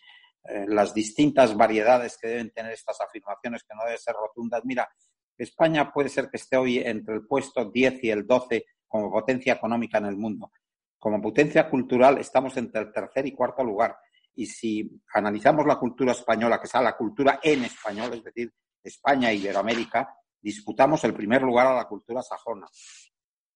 eh, 0.45 0.65
las 0.69 0.95
distintas 0.95 1.57
variedades 1.57 2.17
que 2.19 2.29
deben 2.29 2.51
tener 2.51 2.73
estas 2.73 3.01
afirmaciones, 3.01 3.63
que 3.63 3.75
no 3.75 3.85
deben 3.85 3.99
ser 3.99 4.15
rotundas, 4.15 4.63
mira, 4.65 4.89
España 5.37 5.93
puede 5.93 6.09
ser 6.09 6.29
que 6.31 6.39
esté 6.39 6.57
hoy 6.57 6.79
entre 6.79 7.15
el 7.15 7.27
puesto 7.27 7.71
10 7.71 8.05
y 8.05 8.11
el 8.11 8.27
12 8.27 8.65
como 8.87 9.11
potencia 9.11 9.53
económica 9.53 9.99
en 9.99 10.07
el 10.07 10.17
mundo. 10.17 10.51
Como 10.99 11.21
potencia 11.21 11.69
cultural 11.69 12.19
estamos 12.19 12.57
entre 12.57 12.81
el 12.81 12.93
tercer 12.93 13.27
y 13.27 13.33
cuarto 13.33 13.63
lugar. 13.63 13.97
Y 14.39 14.47
si 14.47 14.89
analizamos 15.15 15.67
la 15.67 15.77
cultura 15.77 16.13
española, 16.13 16.61
que 16.61 16.69
sea 16.69 16.81
la 16.81 16.97
cultura 16.97 17.41
en 17.43 17.65
español, 17.65 18.15
es 18.15 18.23
decir, 18.23 18.53
España 18.83 19.31
e 19.31 19.35
Iberoamérica, 19.35 20.15
disputamos 20.41 21.03
el 21.03 21.13
primer 21.13 21.43
lugar 21.43 21.67
a 21.67 21.75
la 21.75 21.89
cultura 21.89 22.23
sajona. 22.23 22.69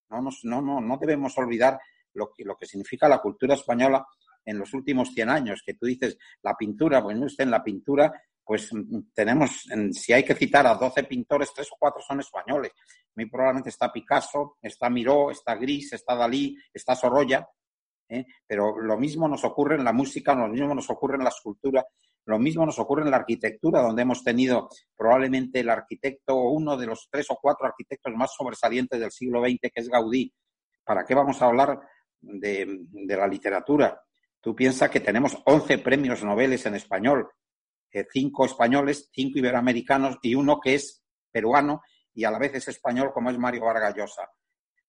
No, 0.09 0.21
no, 0.21 0.61
no, 0.61 0.81
no 0.81 0.97
debemos 0.97 1.37
olvidar 1.37 1.79
lo 2.13 2.31
que, 2.33 2.43
lo 2.43 2.57
que 2.57 2.65
significa 2.65 3.07
la 3.07 3.19
cultura 3.19 3.53
española 3.53 4.05
en 4.43 4.59
los 4.59 4.73
últimos 4.73 5.09
100 5.13 5.29
años, 5.29 5.63
que 5.65 5.75
tú 5.75 5.85
dices 5.85 6.17
la 6.41 6.55
pintura, 6.57 7.01
pues 7.01 7.17
no 7.17 7.27
usted 7.27 7.45
en 7.45 7.51
la 7.51 7.63
pintura 7.63 8.13
pues 8.43 8.73
mm, 8.73 9.13
tenemos, 9.13 9.65
si 9.93 10.11
hay 10.11 10.23
que 10.23 10.35
citar 10.35 10.67
a 10.67 10.75
12 10.75 11.03
pintores, 11.03 11.53
tres 11.53 11.69
o 11.71 11.77
cuatro 11.79 12.01
son 12.01 12.19
españoles. 12.19 12.71
Muy 13.15 13.29
probablemente 13.29 13.69
está 13.69 13.91
Picasso, 13.91 14.57
está 14.61 14.89
Miró, 14.89 15.31
está 15.31 15.55
Gris, 15.55 15.93
está 15.93 16.15
Dalí, 16.15 16.57
está 16.73 16.95
Sorolla, 16.95 17.47
¿eh? 18.09 18.25
pero 18.45 18.79
lo 18.79 18.97
mismo 18.97 19.27
nos 19.27 19.43
ocurre 19.43 19.75
en 19.75 19.83
la 19.83 19.93
música, 19.93 20.35
lo 20.35 20.47
mismo 20.47 20.73
nos 20.73 20.89
ocurre 20.89 21.15
en 21.15 21.23
la 21.23 21.29
escultura, 21.29 21.85
lo 22.25 22.39
mismo 22.39 22.65
nos 22.65 22.79
ocurre 22.79 23.03
en 23.03 23.11
la 23.11 23.17
arquitectura, 23.17 23.81
donde 23.81 24.01
hemos 24.01 24.23
tenido 24.23 24.69
probablemente 24.95 25.59
el 25.59 25.69
arquitecto 25.69 26.35
uno 26.35 26.77
de 26.77 26.85
los 26.85 27.07
tres 27.11 27.27
o 27.29 27.37
cuatro 27.41 27.65
arquitectos 27.67 28.13
más 28.15 28.33
sobresalientes 28.33 28.99
del 28.99 29.11
siglo 29.11 29.41
XX, 29.41 29.59
que 29.59 29.81
es 29.81 29.89
Gaudí. 29.89 30.33
¿Para 30.83 31.05
qué 31.05 31.15
vamos 31.15 31.41
a 31.41 31.45
hablar 31.45 31.79
de, 32.21 32.85
la 32.91 33.27
literatura? 33.27 34.01
Tú 34.39 34.55
piensas 34.55 34.89
que 34.89 34.99
tenemos 34.99 35.37
11 35.45 35.79
premios 35.79 36.23
Nobel 36.23 36.59
en 36.63 36.75
español, 36.75 37.29
cinco 38.11 38.45
españoles, 38.45 39.09
cinco 39.13 39.39
iberoamericanos 39.39 40.17
y 40.21 40.35
uno 40.35 40.59
que 40.59 40.75
es 40.75 41.03
peruano 41.31 41.81
y 42.13 42.23
a 42.23 42.31
la 42.31 42.39
vez 42.39 42.55
es 42.55 42.67
español 42.67 43.11
como 43.13 43.29
es 43.29 43.37
Mario 43.37 43.65
Vargas 43.65 43.95
Llosa. 43.95 44.29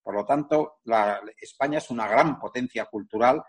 Por 0.05 0.15
lo 0.15 0.25
tanto, 0.25 0.75
la, 0.85 1.21
España 1.41 1.79
es 1.79 1.91
una 1.91 2.07
gran 2.07 2.39
potencia 2.39 2.85
cultural. 2.85 3.43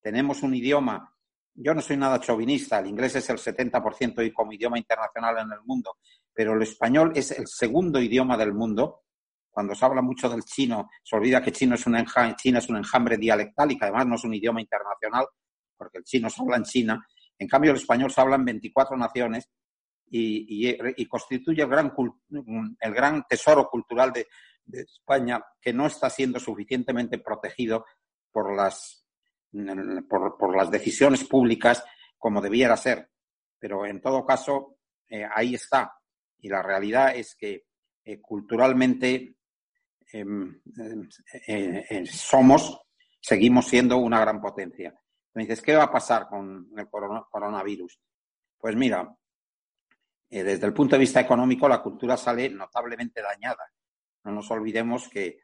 Tenemos 0.00 0.42
un 0.42 0.56
idioma. 0.56 1.14
Yo 1.54 1.74
no 1.74 1.80
soy 1.80 1.96
nada 1.96 2.18
chauvinista, 2.18 2.78
el 2.78 2.86
inglés 2.86 3.16
es 3.16 3.30
el 3.30 3.38
70% 3.38 4.24
y 4.26 4.32
como 4.32 4.52
idioma 4.52 4.78
internacional 4.78 5.38
en 5.38 5.52
el 5.52 5.60
mundo, 5.64 5.96
pero 6.32 6.54
el 6.54 6.62
español 6.62 7.12
es 7.14 7.32
el 7.32 7.46
segundo 7.46 8.00
idioma 8.00 8.36
del 8.36 8.54
mundo. 8.54 9.02
Cuando 9.50 9.74
se 9.74 9.84
habla 9.84 10.00
mucho 10.00 10.28
del 10.28 10.44
chino, 10.44 10.88
se 11.02 11.16
olvida 11.16 11.42
que 11.42 11.52
chino 11.52 11.74
es 11.74 11.84
un 11.86 11.96
China 12.36 12.58
es 12.60 12.68
un 12.68 12.76
enjambre 12.76 13.16
dialectal 13.16 13.72
y 13.72 13.78
que 13.78 13.84
además 13.84 14.06
no 14.06 14.14
es 14.14 14.24
un 14.24 14.34
idioma 14.34 14.60
internacional, 14.60 15.26
porque 15.76 15.98
el 15.98 16.04
chino 16.04 16.30
se 16.30 16.40
habla 16.40 16.56
en 16.56 16.62
China 16.62 17.06
en 17.38 17.48
cambio, 17.48 17.70
el 17.70 17.76
español 17.76 18.10
se 18.10 18.20
habla 18.20 18.36
en 18.36 18.44
24 18.44 18.96
naciones 18.96 19.48
y, 20.10 21.06
constituye 21.06 21.62
el 21.62 21.68
gran, 21.68 21.92
el 22.80 22.94
gran, 22.94 23.24
tesoro 23.28 23.68
cultural 23.68 24.12
de, 24.12 24.26
España 24.72 25.44
que 25.60 25.72
no 25.72 25.86
está 25.86 26.10
siendo 26.10 26.38
suficientemente 26.38 27.18
protegido 27.18 27.84
por 28.30 28.54
las, 28.54 29.04
por, 30.08 30.56
las 30.56 30.70
decisiones 30.70 31.24
públicas 31.24 31.82
como 32.16 32.40
debiera 32.40 32.76
ser. 32.76 33.10
Pero 33.58 33.86
en 33.86 34.00
todo 34.00 34.24
caso, 34.24 34.78
eh, 35.08 35.26
ahí 35.34 35.54
está. 35.54 35.92
Y 36.40 36.48
la 36.48 36.62
realidad 36.62 37.16
es 37.16 37.34
que 37.34 37.64
eh, 38.04 38.20
culturalmente 38.20 39.36
em, 40.12 40.60
eh, 41.46 42.06
somos, 42.06 42.80
seguimos 43.20 43.66
siendo 43.66 43.98
una 43.98 44.20
gran 44.20 44.40
potencia. 44.40 44.94
Me 45.34 45.42
dices, 45.42 45.62
¿qué 45.62 45.74
va 45.74 45.84
a 45.84 45.92
pasar 45.92 46.28
con 46.28 46.70
el 46.76 46.88
coronavirus? 46.88 48.00
Pues 48.56 48.74
mira, 48.76 49.14
desde 50.28 50.66
el 50.66 50.74
punto 50.74 50.96
de 50.96 51.00
vista 51.00 51.20
económico, 51.20 51.68
la 51.68 51.82
cultura 51.82 52.16
sale 52.16 52.50
notablemente 52.50 53.22
dañada. 53.22 53.64
No 54.28 54.34
nos 54.34 54.50
olvidemos 54.50 55.08
que, 55.08 55.40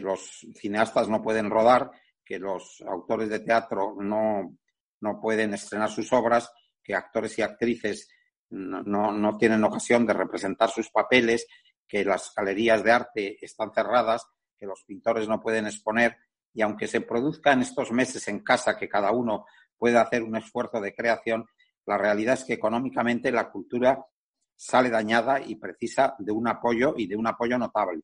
los 0.00 0.46
cineastas 0.54 1.08
no 1.08 1.20
pueden 1.20 1.50
rodar, 1.50 1.90
que 2.24 2.38
los 2.38 2.80
autores 2.86 3.28
de 3.28 3.40
teatro 3.40 3.96
no, 3.98 4.56
no 5.00 5.20
pueden 5.20 5.52
estrenar 5.52 5.90
sus 5.90 6.12
obras, 6.12 6.48
que 6.80 6.94
actores 6.94 7.36
y 7.38 7.42
actrices 7.42 8.08
no, 8.50 9.10
no, 9.10 9.36
tienen 9.36 9.64
ocasión 9.64 10.06
de 10.06 10.12
representar 10.12 10.70
sus 10.70 10.90
papeles, 10.90 11.44
que 11.88 12.04
las 12.04 12.32
galerías 12.36 12.84
de 12.84 12.92
arte 12.92 13.44
están 13.44 13.72
cerradas, 13.72 14.24
que 14.56 14.66
los 14.66 14.84
pintores 14.84 15.26
no 15.26 15.40
pueden 15.40 15.66
exponer, 15.66 16.16
y 16.54 16.62
aunque 16.62 16.86
se 16.86 17.00
produzca 17.00 17.52
en 17.52 17.62
estos 17.62 17.90
meses 17.90 18.28
en 18.28 18.44
casa 18.44 18.78
que 18.78 18.88
cada 18.88 19.10
uno 19.10 19.44
pueda 19.76 20.02
hacer 20.02 20.22
un 20.22 20.36
esfuerzo 20.36 20.80
de 20.80 20.94
creación, 20.94 21.46
la 21.84 21.98
realidad 21.98 22.34
es 22.34 22.44
que 22.44 22.52
económicamente 22.52 23.32
la 23.32 23.50
cultura 23.50 24.06
sale 24.54 24.88
dañada 24.88 25.40
y 25.40 25.56
precisa 25.56 26.14
de 26.20 26.30
un 26.30 26.46
apoyo 26.46 26.94
y 26.96 27.08
de 27.08 27.16
un 27.16 27.26
apoyo 27.26 27.58
notable. 27.58 28.02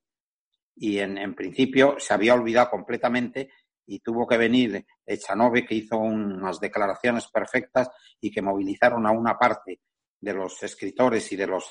Y 0.77 0.99
en, 0.99 1.35
principio 1.35 1.97
se 1.99 2.12
había 2.15 2.35
olvidado 2.35 2.71
completamente 2.71 3.51
y 3.87 4.01
tuvo 4.01 4.27
que 4.27 4.37
venir 4.37 4.85
Echanove, 5.05 5.65
que 5.65 5.75
hizo 5.75 5.97
unas 5.97 6.61
declaraciones 6.61 7.29
perfectas 7.29 7.91
y 8.21 8.31
que 8.31 8.43
movilizaron 8.43 9.07
a 9.07 9.12
una 9.12 9.39
parte 9.39 9.81
de 10.21 10.35
los 10.35 10.62
escritores 10.62 11.33
y 11.33 11.37
de 11.37 11.47
los 11.47 11.71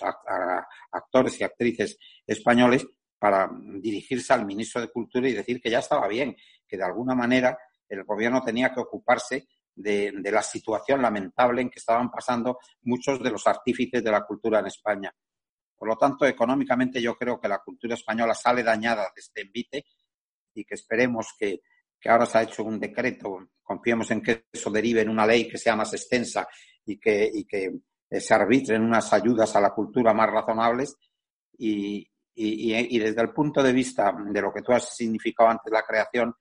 actores 0.91 1.39
y 1.39 1.43
actrices 1.43 1.97
españoles 2.25 2.85
para 3.19 3.49
dirigirse 3.79 4.33
al 4.33 4.45
ministro 4.45 4.81
de 4.81 4.91
Cultura 4.91 5.27
y 5.27 5.33
decir 5.33 5.61
que 5.61 5.69
ya 5.69 5.79
estaba 5.79 6.07
bien, 6.07 6.35
que 6.67 6.77
de 6.77 6.83
alguna 6.83 7.15
manera 7.15 7.57
el 7.87 8.03
gobierno 8.03 8.41
tenía 8.43 8.73
que 8.73 8.79
ocuparse 8.79 9.47
de, 9.75 10.13
la 10.31 10.41
situación 10.41 11.01
lamentable 11.01 11.61
en 11.61 11.69
que 11.69 11.79
estaban 11.79 12.09
pasando 12.09 12.59
muchos 12.83 13.21
de 13.21 13.31
los 13.31 13.45
artífices 13.45 14.03
de 14.03 14.11
la 14.11 14.25
cultura 14.25 14.59
en 14.59 14.67
España. 14.67 15.13
Por 15.77 15.87
lo 15.87 15.97
tanto, 15.97 16.25
económicamente 16.25 17.01
yo 17.01 17.15
creo 17.15 17.39
que 17.39 17.47
la 17.47 17.59
cultura 17.59 17.95
española 17.95 18.33
sale 18.33 18.63
dañada 18.63 19.03
de 19.03 19.21
este 19.21 19.41
envite 19.41 19.85
y 20.53 20.63
que 20.63 20.75
esperemos 20.75 21.33
que, 21.37 21.61
ahora 22.05 22.25
se 22.25 22.37
ha 22.37 22.43
hecho 22.43 22.63
un 22.63 22.79
decreto, 22.79 23.49
confiemos 23.61 24.11
en 24.11 24.21
que 24.21 24.45
eso 24.51 24.69
derive 24.69 25.01
en 25.01 25.09
una 25.09 25.25
ley 25.25 25.47
que 25.47 25.57
sea 25.57 25.75
más 25.75 25.93
extensa 25.93 26.47
y 26.85 26.99
que, 26.99 27.29
y 27.33 27.45
que 27.45 27.71
se 28.11 28.33
arbitren 28.33 28.83
unas 28.83 29.11
ayudas 29.11 29.55
a 29.55 29.61
la 29.61 29.71
cultura 29.71 30.13
más 30.13 30.29
razonables. 30.29 30.95
Y, 31.57 32.07
y, 32.35 32.99
desde 32.99 33.21
el 33.21 33.31
punto 33.31 33.63
de 33.63 33.71
vista 33.71 34.13
de 34.29 34.41
lo 34.41 34.53
que 34.53 34.61
tú 34.61 34.73
has 34.73 34.95
significado 34.95 35.49
antes 35.49 35.71
la 35.71 35.83
creación, 35.83 36.35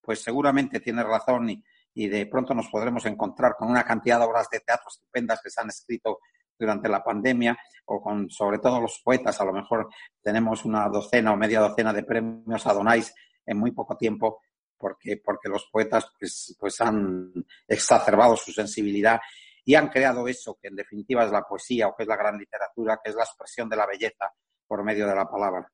pues 0.00 0.20
seguramente 0.20 0.80
tienes 0.80 1.04
razón 1.04 1.48
y, 1.50 1.64
y 1.94 2.08
de 2.08 2.26
pronto 2.26 2.52
nos 2.52 2.68
podremos 2.68 3.06
encontrar 3.06 3.54
con 3.56 3.70
una 3.70 3.84
cantidad 3.84 4.18
de 4.18 4.26
obras 4.26 4.48
de 4.50 4.60
teatro 4.60 4.86
estupendas 4.88 5.40
que 5.42 5.50
se 5.50 5.60
han 5.60 5.68
escrito 5.68 6.18
durante 6.58 6.88
la 6.88 7.02
pandemia 7.02 7.56
o 7.86 8.00
con 8.00 8.30
sobre 8.30 8.58
todo 8.58 8.80
los 8.80 9.00
poetas. 9.04 9.40
A 9.40 9.44
lo 9.44 9.52
mejor 9.52 9.88
tenemos 10.22 10.64
una 10.64 10.88
docena 10.88 11.32
o 11.32 11.36
media 11.36 11.60
docena 11.60 11.92
de 11.92 12.02
premios 12.02 12.66
a 12.66 12.72
Donais 12.72 13.14
en 13.44 13.58
muy 13.58 13.70
poco 13.72 13.96
tiempo 13.96 14.40
porque, 14.76 15.20
porque 15.24 15.48
los 15.48 15.66
poetas 15.70 16.10
pues, 16.18 16.56
pues 16.58 16.80
han 16.80 17.32
exacerbado 17.66 18.36
su 18.36 18.52
sensibilidad 18.52 19.20
y 19.64 19.74
han 19.74 19.88
creado 19.88 20.28
eso 20.28 20.58
que 20.60 20.68
en 20.68 20.76
definitiva 20.76 21.24
es 21.24 21.32
la 21.32 21.42
poesía 21.42 21.88
o 21.88 21.96
que 21.96 22.04
es 22.04 22.08
la 22.08 22.16
gran 22.16 22.38
literatura, 22.38 23.00
que 23.02 23.10
es 23.10 23.16
la 23.16 23.24
expresión 23.24 23.68
de 23.68 23.76
la 23.76 23.86
belleza 23.86 24.32
por 24.66 24.84
medio 24.84 25.06
de 25.06 25.14
la 25.14 25.28
palabra. 25.28 25.70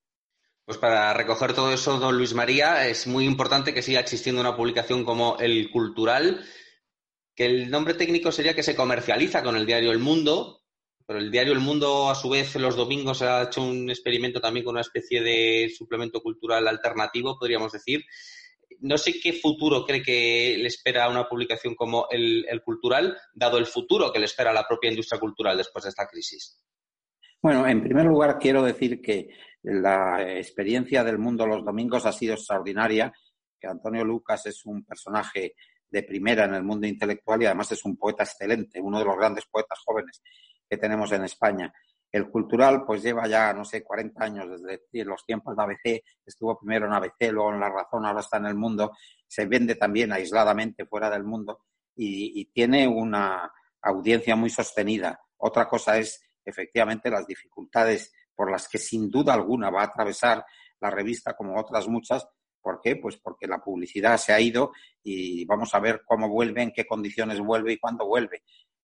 Pues 0.65 0.79
para 0.79 1.13
recoger 1.13 1.55
todo 1.55 1.73
eso, 1.73 1.99
don 1.99 2.17
Luis 2.17 2.35
María, 2.35 2.87
es 2.87 3.07
muy 3.07 3.27
importante 3.27 3.75
que 3.75 3.83
siga 3.83 4.01
existiendo 4.01 4.41
una 4.41 4.57
publicación 4.57 5.05
como 5.05 5.37
El 5.39 5.71
Cultural, 5.71 6.43
que 7.35 7.47
el 7.47 7.71
nombre 7.71 7.95
técnico 7.95 8.31
sería 8.31 8.55
que 8.55 8.63
se 8.63 8.77
comercializa 8.77 9.43
con 9.43 9.57
el 9.57 9.67
diario 9.67 9.91
El 9.91 9.99
Mundo, 9.99 10.62
pero 11.13 11.23
el 11.23 11.31
diario 11.31 11.53
El 11.53 11.61
Mundo, 11.61 12.09
a 12.09 12.15
su 12.15 12.31
vez, 12.31 12.57
los 12.57 12.75
domingos 12.75 13.21
ha 13.21 13.43
hecho 13.43 13.63
un 13.63 13.91
experimento 13.91 14.41
también 14.41 14.65
con 14.65 14.73
una 14.73 14.81
especie 14.81 15.21
de 15.21 15.71
suplemento 15.77 16.23
cultural 16.23 16.67
alternativo, 16.67 17.39
podríamos 17.39 17.71
decir. 17.71 18.03
No 18.81 18.97
sé 18.97 19.21
qué 19.23 19.35
futuro 19.35 19.85
cree 19.85 20.03
que 20.03 20.57
le 20.59 20.69
espera 20.69 21.11
una 21.11 21.29
publicación 21.29 21.75
como 21.75 22.07
el, 22.11 22.47
el 22.49 22.63
Cultural, 22.63 23.15
dado 23.35 23.59
el 23.59 23.67
futuro 23.67 24.11
que 24.11 24.21
le 24.21 24.25
espera 24.25 24.53
a 24.53 24.55
la 24.55 24.67
propia 24.67 24.89
industria 24.89 25.21
cultural 25.21 25.59
después 25.59 25.83
de 25.83 25.91
esta 25.91 26.09
crisis. 26.09 26.59
Bueno, 27.43 27.67
en 27.69 27.83
primer 27.83 28.07
lugar 28.07 28.39
quiero 28.39 28.63
decir 28.63 29.03
que 29.03 29.29
la 29.65 30.39
experiencia 30.39 31.05
del 31.05 31.19
mundo 31.19 31.47
los 31.47 31.63
domingos 31.63 32.07
ha 32.07 32.13
sido 32.13 32.33
extraordinaria, 32.33 33.13
que 33.61 33.67
Antonio 33.67 34.03
Lucas 34.03 34.47
es 34.47 34.65
un 34.65 34.83
personaje 34.83 35.57
de 35.91 36.03
primera 36.05 36.47
en 36.47 36.55
el 36.55 36.63
mundo 36.63 36.87
intelectual 36.87 37.43
y 37.43 37.45
además 37.45 37.71
es 37.73 37.85
un 37.85 37.99
poeta 37.99 38.23
excelente, 38.23 38.81
uno 38.81 38.99
de 38.99 39.05
los 39.05 39.19
grandes 39.19 39.45
poetas 39.45 39.79
jóvenes 39.85 40.23
que 40.73 40.79
tenemos 40.79 41.13
en 41.13 41.23
España. 41.25 41.71
El 42.11 42.31
cultural, 42.31 42.83
pues 42.87 43.03
lleva 43.03 43.29
ya, 43.29 43.53
no 43.53 43.63
sé, 43.63 43.85
40 43.85 44.25
años 44.25 44.63
desde 44.63 45.05
los 45.05 45.23
tiempos 45.27 45.55
de 45.55 45.63
ABC, 45.63 46.03
estuvo 46.25 46.59
primero 46.59 46.87
en 46.87 46.95
ABC, 46.95 47.31
luego 47.31 47.53
en 47.53 47.61
La 47.61 47.69
Razón, 47.69 48.07
ahora 48.07 48.21
está 48.21 48.39
en 48.39 48.47
el 48.47 48.55
mundo, 48.55 48.93
se 49.29 49.45
vende 49.45 49.75
también 49.75 50.13
aisladamente 50.13 50.87
fuera 50.87 51.11
del 51.11 51.25
mundo 51.25 51.61
y, 51.95 52.41
y 52.41 52.47
tiene 52.47 52.89
una 52.89 53.53
audiencia 53.83 54.35
muy 54.35 54.49
sostenida. 54.49 55.21
Otra 55.37 55.69
cosa 55.69 55.99
es 55.99 56.27
efectivamente 56.43 57.11
las 57.11 57.27
dificultades 57.27 58.11
por 58.35 58.51
las 58.51 58.67
que 58.67 58.79
sin 58.79 59.11
duda 59.11 59.35
alguna 59.35 59.69
va 59.69 59.83
a 59.83 59.87
atravesar 59.89 60.43
la 60.81 60.89
revista 60.89 61.37
como 61.37 61.61
otras 61.61 61.87
muchas. 61.87 62.27
¿Por 62.63 62.81
qué? 62.81 62.97
Pues 62.97 63.19
porque 63.19 63.47
la 63.47 63.59
publicidad 63.59 64.17
se 64.17 64.33
ha 64.33 64.41
ido 64.41 64.73
y 65.03 65.45
vamos 65.45 65.75
a 65.75 65.81
ver 65.81 66.01
cómo 66.07 66.31
vuelve, 66.31 66.63
en 66.63 66.73
qué 66.73 66.87
condiciones 66.87 67.41
vuelve 67.41 67.75
y 67.75 67.79
cuándo 67.79 68.07
vuelve. 68.07 68.43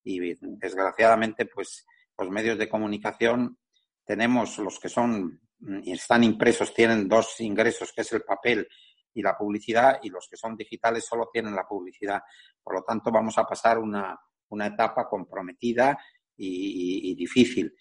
Y 0.09 0.35
desgraciadamente, 0.41 1.45
pues 1.47 1.87
los 2.17 2.31
medios 2.31 2.59
de 2.59 2.69
comunicación 2.69 3.59
tenemos 4.05 4.57
los 4.59 4.81
que 4.81 4.89
son 4.89 5.41
y 5.83 5.93
están 5.93 6.25
impresos 6.25 6.73
tienen 6.73 7.09
dos 7.09 7.41
ingresos, 7.41 7.93
que 7.93 8.01
es 8.01 8.13
el 8.13 8.23
papel 8.23 8.67
y 9.13 9.21
la 9.21 9.37
publicidad, 9.37 9.99
y 10.03 10.09
los 10.09 10.29
que 10.29 10.37
son 10.37 10.57
digitales 10.57 11.05
solo 11.05 11.29
tienen 11.31 11.55
la 11.55 11.67
publicidad. 11.67 12.23
Por 12.63 12.75
lo 12.75 12.83
tanto, 12.85 13.11
vamos 13.11 13.37
a 13.37 13.45
pasar 13.45 13.79
una, 13.79 14.19
una 14.49 14.67
etapa 14.67 15.07
comprometida 15.07 15.99
y, 16.37 17.15
difícil. 17.15 17.75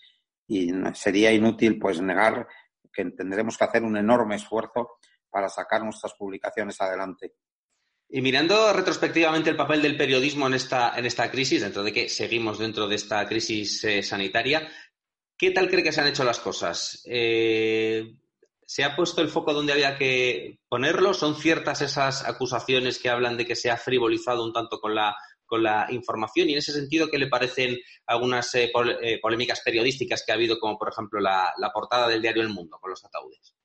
Y 0.47 0.71
sería 0.93 1.32
inútil 1.32 1.80
pues 1.80 2.01
negar 2.01 2.45
que 2.91 3.05
tendremos 3.11 3.57
que 3.57 3.63
hacer 3.63 3.84
un 3.84 3.95
enorme 3.95 4.36
esfuerzo 4.36 4.97
para 5.30 5.47
sacar 5.47 5.84
nuestras 5.84 6.13
publicaciones 6.15 6.82
adelante. 6.82 7.36
Y 8.09 8.21
mirando 8.21 8.71
retrospectivamente 8.71 9.49
el 9.49 9.57
papel 9.57 9.81
del 9.81 9.97
periodismo 9.97 10.47
en 10.47 10.53
esta, 10.53 10.97
en 10.97 11.05
esta 11.05 11.29
crisis, 11.29 11.61
dentro 11.61 11.83
de 11.83 11.91
que 11.91 12.09
seguimos 12.09 12.57
dentro 12.57 12.87
de 12.87 12.95
esta 12.95 13.27
crisis 13.27 13.83
eh, 13.83 14.01
sanitaria, 14.01 14.69
¿qué 15.37 15.51
tal 15.51 15.69
cree 15.69 15.83
que 15.83 15.91
se 15.91 16.01
han 16.01 16.07
hecho 16.07 16.23
las 16.23 16.39
cosas? 16.39 17.03
Eh, 17.05 18.13
¿Se 18.65 18.83
ha 18.83 18.95
puesto 18.95 19.21
el 19.21 19.29
foco 19.29 19.53
donde 19.53 19.73
había 19.73 19.97
que 19.97 20.59
ponerlo? 20.69 21.13
¿Son 21.13 21.35
ciertas 21.35 21.81
esas 21.81 22.25
acusaciones 22.25 22.99
que 22.99 23.09
hablan 23.09 23.37
de 23.37 23.45
que 23.45 23.55
se 23.55 23.69
ha 23.69 23.77
frivolizado 23.77 24.43
un 24.43 24.53
tanto 24.53 24.79
con 24.79 24.95
la 24.95 25.15
con 25.47 25.63
la 25.63 25.87
información 25.89 26.49
y 26.49 26.51
en 26.51 26.59
ese 26.59 26.73
sentido, 26.73 27.09
¿qué 27.09 27.17
le 27.17 27.27
parecen 27.27 27.79
algunas 28.05 28.53
eh, 28.53 28.69
polémicas 29.21 29.61
periodísticas 29.61 30.23
que 30.23 30.31
ha 30.31 30.35
habido, 30.35 30.59
como 30.59 30.77
por 30.77 30.89
ejemplo 30.89 31.19
la, 31.19 31.53
portada 31.73 32.07
del 32.07 32.21
diario 32.21 32.43
El 32.43 32.49
Mundo 32.49 32.77
con 32.79 32.91
los 32.91 33.03
ataúdes? 33.03 33.55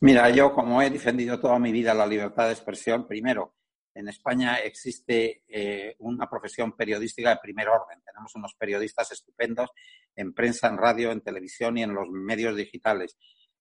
Mira, 0.00 0.30
yo 0.30 0.52
como 0.52 0.82
he 0.82 0.90
defendido 0.90 1.40
toda 1.40 1.58
mi 1.58 1.72
vida 1.72 1.94
la 1.94 2.06
libertad 2.06 2.46
de 2.46 2.52
expresión, 2.52 3.06
primero, 3.06 3.54
en 3.94 4.08
España 4.08 4.56
existe 4.56 5.42
eh, 5.48 5.96
una 6.00 6.28
profesión 6.28 6.72
periodística 6.76 7.30
de 7.30 7.40
primer 7.42 7.68
orden. 7.68 8.02
Tenemos 8.04 8.34
unos 8.34 8.54
periodistas 8.54 9.10
estupendos 9.12 9.70
en 10.14 10.34
prensa, 10.34 10.68
en 10.68 10.76
radio, 10.76 11.10
en 11.12 11.22
televisión 11.22 11.78
y 11.78 11.82
en 11.82 11.94
los 11.94 12.08
medios 12.10 12.54
digitales. 12.56 13.16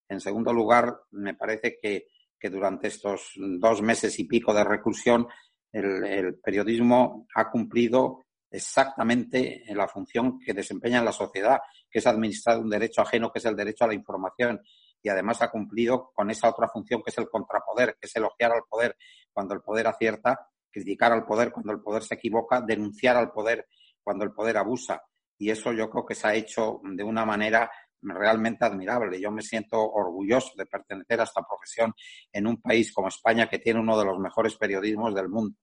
En 0.10 0.20
segundo 0.20 0.52
lugar, 0.52 0.94
me 1.12 1.36
parece 1.36 1.80
que, 1.82 2.08
que 2.38 2.50
durante 2.50 2.90
estos 2.90 3.32
dos 3.38 3.82
meses 3.82 4.20
y 4.20 4.26
pico 4.26 4.54
de 4.54 4.66
reclusión 4.66 5.28
el, 5.72 6.40
periodismo 6.40 7.28
ha 7.36 7.50
cumplido 7.50 8.26
exactamente 8.50 9.64
la 9.70 9.88
función 9.88 10.40
que 10.40 10.54
desempeña 10.54 11.00
en 11.00 11.06
la 11.06 11.12
sociedad, 11.12 11.60
que 11.90 12.00
es 12.00 12.08
administrar 12.08 12.60
un 12.60 12.70
derecho 12.70 13.02
ajeno, 13.02 13.32
que 13.32 13.40
es 13.40 13.46
el 13.46 13.56
derecho 13.56 13.84
a 13.84 13.88
la 13.88 13.94
información. 13.94 14.62
Y 15.06 15.10
además 15.10 15.40
ha 15.44 15.52
cumplido 15.52 16.12
con 16.16 16.32
esa 16.32 16.50
otra 16.50 16.68
función 16.68 17.04
que 17.04 17.12
es 17.12 17.18
el 17.20 17.30
contrapoder, 17.30 17.96
que 18.02 18.08
es 18.08 18.16
elogiar 18.16 18.52
al 18.52 18.64
poder 18.68 18.98
cuando 19.32 19.54
el 19.54 19.62
poder 19.62 19.86
acierta, 19.86 20.50
criticar 20.72 21.12
al 21.12 21.28
poder 21.28 21.52
cuando 21.52 21.74
el 21.74 21.80
poder 21.80 22.02
se 22.02 22.16
equivoca, 22.16 22.60
denunciar 22.60 23.16
al 23.16 23.32
poder 23.32 23.68
cuando 24.04 24.24
el 24.24 24.32
poder 24.32 24.58
abusa. 24.58 25.04
Y 25.38 25.52
eso 25.52 25.72
yo 25.74 25.92
creo 25.92 26.08
que 26.08 26.16
se 26.16 26.28
ha 26.28 26.34
hecho 26.34 26.82
de 26.84 27.04
una 27.04 27.24
manera 27.24 27.70
realmente 28.02 28.66
admirable. 28.66 29.22
Yo 29.22 29.30
me 29.30 29.44
siento 29.44 29.80
orgulloso 29.80 30.54
de 30.58 30.66
pertenecer 30.66 31.20
a 31.22 31.26
esta 31.26 31.44
profesión 31.48 31.94
en 32.34 32.48
un 32.48 32.60
país 32.60 32.92
como 32.92 33.10
España 33.10 33.48
que 33.48 33.60
tiene 33.60 33.82
uno 33.82 34.00
de 34.00 34.06
los 34.06 34.18
mejores 34.18 34.56
periodismos 34.56 35.14
del 35.14 35.30
mundo. 35.30 35.56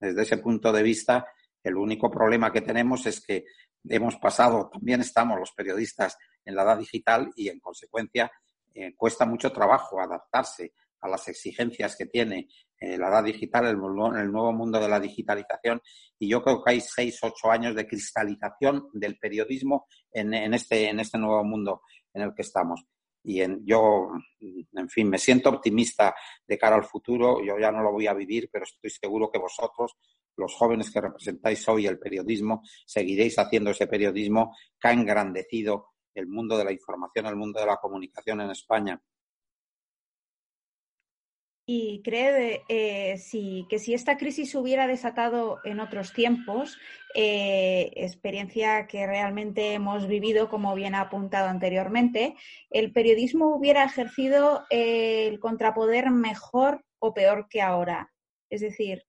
Desde 0.00 0.22
ese 0.22 0.38
punto 0.38 0.72
de 0.72 0.82
vista, 0.82 1.28
el 1.62 1.76
único 1.76 2.10
problema 2.10 2.50
que 2.50 2.62
tenemos 2.62 3.06
es 3.06 3.24
que 3.24 3.44
hemos 3.84 4.16
pasado, 4.16 4.68
también 4.68 5.00
estamos 5.00 5.38
los 5.38 5.52
periodistas 5.52 6.18
en 6.44 6.56
la 6.56 6.64
edad 6.64 6.78
digital 6.78 7.30
y 7.36 7.50
en 7.50 7.60
consecuencia 7.60 8.28
eh, 8.74 8.94
cuesta 8.96 9.26
mucho 9.26 9.52
trabajo 9.52 10.00
adaptarse 10.00 10.72
a 11.00 11.08
las 11.08 11.26
exigencias 11.28 11.96
que 11.96 12.06
tiene 12.06 12.48
eh, 12.78 12.98
la 12.98 13.08
edad 13.08 13.24
digital, 13.24 13.66
el, 13.66 13.72
el, 13.72 14.32
nuevo 14.32 14.52
mundo 14.52 14.78
de 14.78 14.88
la 14.88 15.00
digitalización. 15.00 15.80
Y 16.18 16.28
yo 16.28 16.42
creo 16.42 16.62
que 16.62 16.72
hay 16.72 16.80
seis, 16.80 17.18
ocho 17.22 17.50
años 17.50 17.74
de 17.74 17.86
cristalización 17.86 18.88
del 18.92 19.18
periodismo 19.18 19.86
en, 20.12 20.34
en, 20.34 20.54
este, 20.54 20.88
en 20.88 21.00
este 21.00 21.18
nuevo 21.18 21.42
mundo 21.44 21.82
en 22.12 22.22
el 22.22 22.34
que 22.34 22.42
estamos. 22.42 22.84
Y 23.22 23.42
en, 23.42 23.64
yo, 23.66 24.10
en 24.40 24.88
fin, 24.88 25.08
me 25.08 25.18
siento 25.18 25.50
optimista 25.50 26.14
de 26.46 26.58
cara 26.58 26.76
al 26.76 26.84
futuro. 26.84 27.44
Yo 27.44 27.58
ya 27.58 27.70
no 27.70 27.82
lo 27.82 27.92
voy 27.92 28.06
a 28.06 28.14
vivir, 28.14 28.48
pero 28.50 28.64
estoy 28.64 28.90
seguro 28.90 29.30
que 29.30 29.38
vosotros, 29.38 29.96
los 30.36 30.54
jóvenes 30.54 30.90
que 30.90 31.02
representáis 31.02 31.68
hoy 31.68 31.86
el 31.86 31.98
periodismo, 31.98 32.62
seguiréis 32.86 33.38
haciendo 33.38 33.70
ese 33.70 33.86
periodismo 33.86 34.56
que 34.80 34.88
ha 34.88 34.92
engrandecido 34.92 35.89
el 36.14 36.26
mundo 36.26 36.56
de 36.58 36.64
la 36.64 36.72
información, 36.72 37.26
el 37.26 37.36
mundo 37.36 37.60
de 37.60 37.66
la 37.66 37.76
comunicación 37.76 38.40
en 38.40 38.50
España 38.50 39.00
y 41.72 42.02
cree 42.02 42.64
eh, 42.68 43.16
que 43.68 43.78
si 43.78 43.94
esta 43.94 44.16
crisis 44.16 44.56
hubiera 44.56 44.88
desatado 44.88 45.60
en 45.62 45.78
otros 45.78 46.12
tiempos, 46.12 46.76
eh, 47.14 47.92
experiencia 47.94 48.88
que 48.88 49.06
realmente 49.06 49.74
hemos 49.74 50.08
vivido, 50.08 50.48
como 50.48 50.74
bien 50.74 50.96
ha 50.96 51.02
apuntado 51.02 51.48
anteriormente, 51.48 52.34
el 52.70 52.92
periodismo 52.92 53.54
hubiera 53.54 53.84
ejercido 53.84 54.64
eh, 54.68 55.28
el 55.28 55.38
contrapoder 55.38 56.10
mejor 56.10 56.84
o 56.98 57.14
peor 57.14 57.46
que 57.48 57.62
ahora. 57.62 58.10
Es 58.50 58.62
decir, 58.62 59.04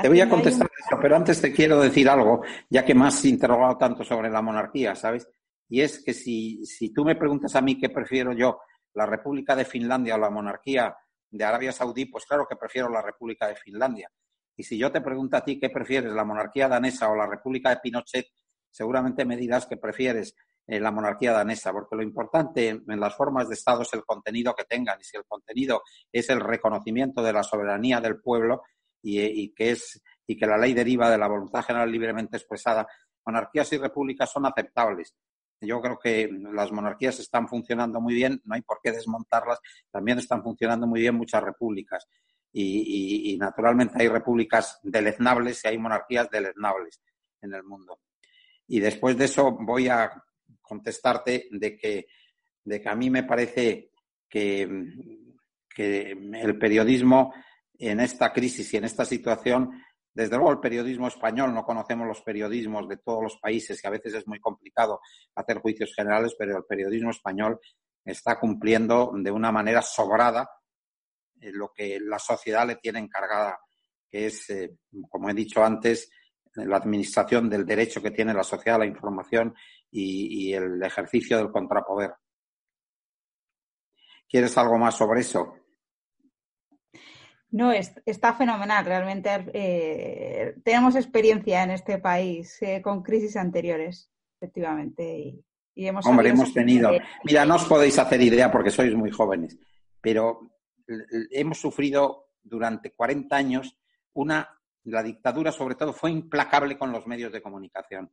te 0.00 0.08
voy 0.08 0.22
a 0.22 0.30
contestar 0.30 0.70
eso, 0.78 0.98
pero 1.02 1.14
antes 1.14 1.42
te 1.42 1.52
quiero 1.52 1.78
decir 1.78 2.08
algo, 2.08 2.40
ya 2.70 2.86
que 2.86 2.94
me 2.94 3.06
has 3.06 3.22
interrogado 3.26 3.76
tanto 3.76 4.02
sobre 4.02 4.30
la 4.30 4.40
monarquía, 4.40 4.94
¿sabes? 4.94 5.28
Y 5.68 5.82
es 5.82 6.02
que 6.02 6.14
si, 6.14 6.64
si 6.64 6.92
tú 6.92 7.04
me 7.04 7.16
preguntas 7.16 7.54
a 7.56 7.60
mí 7.60 7.78
qué 7.78 7.90
prefiero 7.90 8.32
yo, 8.32 8.60
la 8.94 9.06
República 9.06 9.54
de 9.54 9.64
Finlandia 9.64 10.14
o 10.14 10.18
la 10.18 10.30
monarquía 10.30 10.96
de 11.30 11.44
Arabia 11.44 11.72
Saudí, 11.72 12.06
pues 12.06 12.24
claro 12.24 12.46
que 12.48 12.56
prefiero 12.56 12.88
la 12.88 13.02
República 13.02 13.48
de 13.48 13.56
Finlandia. 13.56 14.10
Y 14.56 14.64
si 14.64 14.78
yo 14.78 14.90
te 14.90 15.00
pregunto 15.00 15.36
a 15.36 15.44
ti 15.44 15.60
qué 15.60 15.70
prefieres, 15.70 16.12
la 16.12 16.24
monarquía 16.24 16.68
danesa 16.68 17.10
o 17.10 17.14
la 17.14 17.26
República 17.26 17.70
de 17.70 17.76
Pinochet, 17.76 18.26
seguramente 18.70 19.24
me 19.24 19.36
dirás 19.36 19.66
que 19.66 19.76
prefieres 19.76 20.34
eh, 20.66 20.80
la 20.80 20.90
monarquía 20.90 21.32
danesa, 21.32 21.72
porque 21.72 21.96
lo 21.96 22.02
importante 22.02 22.68
en 22.68 23.00
las 23.00 23.14
formas 23.14 23.48
de 23.48 23.54
Estado 23.54 23.82
es 23.82 23.92
el 23.92 24.04
contenido 24.04 24.54
que 24.54 24.64
tengan. 24.64 24.98
Y 25.00 25.04
si 25.04 25.16
el 25.16 25.24
contenido 25.26 25.82
es 26.10 26.28
el 26.30 26.40
reconocimiento 26.40 27.22
de 27.22 27.32
la 27.32 27.42
soberanía 27.42 28.00
del 28.00 28.20
pueblo 28.20 28.62
y, 29.02 29.20
y 29.20 29.54
que 29.54 29.70
es 29.72 30.02
y 30.26 30.36
que 30.36 30.46
la 30.46 30.58
ley 30.58 30.74
deriva 30.74 31.10
de 31.10 31.16
la 31.16 31.26
voluntad 31.26 31.64
general 31.64 31.90
libremente 31.90 32.36
expresada, 32.36 32.86
monarquías 33.24 33.72
y 33.72 33.78
repúblicas 33.78 34.30
son 34.30 34.44
aceptables. 34.44 35.14
Yo 35.60 35.80
creo 35.80 35.98
que 35.98 36.30
las 36.52 36.70
monarquías 36.70 37.18
están 37.18 37.48
funcionando 37.48 38.00
muy 38.00 38.14
bien, 38.14 38.40
no 38.44 38.54
hay 38.54 38.62
por 38.62 38.80
qué 38.82 38.92
desmontarlas, 38.92 39.58
también 39.90 40.18
están 40.18 40.42
funcionando 40.42 40.86
muy 40.86 41.00
bien 41.00 41.14
muchas 41.14 41.42
repúblicas. 41.42 42.06
y, 42.52 43.36
naturalmente 43.38 44.00
hay 44.00 44.08
repúblicas 44.08 44.80
deleznables 44.82 45.64
y 45.64 45.68
hay 45.68 45.78
monarquías 45.78 46.28
deleznables 46.30 47.00
en 47.42 47.54
el 47.54 47.62
mundo. 47.62 48.00
Y 48.66 48.80
después 48.80 49.16
de 49.16 49.26
eso 49.26 49.56
voy 49.60 49.88
a 49.88 50.10
contestarte 50.60 51.48
de 51.50 51.76
que, 51.76 52.06
de 52.64 52.80
que 52.80 52.88
a 52.88 52.94
mí 52.94 53.10
me 53.10 53.24
parece 53.24 53.90
que, 54.28 54.68
que 55.74 56.10
el 56.10 56.58
periodismo 56.58 57.32
en 57.78 58.00
esta 58.00 58.32
crisis 58.32 58.74
y 58.74 58.76
en 58.76 58.84
esta 58.84 59.04
situación, 59.04 59.70
desde 60.18 60.34
luego 60.34 60.50
el 60.50 60.58
periodismo 60.58 61.06
español, 61.06 61.54
no 61.54 61.64
conocemos 61.64 62.04
los 62.04 62.22
periodismos 62.22 62.88
de 62.88 62.96
todos 62.96 63.22
los 63.22 63.36
países, 63.36 63.80
que 63.80 63.86
a 63.86 63.92
veces 63.92 64.14
es 64.14 64.26
muy 64.26 64.40
complicado 64.40 65.00
hacer 65.36 65.60
juicios 65.60 65.94
generales, 65.94 66.34
pero 66.36 66.56
el 66.56 66.64
periodismo 66.64 67.10
español 67.10 67.60
está 68.04 68.36
cumpliendo 68.40 69.12
de 69.14 69.30
una 69.30 69.52
manera 69.52 69.80
sobrada 69.80 70.50
eh, 71.40 71.52
lo 71.52 71.70
que 71.72 72.00
la 72.00 72.18
sociedad 72.18 72.66
le 72.66 72.74
tiene 72.74 72.98
encargada, 72.98 73.60
que 74.10 74.26
es, 74.26 74.50
eh, 74.50 74.78
como 75.08 75.30
he 75.30 75.34
dicho 75.34 75.62
antes, 75.62 76.10
la 76.52 76.78
administración 76.78 77.48
del 77.48 77.64
derecho 77.64 78.02
que 78.02 78.10
tiene 78.10 78.34
la 78.34 78.42
sociedad 78.42 78.74
a 78.74 78.80
la 78.80 78.86
información 78.86 79.54
y, 79.88 80.52
el 80.52 80.82
ejercicio 80.82 81.36
del 81.36 81.52
contrapoder. 81.52 82.12
¿Quieres 84.28 84.58
algo 84.58 84.78
más 84.78 84.96
sobre 84.96 85.20
eso? 85.20 85.54
No, 87.50 87.72
está 87.72 88.34
fenomenal. 88.34 88.84
Realmente 88.84 89.30
eh, 89.54 90.54
tenemos 90.62 90.96
experiencia 90.96 91.62
en 91.62 91.70
este 91.70 91.98
país 91.98 92.60
con 92.82 93.02
crisis 93.02 93.36
anteriores, 93.36 94.10
efectivamente. 94.36 95.42
Y, 95.74 95.86
hemos 95.86 96.04
Hombre, 96.06 96.30
hemos 96.30 96.52
tenido. 96.52 96.90
Mira, 97.24 97.46
no 97.46 97.54
os 97.54 97.64
podéis 97.64 97.98
hacer 97.98 98.20
idea 98.20 98.50
porque 98.50 98.70
sois 98.70 98.94
muy 98.94 99.10
jóvenes, 99.10 99.56
pero 100.00 100.50
hemos 101.30 101.58
sufrido 101.58 102.28
durante 102.42 102.92
40 102.92 103.36
años 103.36 103.78
una, 104.14 104.48
la 104.84 105.02
dictadura 105.02 105.52
sobre 105.52 105.74
todo 105.74 105.92
fue 105.92 106.10
implacable 106.10 106.76
con 106.76 106.92
los 106.92 107.06
medios 107.06 107.32
de 107.32 107.42
comunicación. 107.42 108.10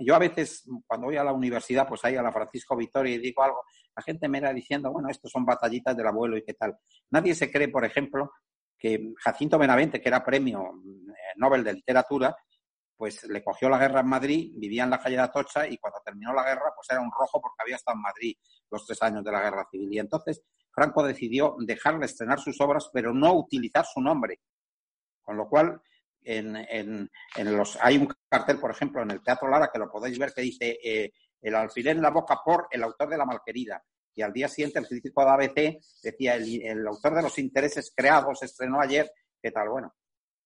Yo 0.00 0.14
a 0.14 0.18
veces, 0.18 0.68
cuando 0.86 1.06
voy 1.06 1.16
a 1.16 1.24
la 1.24 1.32
universidad, 1.32 1.88
pues 1.88 2.04
ahí 2.04 2.16
a 2.16 2.22
la 2.22 2.32
Francisco 2.32 2.76
Vitoria 2.76 3.14
y 3.14 3.18
digo 3.18 3.42
algo, 3.42 3.62
la 3.96 4.02
gente 4.02 4.28
me 4.28 4.38
era 4.38 4.52
diciendo, 4.52 4.90
bueno, 4.90 5.08
estos 5.08 5.30
son 5.30 5.44
batallitas 5.44 5.96
del 5.96 6.06
abuelo 6.06 6.36
y 6.36 6.42
qué 6.42 6.54
tal. 6.54 6.76
Nadie 7.10 7.34
se 7.34 7.50
cree, 7.50 7.68
por 7.68 7.84
ejemplo, 7.84 8.32
que 8.76 9.12
Jacinto 9.18 9.58
Benavente, 9.58 10.00
que 10.00 10.08
era 10.08 10.24
premio 10.24 10.60
eh, 10.60 11.32
Nobel 11.36 11.62
de 11.62 11.74
Literatura, 11.74 12.36
pues 12.96 13.24
le 13.24 13.42
cogió 13.42 13.68
la 13.68 13.78
guerra 13.78 14.00
en 14.00 14.08
Madrid, 14.08 14.52
vivía 14.56 14.84
en 14.84 14.90
la 14.90 15.00
calle 15.00 15.16
de 15.16 15.22
Atocha 15.22 15.66
y 15.66 15.78
cuando 15.78 16.00
terminó 16.04 16.32
la 16.32 16.44
guerra, 16.44 16.72
pues 16.74 16.88
era 16.90 17.00
un 17.00 17.10
rojo 17.10 17.40
porque 17.40 17.56
había 17.60 17.76
estado 17.76 17.96
en 17.96 18.02
Madrid 18.02 18.36
los 18.70 18.86
tres 18.86 19.02
años 19.02 19.24
de 19.24 19.32
la 19.32 19.42
guerra 19.42 19.66
civil. 19.70 19.92
Y 19.92 19.98
entonces 19.98 20.42
Franco 20.72 21.02
decidió 21.02 21.56
dejarle 21.58 22.06
estrenar 22.06 22.40
sus 22.40 22.60
obras, 22.60 22.90
pero 22.92 23.12
no 23.12 23.34
utilizar 23.34 23.84
su 23.84 24.00
nombre. 24.00 24.40
Con 25.22 25.36
lo 25.36 25.48
cual, 25.48 25.80
en, 26.24 27.10
los, 27.36 27.78
hay 27.80 27.98
un 27.98 28.08
cartel, 28.28 28.58
por 28.58 28.70
ejemplo, 28.70 29.02
en 29.02 29.10
el 29.10 29.22
Teatro 29.22 29.48
Lara, 29.48 29.70
que 29.72 29.78
lo 29.78 29.90
podéis 29.90 30.18
ver, 30.18 30.32
que 30.32 30.42
dice 30.42 30.78
eh, 30.82 31.12
El 31.40 31.54
alfiler 31.54 31.96
en 31.96 32.02
la 32.02 32.10
boca 32.10 32.40
por 32.44 32.68
el 32.70 32.82
autor 32.82 33.08
de 33.10 33.18
La 33.18 33.24
Malquerida. 33.24 33.82
Y 34.14 34.22
al 34.22 34.32
día 34.32 34.48
siguiente, 34.48 34.78
el 34.78 34.86
crítico 34.86 35.24
de 35.24 35.30
ABC 35.30 35.80
decía, 36.02 36.36
el, 36.36 36.86
autor 36.86 37.14
de 37.14 37.22
los 37.22 37.38
intereses 37.38 37.92
creados 37.94 38.42
estrenó 38.42 38.80
ayer, 38.80 39.10
¿qué 39.42 39.50
tal? 39.50 39.68
Bueno, 39.68 39.94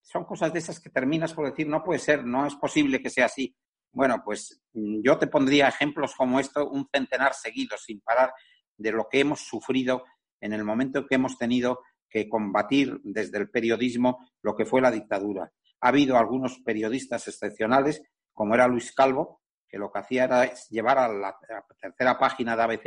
son 0.00 0.24
cosas 0.24 0.52
de 0.52 0.58
esas 0.58 0.80
que 0.80 0.90
terminas 0.90 1.34
por 1.34 1.50
decir, 1.50 1.68
no 1.68 1.84
puede 1.84 1.98
ser, 1.98 2.24
no 2.24 2.46
es 2.46 2.54
posible 2.54 3.02
que 3.02 3.10
sea 3.10 3.26
así. 3.26 3.54
Bueno, 3.92 4.22
pues 4.24 4.62
mm, 4.72 5.00
yo 5.02 5.18
te 5.18 5.26
pondría 5.26 5.68
ejemplos 5.68 6.14
como 6.16 6.40
esto, 6.40 6.68
un 6.68 6.88
centenar 6.90 7.34
seguido, 7.34 7.76
sin 7.76 8.00
parar, 8.00 8.32
de 8.76 8.92
lo 8.92 9.06
que 9.10 9.20
hemos 9.20 9.40
sufrido 9.40 10.04
en 10.40 10.52
el 10.52 10.64
momento 10.64 11.06
que 11.06 11.16
hemos 11.16 11.36
tenido 11.36 11.80
que 12.08 12.28
combatir 12.28 12.98
desde 13.02 13.38
el 13.38 13.50
periodismo 13.50 14.30
lo 14.42 14.56
que 14.56 14.64
fue 14.64 14.80
la 14.80 14.90
dictadura. 14.90 15.52
Ha 15.80 15.88
habido 15.88 16.16
algunos 16.16 16.58
periodistas 16.60 17.28
excepcionales, 17.28 18.02
como 18.32 18.54
era 18.54 18.68
Luis 18.68 18.92
Calvo, 18.92 19.42
que 19.68 19.78
lo 19.78 19.90
que 19.92 19.98
hacía 19.98 20.24
era 20.24 20.52
llevar 20.70 20.98
a 20.98 21.08
la, 21.08 21.36
tercera 21.80 22.18
página 22.18 22.56
de 22.56 22.62
ABC 22.62 22.86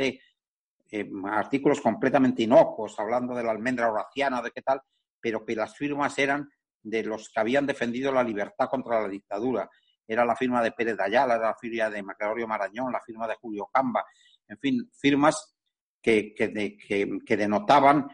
eh, 0.90 1.10
artículos 1.24 1.80
completamente 1.80 2.42
inocuos, 2.42 2.98
hablando 2.98 3.34
de 3.34 3.44
la 3.44 3.52
almendra 3.52 3.90
horaciana, 3.90 4.42
de 4.42 4.50
qué 4.50 4.62
tal, 4.62 4.80
pero 5.20 5.44
que 5.44 5.54
las 5.54 5.76
firmas 5.76 6.18
eran 6.18 6.50
de 6.82 7.04
los 7.04 7.30
que 7.30 7.40
habían 7.40 7.66
defendido 7.66 8.12
la 8.12 8.24
libertad 8.24 8.68
contra 8.68 9.00
la 9.00 9.08
dictadura. 9.08 9.70
Era 10.06 10.24
la 10.24 10.36
firma 10.36 10.62
de 10.62 10.72
Pérez 10.72 10.98
Ayala, 10.98 11.36
era 11.36 11.48
la 11.48 11.54
firma 11.54 11.88
de 11.88 12.02
Gregorio 12.18 12.48
Marañón, 12.48 12.92
la 12.92 13.00
firma 13.00 13.26
de 13.28 13.36
Julio 13.36 13.70
Camba, 13.72 14.04
en 14.48 14.58
fin, 14.58 14.90
firmas 14.92 15.54
que, 16.02 16.34
que, 16.34 17.36
denotaban 17.36 18.08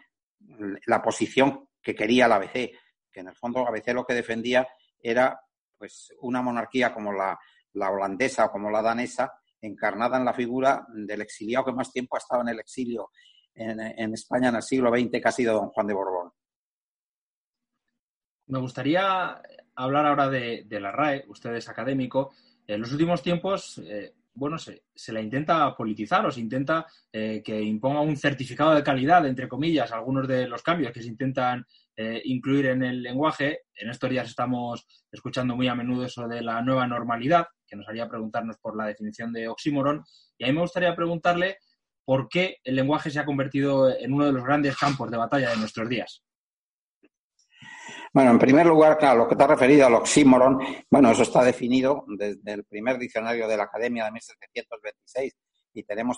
la 0.86 1.02
posición 1.02 1.68
que 1.82 1.94
quería 1.94 2.28
la 2.28 2.36
ABC, 2.36 2.70
en 3.20 3.28
el 3.28 3.36
fondo 3.36 3.62
la 3.62 3.70
ABC 3.70 3.88
lo 3.92 4.04
que 4.04 4.14
defendía 4.14 4.66
era 5.00 5.40
pues 5.76 6.12
una 6.20 6.42
monarquía 6.42 6.92
como 6.92 7.12
la, 7.12 7.38
holandesa 7.74 8.46
o 8.46 8.50
como 8.50 8.70
la 8.70 8.82
danesa, 8.82 9.32
encarnada 9.60 10.18
en 10.18 10.24
la 10.24 10.32
figura 10.34 10.86
del 10.92 11.20
exiliado 11.20 11.66
que 11.66 11.72
más 11.72 11.92
tiempo 11.92 12.16
ha 12.16 12.18
estado 12.18 12.42
en 12.42 12.48
el 12.48 12.60
exilio 12.60 13.10
en, 13.54 14.14
España 14.14 14.48
en 14.50 14.56
el 14.56 14.62
siglo 14.62 14.90
XX, 14.90 15.10
que 15.10 15.28
ha 15.28 15.32
sido 15.32 15.54
don 15.54 15.68
Juan 15.70 15.86
de 15.86 15.94
Borbón. 15.94 16.32
Me 18.46 18.60
gustaría 18.60 19.42
hablar 19.74 20.06
ahora 20.06 20.28
de, 20.28 20.66
la 20.70 20.92
RAE, 20.92 21.24
usted 21.28 21.54
es 21.54 21.68
académico. 21.68 22.32
En 22.66 22.80
los 22.80 22.92
últimos 22.92 23.22
tiempos, 23.22 23.78
eh, 23.78 24.14
bueno, 24.38 24.56
se, 24.56 24.82
la 25.08 25.20
intenta 25.20 25.74
politizar 25.76 26.24
o 26.24 26.30
se 26.30 26.40
intenta 26.40 26.86
eh, 27.12 27.42
que 27.44 27.60
imponga 27.60 28.00
un 28.00 28.16
certificado 28.16 28.74
de 28.74 28.84
calidad, 28.84 29.26
entre 29.26 29.48
comillas, 29.48 29.90
algunos 29.90 30.28
de 30.28 30.46
los 30.46 30.62
cambios 30.62 30.92
que 30.92 31.02
se 31.02 31.08
intentan 31.08 31.66
eh, 31.96 32.22
incluir 32.24 32.66
en 32.66 32.84
el 32.84 33.02
lenguaje. 33.02 33.62
En 33.74 33.90
estos 33.90 34.08
días 34.08 34.28
estamos 34.28 34.86
escuchando 35.10 35.56
muy 35.56 35.66
a 35.66 35.74
menudo 35.74 36.04
eso 36.04 36.28
de 36.28 36.40
la 36.40 36.62
nueva 36.62 36.86
normalidad, 36.86 37.46
que 37.66 37.76
nos 37.76 37.88
haría 37.88 38.08
preguntarnos 38.08 38.58
por 38.58 38.76
la 38.76 38.86
definición 38.86 39.32
de 39.32 39.48
oxímoron. 39.48 40.04
Y 40.38 40.44
a 40.44 40.46
mí 40.46 40.52
me 40.52 40.60
gustaría 40.60 40.94
preguntarle 40.94 41.58
por 42.04 42.28
qué 42.28 42.58
el 42.62 42.76
lenguaje 42.76 43.10
se 43.10 43.18
ha 43.18 43.24
convertido 43.24 43.90
en 43.90 44.12
uno 44.12 44.26
de 44.26 44.32
los 44.32 44.44
grandes 44.44 44.76
campos 44.76 45.10
de 45.10 45.16
batalla 45.16 45.50
de 45.50 45.56
nuestros 45.56 45.88
días. 45.88 46.22
Bueno, 48.12 48.30
en 48.30 48.38
primer 48.38 48.66
lugar, 48.66 48.96
claro, 48.98 49.20
lo 49.20 49.28
que 49.28 49.36
te 49.36 49.44
ha 49.44 49.46
referido 49.46 49.86
al 49.86 49.94
oxímoron, 49.94 50.58
bueno, 50.90 51.10
eso 51.10 51.22
está 51.22 51.44
definido 51.44 52.04
desde 52.06 52.52
el 52.52 52.64
primer 52.64 52.98
diccionario 52.98 53.46
de 53.46 53.56
la 53.56 53.64
Academia 53.64 54.04
de 54.04 54.12
1726 54.12 55.36
y 55.74 55.82
tenemos 55.82 56.16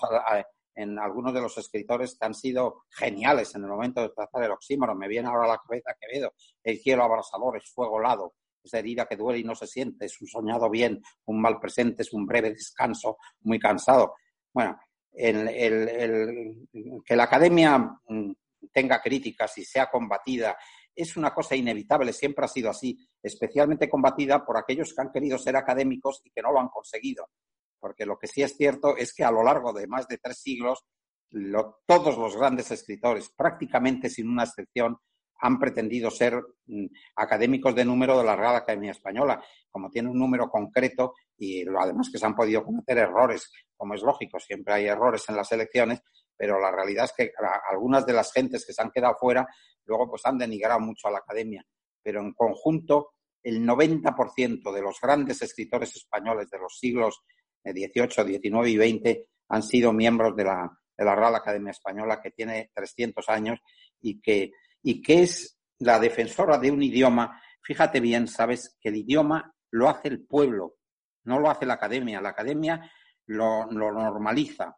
en 0.74 0.98
algunos 0.98 1.34
de 1.34 1.40
los 1.40 1.58
escritores 1.58 2.16
que 2.18 2.26
han 2.26 2.34
sido 2.34 2.84
geniales 2.90 3.54
en 3.54 3.64
el 3.64 3.70
momento 3.70 4.02
de 4.02 4.10
tratar 4.10 4.44
el 4.44 4.52
oxímoron. 4.52 4.98
Me 4.98 5.08
viene 5.08 5.28
ahora 5.28 5.44
a 5.44 5.48
la 5.48 5.58
cabeza 5.58 5.96
Quevedo, 6.00 6.32
el 6.62 6.78
cielo 6.78 7.04
abrasador 7.04 7.56
es 7.56 7.70
fuego 7.72 7.98
helado, 7.98 8.34
es 8.62 8.72
herida 8.72 9.06
que 9.06 9.16
duele 9.16 9.40
y 9.40 9.44
no 9.44 9.54
se 9.54 9.66
siente, 9.66 10.06
es 10.06 10.20
un 10.20 10.28
soñado 10.28 10.70
bien, 10.70 11.02
un 11.26 11.40
mal 11.40 11.58
presente, 11.58 12.02
es 12.02 12.12
un 12.12 12.24
breve 12.24 12.50
descanso, 12.50 13.18
muy 13.40 13.58
cansado. 13.58 14.14
Bueno, 14.52 14.78
el, 15.12 16.66
que 17.04 17.16
la 17.16 17.24
academia 17.24 17.78
mm, 17.78 18.32
tenga 18.72 19.00
críticas 19.00 19.58
y 19.58 19.64
sea 19.64 19.90
combatida 19.90 20.56
es 20.94 21.16
una 21.16 21.32
cosa 21.32 21.56
inevitable, 21.56 22.12
siempre 22.12 22.44
ha 22.44 22.48
sido 22.48 22.70
así, 22.70 22.98
especialmente 23.22 23.88
combatida 23.88 24.44
por 24.44 24.56
aquellos 24.56 24.94
que 24.94 25.00
han 25.00 25.12
querido 25.12 25.38
ser 25.38 25.56
académicos 25.56 26.20
y 26.24 26.30
que 26.30 26.42
no 26.42 26.52
lo 26.52 26.60
han 26.60 26.68
conseguido. 26.68 27.28
Porque 27.78 28.04
lo 28.04 28.18
que 28.18 28.26
sí 28.26 28.42
es 28.42 28.56
cierto 28.56 28.96
es 28.96 29.14
que 29.14 29.24
a 29.24 29.30
lo 29.30 29.42
largo 29.42 29.72
de 29.72 29.86
más 29.86 30.06
de 30.08 30.18
tres 30.18 30.38
siglos, 30.38 30.84
todos 31.86 32.18
los 32.18 32.36
grandes 32.36 32.70
escritores, 32.70 33.30
prácticamente 33.36 34.10
sin 34.10 34.28
una 34.28 34.44
excepción, 34.44 34.98
han 35.40 35.58
pretendido 35.58 36.10
ser 36.10 36.34
mm, 36.66 36.86
académicos 37.16 37.74
de 37.74 37.84
número 37.84 38.18
de 38.18 38.24
la 38.24 38.36
Real 38.36 38.56
Academia 38.56 38.90
Española, 38.90 39.42
como 39.70 39.90
tiene 39.90 40.10
un 40.10 40.18
número 40.18 40.50
concreto 40.50 41.14
y 41.38 41.66
además 41.66 42.10
que 42.12 42.18
se 42.18 42.26
han 42.26 42.36
podido 42.36 42.62
cometer 42.62 42.98
errores, 42.98 43.50
como 43.76 43.94
es 43.94 44.02
lógico, 44.02 44.38
siempre 44.38 44.74
hay 44.74 44.86
errores 44.86 45.24
en 45.28 45.36
las 45.36 45.50
elecciones, 45.52 46.02
pero 46.40 46.58
la 46.58 46.70
realidad 46.70 47.04
es 47.04 47.12
que 47.12 47.32
algunas 47.70 48.06
de 48.06 48.14
las 48.14 48.32
gentes 48.32 48.64
que 48.64 48.72
se 48.72 48.80
han 48.80 48.90
quedado 48.90 49.14
fuera 49.20 49.46
luego 49.84 50.08
pues 50.08 50.22
han 50.24 50.38
denigrado 50.38 50.80
mucho 50.80 51.06
a 51.06 51.10
la 51.10 51.18
academia, 51.18 51.62
pero 52.02 52.22
en 52.22 52.32
conjunto 52.32 53.10
el 53.42 53.62
90% 53.62 54.72
de 54.72 54.80
los 54.80 54.98
grandes 55.02 55.42
escritores 55.42 55.94
españoles 55.96 56.48
de 56.48 56.58
los 56.58 56.78
siglos 56.78 57.20
XVIII, 57.62 58.40
XIX 58.40 58.68
y 58.68 58.76
XX 58.76 59.18
han 59.50 59.62
sido 59.62 59.92
miembros 59.92 60.34
de 60.34 60.44
la, 60.44 60.70
de 60.96 61.04
la 61.04 61.14
Real 61.14 61.34
Academia 61.34 61.72
Española, 61.72 62.22
que 62.22 62.30
tiene 62.30 62.70
300 62.72 63.28
años 63.28 63.60
y 64.00 64.18
que, 64.22 64.52
y 64.82 65.02
que 65.02 65.24
es 65.24 65.58
la 65.78 65.98
defensora 65.98 66.56
de 66.56 66.70
un 66.70 66.82
idioma. 66.82 67.38
Fíjate 67.62 68.00
bien, 68.00 68.28
sabes 68.28 68.78
que 68.80 68.88
el 68.88 68.96
idioma 68.96 69.54
lo 69.72 69.90
hace 69.90 70.08
el 70.08 70.24
pueblo, 70.24 70.76
no 71.24 71.38
lo 71.38 71.50
hace 71.50 71.66
la 71.66 71.74
academia. 71.74 72.22
La 72.22 72.30
academia 72.30 72.90
lo 73.26 73.66
normaliza, 73.66 74.74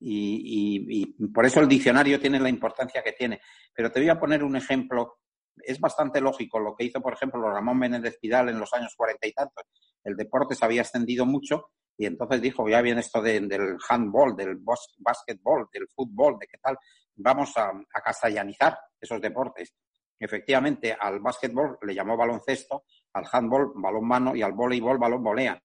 y, 0.00 1.06
por 1.32 1.44
eso 1.44 1.60
el 1.60 1.68
diccionario 1.68 2.18
tiene 2.18 2.40
la 2.40 2.48
importancia 2.48 3.02
que 3.02 3.12
tiene. 3.12 3.40
Pero 3.74 3.92
te 3.92 4.00
voy 4.00 4.08
a 4.08 4.18
poner 4.18 4.42
un 4.42 4.56
ejemplo. 4.56 5.18
Es 5.56 5.78
bastante 5.78 6.20
lógico 6.20 6.58
lo 6.58 6.74
que 6.74 6.84
hizo, 6.84 7.00
por 7.00 7.12
ejemplo, 7.12 7.50
Ramón 7.50 7.78
Menéndez 7.78 8.18
Pidal 8.18 8.48
en 8.48 8.58
los 8.58 8.72
años 8.72 8.94
cuarenta 8.96 9.26
y 9.26 9.32
tantos. 9.32 9.64
El 10.02 10.16
deporte 10.16 10.54
se 10.54 10.64
había 10.64 10.80
extendido 10.80 11.26
mucho 11.26 11.66
y 11.98 12.06
entonces 12.06 12.40
dijo, 12.40 12.66
ya 12.66 12.80
viene 12.80 13.00
esto 13.00 13.20
del 13.20 13.76
handball, 13.88 14.34
del 14.34 14.58
basketball, 14.98 15.68
del 15.70 15.86
fútbol, 15.94 16.38
de 16.38 16.46
qué 16.46 16.56
tal, 16.56 16.78
vamos 17.14 17.54
a, 17.58 17.68
a 17.68 18.00
castellanizar 18.00 18.78
esos 18.98 19.20
deportes. 19.20 19.74
efectivamente 20.18 20.96
al 20.98 21.20
básquetbol 21.20 21.78
le 21.82 21.94
llamó 21.94 22.16
baloncesto, 22.16 22.84
al 23.12 23.24
handball 23.30 23.72
balón 23.74 24.06
mano 24.06 24.36
y 24.36 24.42
al 24.42 24.52
voleibol 24.52 24.98
balón 24.98 25.22
volea 25.22 25.62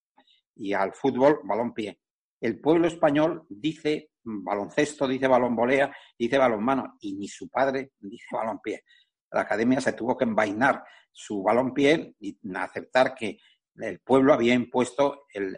y 0.56 0.74
al 0.74 0.94
fútbol 0.94 1.40
balón 1.44 1.74
pie. 1.74 2.00
El 2.42 2.60
pueblo 2.60 2.88
español 2.88 3.46
dice 3.50 4.12
baloncesto, 4.26 5.08
dice 5.08 5.28
balón 5.28 5.56
volea, 5.56 5.96
dice 6.18 6.38
balón 6.38 6.64
mano 6.64 6.98
y 7.00 7.14
ni 7.14 7.28
su 7.28 7.50
padre 7.50 7.92
dice 8.00 8.26
balón 8.32 8.60
pie. 8.62 8.84
La 9.32 9.42
academia 9.42 9.80
se 9.80 9.94
tuvo 9.94 10.18
que 10.18 10.26
envainar 10.26 10.84
su 11.12 11.44
balón 11.44 11.74
pie 11.74 12.16
y 12.20 12.38
aceptar 12.56 13.16
que 13.16 13.38
el 13.78 14.00
pueblo 14.00 14.34
había 14.34 14.54
impuesto 14.54 15.26
el, 15.34 15.58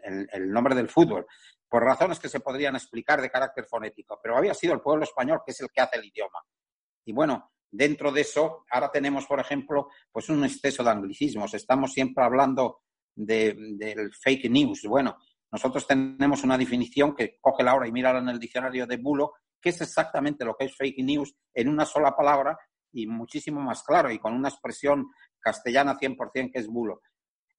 nombre 0.52 0.76
del 0.76 0.90
fútbol 0.90 1.26
por 1.70 1.84
razones 1.84 2.20
que 2.20 2.30
se 2.30 2.40
podrían 2.40 2.76
explicar 2.76 3.22
de 3.22 3.30
carácter 3.30 3.66
fonético, 3.66 4.20
pero 4.22 4.38
había 4.38 4.54
sido 4.54 4.74
el 4.74 4.82
pueblo 4.82 5.04
español 5.04 5.42
que 5.46 5.52
es 5.52 5.62
el 5.62 5.70
que 5.70 5.82
hace 5.82 5.98
el 5.98 6.06
idioma. 6.06 6.40
Y 7.06 7.14
bueno, 7.14 7.52
dentro 7.70 8.12
de 8.12 8.22
eso, 8.22 8.66
ahora 8.72 8.90
tenemos, 8.90 9.26
por 9.26 9.40
ejemplo, 9.40 9.90
pues 10.12 10.30
un 10.30 10.44
exceso 10.46 10.84
de 10.84 10.92
anglicismos. 10.92 11.54
Estamos 11.54 11.92
siempre 11.92 12.24
hablando 12.24 12.82
del 13.16 14.12
fake 14.14 14.50
news. 14.50 14.84
Bueno, 14.84 15.18
nosotros 15.52 15.88
tenemos 15.88 16.44
una 16.44 16.58
definición 16.58 17.16
que 17.16 17.38
coge 17.40 17.64
la 17.64 17.76
hora 17.76 17.88
y 17.88 17.92
mírala 17.92 18.20
en 18.20 18.30
el 18.30 18.40
diccionario 18.40 18.86
de 18.86 18.98
Bulo, 18.98 19.34
que 19.62 19.70
es 19.70 19.82
exactamente 19.82 20.46
lo 20.46 20.56
que 20.56 20.66
es 20.66 20.76
fake 20.76 21.04
news 21.04 21.34
en 21.54 21.70
una 21.70 21.86
sola 21.86 22.16
palabra 22.16 22.58
y 22.92 23.08
muchísimo 23.08 23.62
más 23.62 23.84
claro 23.84 24.12
y 24.12 24.20
con 24.20 24.34
una 24.34 24.50
expresión 24.50 25.08
castellana 25.40 25.98
100% 25.98 26.52
que 26.52 26.60
es 26.60 26.68
Bulo. 26.68 27.02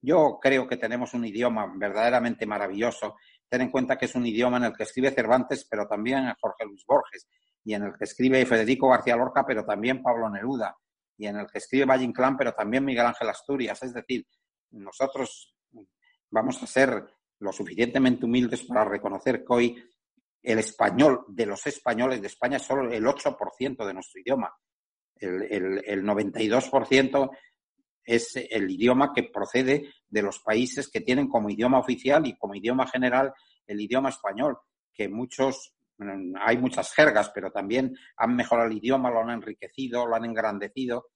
Yo 0.01 0.39
creo 0.41 0.69
que 0.69 0.77
tenemos 0.77 1.15
un 1.15 1.25
idioma 1.25 1.73
verdaderamente 1.77 2.47
maravilloso. 2.47 3.17
Ten 3.49 3.63
en 3.63 3.71
cuenta 3.71 3.99
que 3.99 4.05
es 4.05 4.15
un 4.15 4.27
idioma 4.27 4.59
en 4.59 4.65
el 4.65 4.77
que 4.77 4.85
escribe 4.85 5.11
Cervantes, 5.11 5.67
pero 5.69 5.89
también 5.89 6.33
Jorge 6.41 6.65
Luis 6.67 6.85
Borges 6.87 7.27
y 7.65 7.75
en 7.75 7.83
el 7.83 7.93
que 7.99 8.05
escribe 8.05 8.47
Federico 8.47 8.89
García 8.89 9.17
Lorca, 9.17 9.45
pero 9.47 9.65
también 9.65 10.03
Pablo 10.03 10.31
Neruda, 10.31 10.77
y 11.19 11.27
en 11.27 11.37
el 11.37 11.47
que 11.47 11.59
escribe 11.59 11.85
Valle 11.85 12.05
Inclán, 12.05 12.37
pero 12.37 12.53
también 12.55 12.85
Miguel 12.85 13.07
Ángel 13.07 13.29
Asturias. 13.29 13.83
Es 13.83 13.93
decir, 13.93 14.27
nosotros 14.71 15.55
vamos 16.31 16.63
a 16.63 16.67
ser 16.67 17.05
lo 17.41 17.53
suficientemente 17.53 18.25
humildes 18.25 18.65
para 18.65 18.85
reconocer 18.85 19.45
que 19.45 19.53
hoy 19.53 19.85
el 20.43 20.59
español 20.59 21.25
de 21.29 21.47
los 21.47 21.67
españoles 21.67 22.21
de 22.21 22.29
España 22.29 22.57
es 22.57 22.63
solo 22.63 22.91
el 22.91 23.05
8% 23.05 23.87
de 23.87 23.95
nuestro 23.95 24.21
idioma. 24.21 24.53
El, 25.17 25.43
el, 25.43 25.83
el 25.85 26.05
92% 26.05 27.31
es 28.05 28.37
el 28.37 28.71
idioma 28.71 29.13
que 29.15 29.25
procede 29.25 29.93
de 30.09 30.23
los 30.23 30.39
países 30.41 30.89
que 30.89 31.01
tienen 31.01 31.29
como 31.29 31.51
idioma 31.51 31.79
oficial 31.79 32.27
y 32.27 32.37
como 32.39 32.55
idioma 32.55 32.87
general 32.87 33.35
el 33.67 33.81
idioma 33.81 34.09
español, 34.09 34.57
que 34.95 35.09
muchos 35.09 35.75
hay 36.41 36.59
muchas 36.59 36.93
jergas, 36.95 37.31
pero 37.35 37.51
también 37.51 37.97
han 38.17 38.35
mejorado 38.37 38.69
el 38.69 38.77
idioma, 38.77 39.11
lo 39.11 39.21
han 39.21 39.31
enriquecido, 39.31 40.07
lo 40.07 40.15
han 40.15 40.25
engrandecido. 40.25 41.11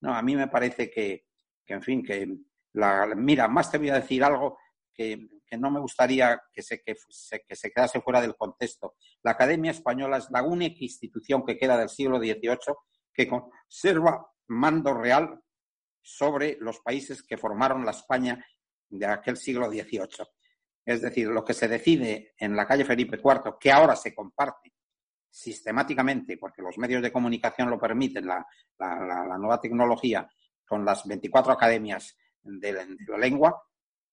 No, 0.00 0.14
a 0.14 0.22
mí 0.22 0.36
me 0.36 0.48
parece 0.48 0.90
que, 0.90 1.24
en 1.66 1.82
fin, 1.82 2.04
que 2.04 2.28
la, 2.74 3.06
mira, 3.16 3.48
más 3.48 3.70
te 3.70 3.78
voy 3.78 3.88
a 3.90 4.00
decir 4.00 4.22
algo 4.22 4.58
que, 4.92 5.28
no 5.56 5.70
me 5.70 5.80
gustaría 5.80 6.40
que 6.52 6.62
se, 6.62 6.82
que, 6.82 6.94
que 7.46 7.56
se 7.56 7.70
quedase 7.70 8.00
fuera 8.00 8.20
del 8.20 8.36
contexto. 8.36 8.96
La 9.22 9.30
Academia 9.30 9.70
Española 9.70 10.18
es 10.18 10.28
la 10.30 10.42
única 10.42 10.78
institución 10.80 11.44
que 11.44 11.56
queda 11.56 11.78
del 11.78 11.88
siglo 11.88 12.18
XVIII 12.18 12.74
que 13.12 13.28
conserva 13.28 14.26
mando 14.48 14.94
real 14.94 15.40
sobre 16.02 16.56
los 16.60 16.80
países 16.80 17.22
que 17.22 17.36
formaron 17.36 17.84
la 17.84 17.90
España 17.92 18.44
de 18.88 19.06
aquel 19.06 19.36
siglo 19.36 19.68
XVIII. 19.68 20.26
Es 20.84 21.02
decir, 21.02 21.28
lo 21.28 21.44
que 21.44 21.52
se 21.52 21.68
decide 21.68 22.34
en 22.38 22.56
la 22.56 22.66
calle 22.66 22.84
Felipe 22.84 23.20
IV, 23.22 23.58
que 23.60 23.70
ahora 23.70 23.94
se 23.94 24.14
comparte 24.14 24.72
sistemáticamente, 25.30 26.38
porque 26.38 26.62
los 26.62 26.78
medios 26.78 27.02
de 27.02 27.12
comunicación 27.12 27.68
lo 27.68 27.78
permiten, 27.78 28.26
la, 28.26 28.46
nueva 29.38 29.60
tecnología, 29.60 30.28
con 30.66 30.84
las 30.84 31.06
24 31.06 31.52
academias 31.52 32.16
de, 32.42 32.72
la 33.06 33.18
lengua, 33.18 33.62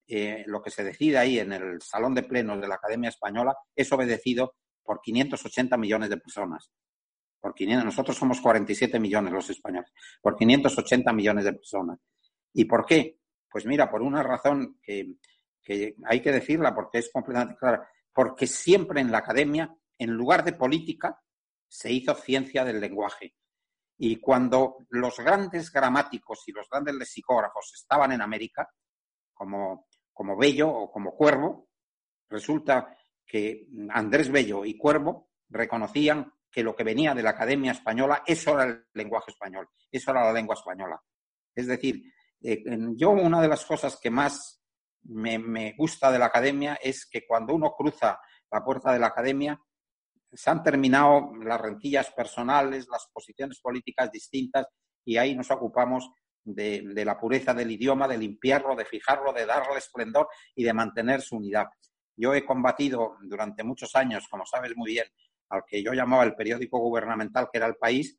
eh, 0.07 0.43
lo 0.47 0.61
que 0.61 0.69
se 0.69 0.83
decide 0.83 1.17
ahí 1.17 1.39
en 1.39 1.53
el 1.53 1.81
salón 1.81 2.13
de 2.13 2.23
plenos 2.23 2.61
de 2.61 2.67
la 2.67 2.75
Academia 2.75 3.09
Española 3.09 3.55
es 3.75 3.91
obedecido 3.91 4.55
por 4.83 5.01
580 5.01 5.77
millones 5.77 6.09
de 6.09 6.17
personas. 6.17 6.71
Por 7.39 7.53
nosotros 7.59 8.17
somos 8.17 8.41
47 8.41 8.99
millones 8.99 9.31
los 9.31 9.49
españoles, 9.51 9.91
por 10.19 10.35
580 10.35 11.13
millones 11.13 11.45
de 11.45 11.53
personas. 11.53 11.99
¿Y 12.53 12.65
por 12.65 12.85
qué? 12.85 13.19
Pues 13.47 13.67
mira, 13.67 13.89
por 13.89 14.01
una 14.01 14.23
razón 14.23 14.79
que, 14.81 15.17
que 15.61 15.95
hay 16.05 16.21
que 16.21 16.31
decirla 16.31 16.73
porque 16.73 16.97
es 16.97 17.11
completamente 17.11 17.55
clara, 17.55 17.87
porque 18.11 18.47
siempre 18.47 18.99
en 18.99 19.11
la 19.11 19.19
academia, 19.19 19.75
en 19.99 20.11
lugar 20.11 20.43
de 20.43 20.53
política, 20.53 21.21
se 21.67 21.91
hizo 21.91 22.15
ciencia 22.15 22.65
del 22.65 22.79
lenguaje. 22.79 23.35
Y 23.97 24.19
cuando 24.19 24.77
los 24.89 25.17
grandes 25.19 25.71
gramáticos 25.71 26.43
y 26.47 26.51
los 26.51 26.67
grandes 26.69 26.95
lexicógrafos 26.95 27.73
estaban 27.75 28.11
en 28.11 28.21
América, 28.21 28.67
como, 29.33 29.87
como 30.15 30.37
Bello 30.37 30.69
o 30.69 30.89
como 30.89 31.13
Cuervo, 31.13 31.67
resulta 32.29 32.97
que 33.27 33.67
Andrés 33.89 34.31
Bello 34.31 34.63
y 34.63 34.77
Cuervo 34.77 35.29
reconocían 35.49 36.31
que 36.49 36.63
lo 36.63 36.73
que 36.73 36.85
venía 36.85 37.13
de 37.13 37.21
la 37.21 37.31
Academia 37.31 37.73
Española, 37.73 38.23
eso 38.25 38.53
era 38.53 38.63
el 38.63 38.85
lenguaje 38.93 39.31
español, 39.31 39.67
eso 39.91 40.11
era 40.11 40.23
la 40.23 40.31
lengua 40.31 40.55
española. 40.55 41.01
Es 41.53 41.67
decir, 41.67 42.01
eh, 42.41 42.63
yo 42.95 43.09
una 43.09 43.41
de 43.41 43.49
las 43.49 43.65
cosas 43.65 43.99
que 44.01 44.09
más 44.09 44.63
me, 45.03 45.73
gusta 45.77 46.11
de 46.11 46.19
la 46.19 46.27
academia 46.27 46.75
es 46.81 47.05
que 47.05 47.27
cuando 47.27 47.53
uno 47.53 47.73
cruza 47.77 48.19
la 48.49 48.63
puerta 48.63 48.93
de 48.93 48.99
la 48.99 49.07
academia, 49.07 49.59
se 50.31 50.49
han 50.49 50.63
terminado 50.63 51.31
las 51.43 51.59
rentillas 51.59 52.09
personales, 52.11 52.87
las 52.89 53.07
posiciones 53.11 53.59
políticas 53.59 54.09
distintas 54.11 54.65
y 55.03 55.17
ahí 55.17 55.35
nos 55.35 55.51
ocupamos 55.51 56.09
de, 56.45 57.03
la 57.03 57.17
pureza 57.17 57.53
del 57.53 57.71
idioma, 57.71 58.07
de 58.07 58.17
limpiarlo, 58.17 58.75
de 58.75 58.85
fijarlo, 58.85 59.33
de 59.33 59.45
darle 59.45 59.77
esplendor 59.77 60.29
y 60.55 60.63
de 60.63 60.73
mantener 60.73 61.21
su 61.21 61.37
unidad. 61.37 61.65
Yo 62.15 62.33
he 62.33 62.45
combatido 62.45 63.17
durante 63.23 63.63
muchos 63.63 63.95
años, 63.95 64.27
como 64.29 64.45
sabes 64.45 64.71
muy 64.75 64.91
bien, 64.91 65.07
al 65.49 65.63
que 65.65 65.83
yo 65.83 65.93
llamaba 65.93 66.23
el 66.23 66.35
periódico 66.35 66.79
gubernamental, 66.79 67.49
que 67.51 67.57
era 67.57 67.67
El 67.67 67.75
País, 67.75 68.17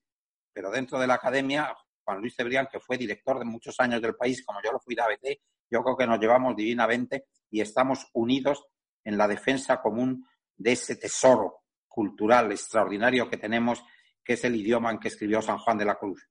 pero 0.52 0.70
dentro 0.70 0.98
de 0.98 1.06
la 1.06 1.14
academia, 1.14 1.74
Juan 2.04 2.20
Luis 2.20 2.34
Cebrián, 2.36 2.68
que 2.70 2.80
fue 2.80 2.98
director 2.98 3.38
de 3.38 3.44
muchos 3.44 3.78
años 3.78 4.02
del 4.02 4.16
País, 4.16 4.44
como 4.44 4.60
yo 4.62 4.72
lo 4.72 4.80
fui 4.80 4.94
de 4.94 5.02
ABC, 5.02 5.40
yo 5.70 5.82
creo 5.82 5.96
que 5.96 6.06
nos 6.06 6.20
llevamos 6.20 6.54
divinamente 6.54 7.26
y 7.50 7.60
estamos 7.60 8.06
unidos 8.12 8.64
en 9.04 9.16
la 9.16 9.28
defensa 9.28 9.80
común 9.80 10.26
de 10.56 10.72
ese 10.72 10.96
tesoro 10.96 11.62
cultural 11.88 12.52
extraordinario 12.52 13.28
que 13.28 13.36
tenemos, 13.36 13.82
que 14.22 14.34
es 14.34 14.44
el 14.44 14.56
idioma 14.56 14.90
en 14.90 14.98
que 14.98 15.08
escribió 15.08 15.40
San 15.40 15.58
Juan 15.58 15.78
de 15.78 15.84
la 15.84 15.96
Cruz. 15.96 16.28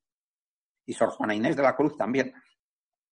Y 0.85 0.93
Sor 0.93 1.09
Juana 1.09 1.35
Inés 1.35 1.55
de 1.55 1.63
la 1.63 1.75
Cruz 1.75 1.97
también. 1.97 2.33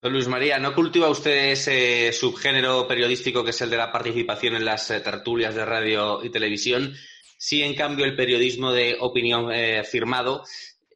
Don 0.04 0.12
Luis 0.12 0.28
María, 0.28 0.58
¿no 0.58 0.74
cultiva 0.74 1.08
usted 1.08 1.52
ese 1.52 2.12
subgénero 2.12 2.86
periodístico 2.86 3.42
que 3.42 3.50
es 3.50 3.60
el 3.62 3.70
de 3.70 3.78
la 3.78 3.90
participación 3.90 4.54
en 4.54 4.66
las 4.66 4.90
eh, 4.90 5.00
tertulias 5.00 5.54
de 5.54 5.64
radio 5.64 6.22
y 6.22 6.30
televisión? 6.30 6.92
Sí, 7.38 7.62
en 7.62 7.74
cambio, 7.74 8.04
el 8.04 8.14
periodismo 8.14 8.70
de 8.70 8.98
opinión 9.00 9.50
eh, 9.50 9.82
firmado. 9.82 10.44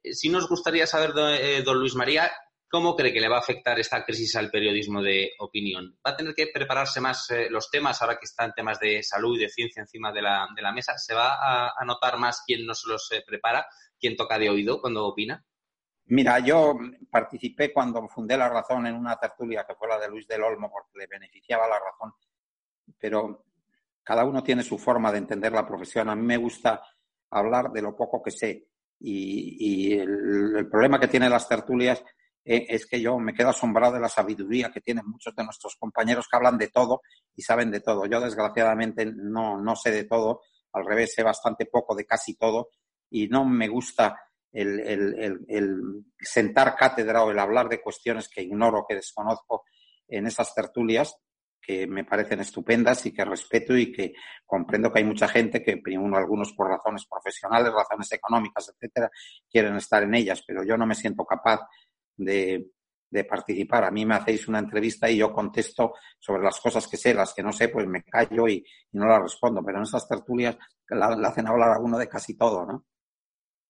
Eh, 0.02 0.12
sí 0.12 0.28
nos 0.28 0.46
gustaría 0.46 0.86
saber, 0.86 1.14
don 1.14 1.78
Luis 1.78 1.94
María, 1.94 2.30
¿Cómo 2.70 2.94
cree 2.94 3.14
que 3.14 3.20
le 3.20 3.30
va 3.30 3.36
a 3.36 3.40
afectar 3.40 3.80
esta 3.80 4.04
crisis 4.04 4.36
al 4.36 4.50
periodismo 4.50 5.00
de 5.00 5.32
opinión? 5.38 5.98
¿Va 6.06 6.10
a 6.10 6.16
tener 6.16 6.34
que 6.34 6.48
prepararse 6.52 7.00
más 7.00 7.26
los 7.48 7.70
temas 7.70 8.02
ahora 8.02 8.18
que 8.18 8.26
están 8.26 8.52
temas 8.52 8.78
de 8.78 9.02
salud 9.02 9.38
y 9.38 9.40
de 9.40 9.48
ciencia 9.48 9.80
encima 9.80 10.12
de 10.12 10.20
la, 10.20 10.46
mesa? 10.74 10.98
¿Se 10.98 11.14
va 11.14 11.38
a, 11.40 11.84
notar 11.86 12.18
más 12.18 12.42
quién 12.46 12.66
no 12.66 12.74
se 12.74 12.90
los 12.90 13.08
prepara, 13.26 13.66
quién 13.98 14.16
toca 14.16 14.38
de 14.38 14.50
oído 14.50 14.82
cuando 14.82 15.06
opina? 15.06 15.42
Mira, 16.10 16.38
yo 16.38 16.78
participé 17.10 17.72
cuando 17.72 18.08
fundé 18.08 18.36
La 18.36 18.48
Razón 18.48 18.86
en 18.86 18.94
una 18.94 19.16
tertulia 19.16 19.64
que 19.66 19.74
fue 19.74 19.88
la 19.88 19.98
de 19.98 20.08
Luis 20.08 20.26
del 20.26 20.42
Olmo 20.42 20.70
porque 20.70 20.98
le 20.98 21.06
beneficiaba 21.06 21.68
la 21.68 21.78
razón, 21.78 22.14
pero 22.98 23.44
cada 24.02 24.24
uno 24.24 24.42
tiene 24.42 24.62
su 24.62 24.78
forma 24.78 25.12
de 25.12 25.18
entender 25.18 25.52
la 25.52 25.66
profesión. 25.66 26.08
A 26.08 26.16
mí 26.16 26.22
me 26.22 26.38
gusta 26.38 26.82
hablar 27.30 27.70
de 27.70 27.82
lo 27.82 27.94
poco 27.94 28.22
que 28.22 28.30
sé 28.30 28.68
y, 29.00 29.92
el 29.92 30.68
problema 30.70 30.98
que 30.98 31.08
tienen 31.08 31.30
las 31.30 31.46
tertulias 31.46 32.02
eh, 32.44 32.66
es 32.68 32.86
que 32.86 33.00
yo 33.00 33.18
me 33.18 33.34
quedo 33.34 33.50
asombrado 33.50 33.94
de 33.94 34.00
la 34.00 34.08
sabiduría 34.08 34.70
que 34.70 34.80
tienen 34.80 35.06
muchos 35.06 35.36
de 35.36 35.44
nuestros 35.44 35.76
compañeros 35.76 36.26
que 36.26 36.36
hablan 36.36 36.56
de 36.56 36.68
todo 36.68 37.02
y 37.36 37.42
saben 37.42 37.70
de 37.70 37.80
todo. 37.80 38.06
Yo, 38.06 38.18
desgraciadamente, 38.20 39.04
no, 39.04 39.60
no 39.60 39.76
sé 39.76 39.90
de 39.90 40.04
todo, 40.04 40.40
al 40.72 40.86
revés, 40.86 41.12
sé 41.14 41.22
bastante 41.22 41.66
poco 41.66 41.94
de 41.94 42.06
casi 42.06 42.34
todo 42.34 42.70
y 43.10 43.28
no 43.28 43.44
me 43.44 43.68
gusta 43.68 44.18
el, 44.52 44.80
el, 44.80 45.44
el, 45.48 45.80
sentar 46.20 46.74
cátedra 46.76 47.22
o 47.22 47.30
el 47.30 47.38
hablar 47.38 47.68
de 47.68 47.80
cuestiones 47.80 48.28
que 48.28 48.42
ignoro, 48.42 48.84
que 48.88 48.94
desconozco 48.94 49.64
en 50.08 50.26
esas 50.26 50.54
tertulias 50.54 51.18
que 51.68 51.86
me 51.86 52.02
parecen 52.02 52.40
estupendas 52.40 53.04
y 53.04 53.12
que 53.12 53.26
respeto 53.26 53.76
y 53.76 53.92
que 53.92 54.14
comprendo 54.46 54.90
que 54.90 55.00
hay 55.00 55.04
mucha 55.04 55.28
gente 55.28 55.62
que, 55.62 55.78
uno, 55.98 56.16
algunos 56.16 56.54
por 56.54 56.66
razones 56.66 57.04
profesionales, 57.06 57.70
razones 57.70 58.10
económicas, 58.12 58.72
etcétera, 58.74 59.10
quieren 59.50 59.76
estar 59.76 60.02
en 60.02 60.14
ellas, 60.14 60.42
pero 60.46 60.64
yo 60.64 60.78
no 60.78 60.86
me 60.86 60.94
siento 60.94 61.26
capaz 61.26 61.60
de, 62.16 62.70
participar. 63.28 63.84
A 63.84 63.90
mí 63.90 64.06
me 64.06 64.14
hacéis 64.14 64.48
una 64.48 64.60
entrevista 64.60 65.10
y 65.10 65.18
yo 65.18 65.30
contesto 65.30 65.92
sobre 66.18 66.42
las 66.42 66.58
cosas 66.58 66.88
que 66.88 66.96
sé, 66.96 67.12
las 67.12 67.34
que 67.34 67.42
no 67.42 67.52
sé, 67.52 67.68
pues 67.68 67.86
me 67.86 68.02
callo 68.02 68.48
y, 68.48 68.64
no 68.92 69.06
las 69.06 69.20
respondo. 69.20 69.62
Pero 69.62 69.76
en 69.76 69.84
esas 69.84 70.08
tertulias 70.08 70.56
la, 70.88 71.08
hacen 71.28 71.48
hablar 71.48 71.72
a 71.72 71.80
uno 71.80 71.98
de 71.98 72.08
casi 72.08 72.34
todo, 72.34 72.64
¿no? 72.64 72.86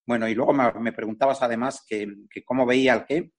Bueno, 0.09 0.27
y 0.27 0.35
luego 0.35 0.55
me, 0.55 0.93
preguntabas 0.95 1.43
además 1.43 1.85
que, 1.87 2.07
cómo 2.43 2.65
veía 2.65 2.95
el 2.95 3.05
qué. 3.05 3.31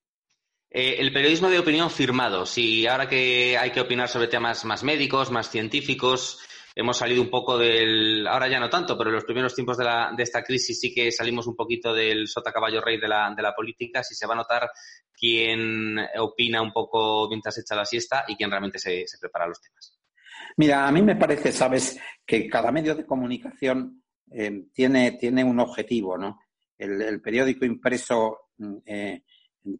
Eh, 0.70 0.97
el 0.99 1.11
periodismo 1.11 1.49
de 1.49 1.57
opinión 1.57 1.89
firmado. 1.89 2.45
Si 2.45 2.86
ahora 2.86 3.09
que 3.09 3.57
hay 3.57 3.72
que 3.72 3.82
opinar 3.82 4.07
sobre 4.07 4.28
temas 4.28 4.63
más 4.65 4.84
médicos, 4.84 5.32
más 5.32 5.49
científicos, 5.49 6.39
hemos 6.76 6.95
salido 6.95 7.24
un 7.24 7.32
poco 7.32 7.57
del, 7.57 8.28
ahora 8.28 8.47
ya 8.47 8.59
no 8.59 8.70
tanto, 8.70 8.95
pero 8.95 9.09
en 9.09 9.15
los 9.15 9.26
primeros 9.26 9.55
tiempos 9.55 9.80
de, 9.80 9.86
la, 9.86 10.13
de 10.15 10.22
esta 10.22 10.43
crisis 10.43 10.80
sí 10.80 10.93
que 10.93 11.11
salimos 11.11 11.47
un 11.47 11.55
poquito 11.55 11.91
del 11.91 12.28
sota 12.28 12.51
caballo 12.51 12.82
rey 12.82 12.99
de 12.99 13.07
la, 13.07 13.34
de 13.36 13.41
la 13.41 13.55
política, 13.55 14.03
si 14.03 14.13
se 14.13 14.28
va 14.28 14.36
a 14.36 14.38
notar 14.38 14.70
quién 15.11 15.97
opina 16.20 16.61
un 16.61 16.72
poco 16.72 17.28
mientras 17.30 17.57
echa 17.57 17.76
la 17.76 17.86
siesta 17.86 18.26
y 18.28 18.36
quién 18.36 18.51
realmente 18.51 18.78
se, 18.78 19.05
prepara 19.20 19.47
los 19.47 19.59
temas. 19.59 19.97
Mira, 20.57 20.88
a 20.88 20.91
mí 20.91 21.01
me 21.01 21.15
parece, 21.15 21.51
sabes, 21.51 21.99
que 22.24 22.47
cada 22.47 22.72
medio 22.72 22.93
de 22.93 23.07
comunicación 23.07 24.03
eh, 24.32 24.65
tiene, 24.72 25.13
tiene 25.13 25.43
un 25.43 25.59
objetivo, 25.59 26.15
¿no? 26.15 26.38
El, 26.80 27.22
periódico 27.22 27.66
impreso, 27.66 28.50
mm, 28.58 28.78
eh, 28.86 29.24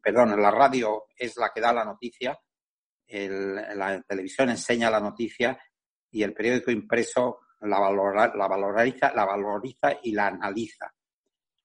perdón, 0.02 0.40
la 0.40 0.52
radio 0.52 1.06
es 1.16 1.38
la 1.38 1.50
que 1.54 1.62
da 1.62 1.74
la 1.74 1.86
noticia, 1.86 2.38
la 3.08 4.04
televisión 4.08 4.52
enseña 4.52 4.92
la 4.92 5.00
noticia 5.00 5.60
y 6.12 6.22
el 6.22 6.34
periódico 6.34 6.70
impreso 6.70 7.40
la, 7.62 7.80
la, 7.80 8.48
valoriza, 8.48 9.12
la 9.14 9.26
valoriza 9.26 9.98
y 10.04 10.12
la 10.12 10.28
analiza. 10.28 10.94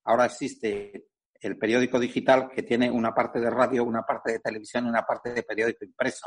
Ahora 0.04 0.26
existe 0.26 1.08
el 1.40 1.58
periódico 1.58 1.98
digital 1.98 2.50
que 2.50 2.62
tiene 2.62 2.90
una 2.90 3.14
parte 3.14 3.40
de 3.40 3.50
radio, 3.50 3.84
una 3.84 4.02
parte 4.02 4.32
de 4.32 4.38
televisión 4.40 4.86
y 4.86 4.88
una 4.88 5.02
parte 5.02 5.32
de 5.32 5.42
periódico 5.42 5.84
impreso. 5.84 6.26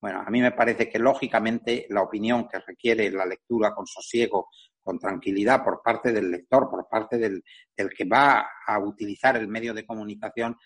Bueno, 0.00 0.22
a 0.26 0.30
mí 0.30 0.40
me 0.40 0.52
parece 0.52 0.88
que 0.88 0.98
lógicamente 0.98 1.86
la 1.90 2.02
opinión 2.02 2.48
que 2.48 2.58
requiere 2.58 3.10
la 3.10 3.24
lectura 3.24 3.72
con 3.72 3.86
sosiego, 3.86 4.48
con 4.82 4.98
tranquilidad 4.98 5.62
por 5.62 5.82
parte 5.82 6.12
del 6.12 6.30
lector, 6.30 6.68
por 6.68 6.88
parte 6.88 7.18
del, 7.18 7.42
que 7.74 8.04
va 8.04 8.46
a 8.66 8.78
utilizar 8.78 9.36
el 9.36 9.48
medio 9.48 9.72
de 9.74 9.86
comunicación, 9.86 10.56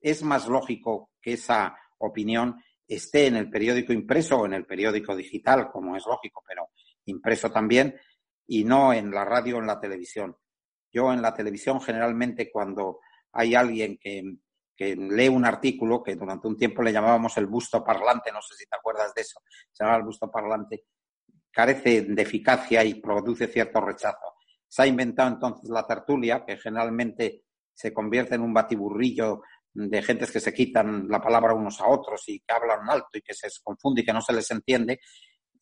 es 0.00 0.22
más 0.22 0.48
lógico 0.48 1.10
que 1.20 1.34
esa 1.34 1.76
opinión 1.98 2.56
esté 2.86 3.26
en 3.26 3.36
el 3.36 3.48
periódico 3.48 3.92
impreso 3.92 4.40
o 4.40 4.46
en 4.46 4.54
el 4.54 4.66
periódico 4.66 5.14
digital, 5.14 5.70
como 5.70 5.96
es 5.96 6.04
lógico, 6.06 6.42
pero 6.46 6.68
impreso 7.04 7.50
también, 7.50 7.94
y 8.46 8.64
no 8.64 8.92
en 8.92 9.10
la 9.10 9.24
radio 9.24 9.56
o 9.56 9.60
en 9.60 9.66
la 9.66 9.78
televisión. 9.78 10.36
Yo 10.92 11.12
en 11.12 11.22
la 11.22 11.32
televisión 11.32 11.80
generalmente 11.80 12.50
cuando 12.50 12.98
hay 13.32 13.54
alguien 13.54 13.98
que, 13.98 14.38
lee 14.76 15.28
un 15.28 15.44
artículo, 15.44 16.02
que 16.02 16.16
durante 16.16 16.48
un 16.48 16.56
tiempo 16.56 16.82
le 16.82 16.92
llamábamos 16.92 17.36
el 17.36 17.46
busto 17.46 17.84
parlante, 17.84 18.32
no 18.32 18.40
sé 18.40 18.54
si 18.56 18.64
te 18.64 18.76
acuerdas 18.76 19.12
de 19.14 19.20
eso, 19.20 19.40
se 19.70 19.84
llama 19.84 19.98
el 19.98 20.04
busto 20.04 20.30
parlante, 20.30 20.84
carece 21.50 22.02
de 22.02 22.22
eficacia 22.22 22.84
y 22.84 22.94
produce 22.94 23.48
cierto 23.48 23.80
rechazo. 23.80 24.34
Se 24.68 24.82
ha 24.82 24.86
inventado 24.86 25.28
entonces 25.30 25.68
la 25.68 25.86
tertulia, 25.86 26.44
que 26.44 26.56
generalmente 26.56 27.44
se 27.74 27.92
convierte 27.92 28.34
en 28.34 28.42
un 28.42 28.54
batiburrillo 28.54 29.42
de 29.72 30.02
gentes 30.02 30.30
que 30.30 30.40
se 30.40 30.52
quitan 30.52 31.08
la 31.08 31.20
palabra 31.20 31.54
unos 31.54 31.80
a 31.80 31.88
otros 31.88 32.22
y 32.28 32.40
que 32.40 32.52
hablan 32.52 32.88
alto 32.88 33.18
y 33.18 33.22
que 33.22 33.34
se 33.34 33.48
confunde 33.62 34.02
y 34.02 34.04
que 34.04 34.12
no 34.12 34.20
se 34.20 34.32
les 34.32 34.50
entiende, 34.50 35.00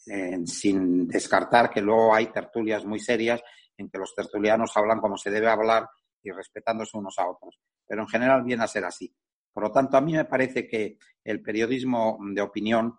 eh, 0.06 0.38
sin 0.46 1.06
descartar 1.06 1.70
que 1.70 1.80
luego 1.80 2.14
hay 2.14 2.26
tertulias 2.26 2.84
muy 2.84 3.00
serias 3.00 3.40
en 3.76 3.88
que 3.88 3.98
los 3.98 4.14
tertulianos 4.14 4.76
hablan 4.76 5.00
como 5.00 5.16
se 5.16 5.30
debe 5.30 5.48
hablar 5.48 5.86
y 6.22 6.30
respetándose 6.30 6.96
unos 6.96 7.18
a 7.18 7.28
otros. 7.28 7.58
Pero 7.86 8.02
en 8.02 8.08
general 8.08 8.42
viene 8.42 8.64
a 8.64 8.68
ser 8.68 8.84
así. 8.84 9.14
Por 9.52 9.64
lo 9.64 9.72
tanto, 9.72 9.96
a 9.96 10.00
mí 10.00 10.12
me 10.12 10.24
parece 10.24 10.66
que 10.66 10.98
el 11.24 11.42
periodismo 11.42 12.18
de 12.32 12.40
opinión 12.40 12.98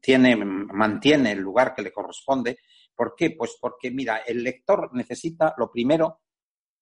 tiene, 0.00 0.36
mantiene 0.36 1.32
el 1.32 1.40
lugar 1.40 1.74
que 1.74 1.82
le 1.82 1.92
corresponde. 1.92 2.58
¿Por 2.94 3.14
qué? 3.14 3.30
Pues 3.30 3.56
porque, 3.60 3.90
mira, 3.90 4.18
el 4.18 4.42
lector 4.42 4.90
necesita, 4.94 5.54
lo 5.56 5.70
primero, 5.70 6.20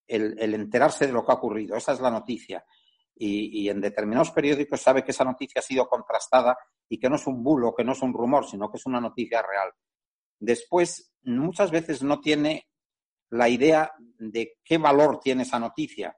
el, 0.07 0.55
enterarse 0.55 1.07
de 1.07 1.13
lo 1.13 1.25
que 1.25 1.33
ha 1.33 1.37
ocurrido. 1.37 1.77
Esa 1.77 1.93
es 1.93 2.01
la 2.01 2.11
noticia. 2.11 2.65
Y, 3.15 3.69
en 3.69 3.81
determinados 3.81 4.31
periódicos 4.33 4.81
sabe 4.81 5.05
que 5.05 5.13
esa 5.13 5.25
noticia 5.25 5.61
ha 5.61 5.63
sido 5.63 5.87
contrastada 5.87 6.57
y 6.89 6.99
que 6.99 7.09
no 7.09 7.17
es 7.17 7.27
un 7.27 7.43
bulo, 7.43 7.75
que 7.75 7.85
no 7.85 7.93
es 7.93 8.03
un 8.03 8.13
rumor, 8.13 8.47
sino 8.47 8.71
que 8.71 8.79
es 8.79 8.87
una 8.87 9.01
noticia 9.01 9.43
real. 9.43 9.71
Después, 10.39 11.15
muchas 11.23 11.71
veces 11.71 12.03
no 12.03 12.21
tiene 12.21 12.69
la 13.31 13.49
idea 13.49 13.93
de 14.19 14.59
qué 14.65 14.79
valor 14.79 15.21
tiene 15.21 15.45
esa 15.45 15.59
noticia. 15.59 16.17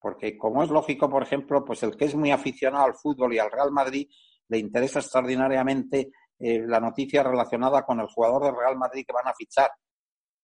Porque, 0.00 0.36
como 0.36 0.64
es 0.64 0.70
lógico, 0.70 1.08
por 1.08 1.22
ejemplo, 1.22 1.64
pues 1.64 1.82
el 1.84 1.96
que 1.96 2.06
es 2.06 2.14
muy 2.16 2.32
aficionado 2.32 2.84
al 2.84 2.94
fútbol 2.94 3.34
y 3.34 3.38
al 3.38 3.52
Real 3.52 3.70
Madrid 3.70 4.08
le 4.52 4.58
interesa 4.58 5.00
extraordinariamente 5.00 6.10
eh, 6.38 6.60
la 6.66 6.78
noticia 6.78 7.22
relacionada 7.22 7.84
con 7.84 7.98
el 8.00 8.06
jugador 8.06 8.44
del 8.44 8.56
Real 8.56 8.76
Madrid 8.76 9.04
que 9.06 9.12
van 9.12 9.28
a 9.28 9.34
fichar 9.34 9.70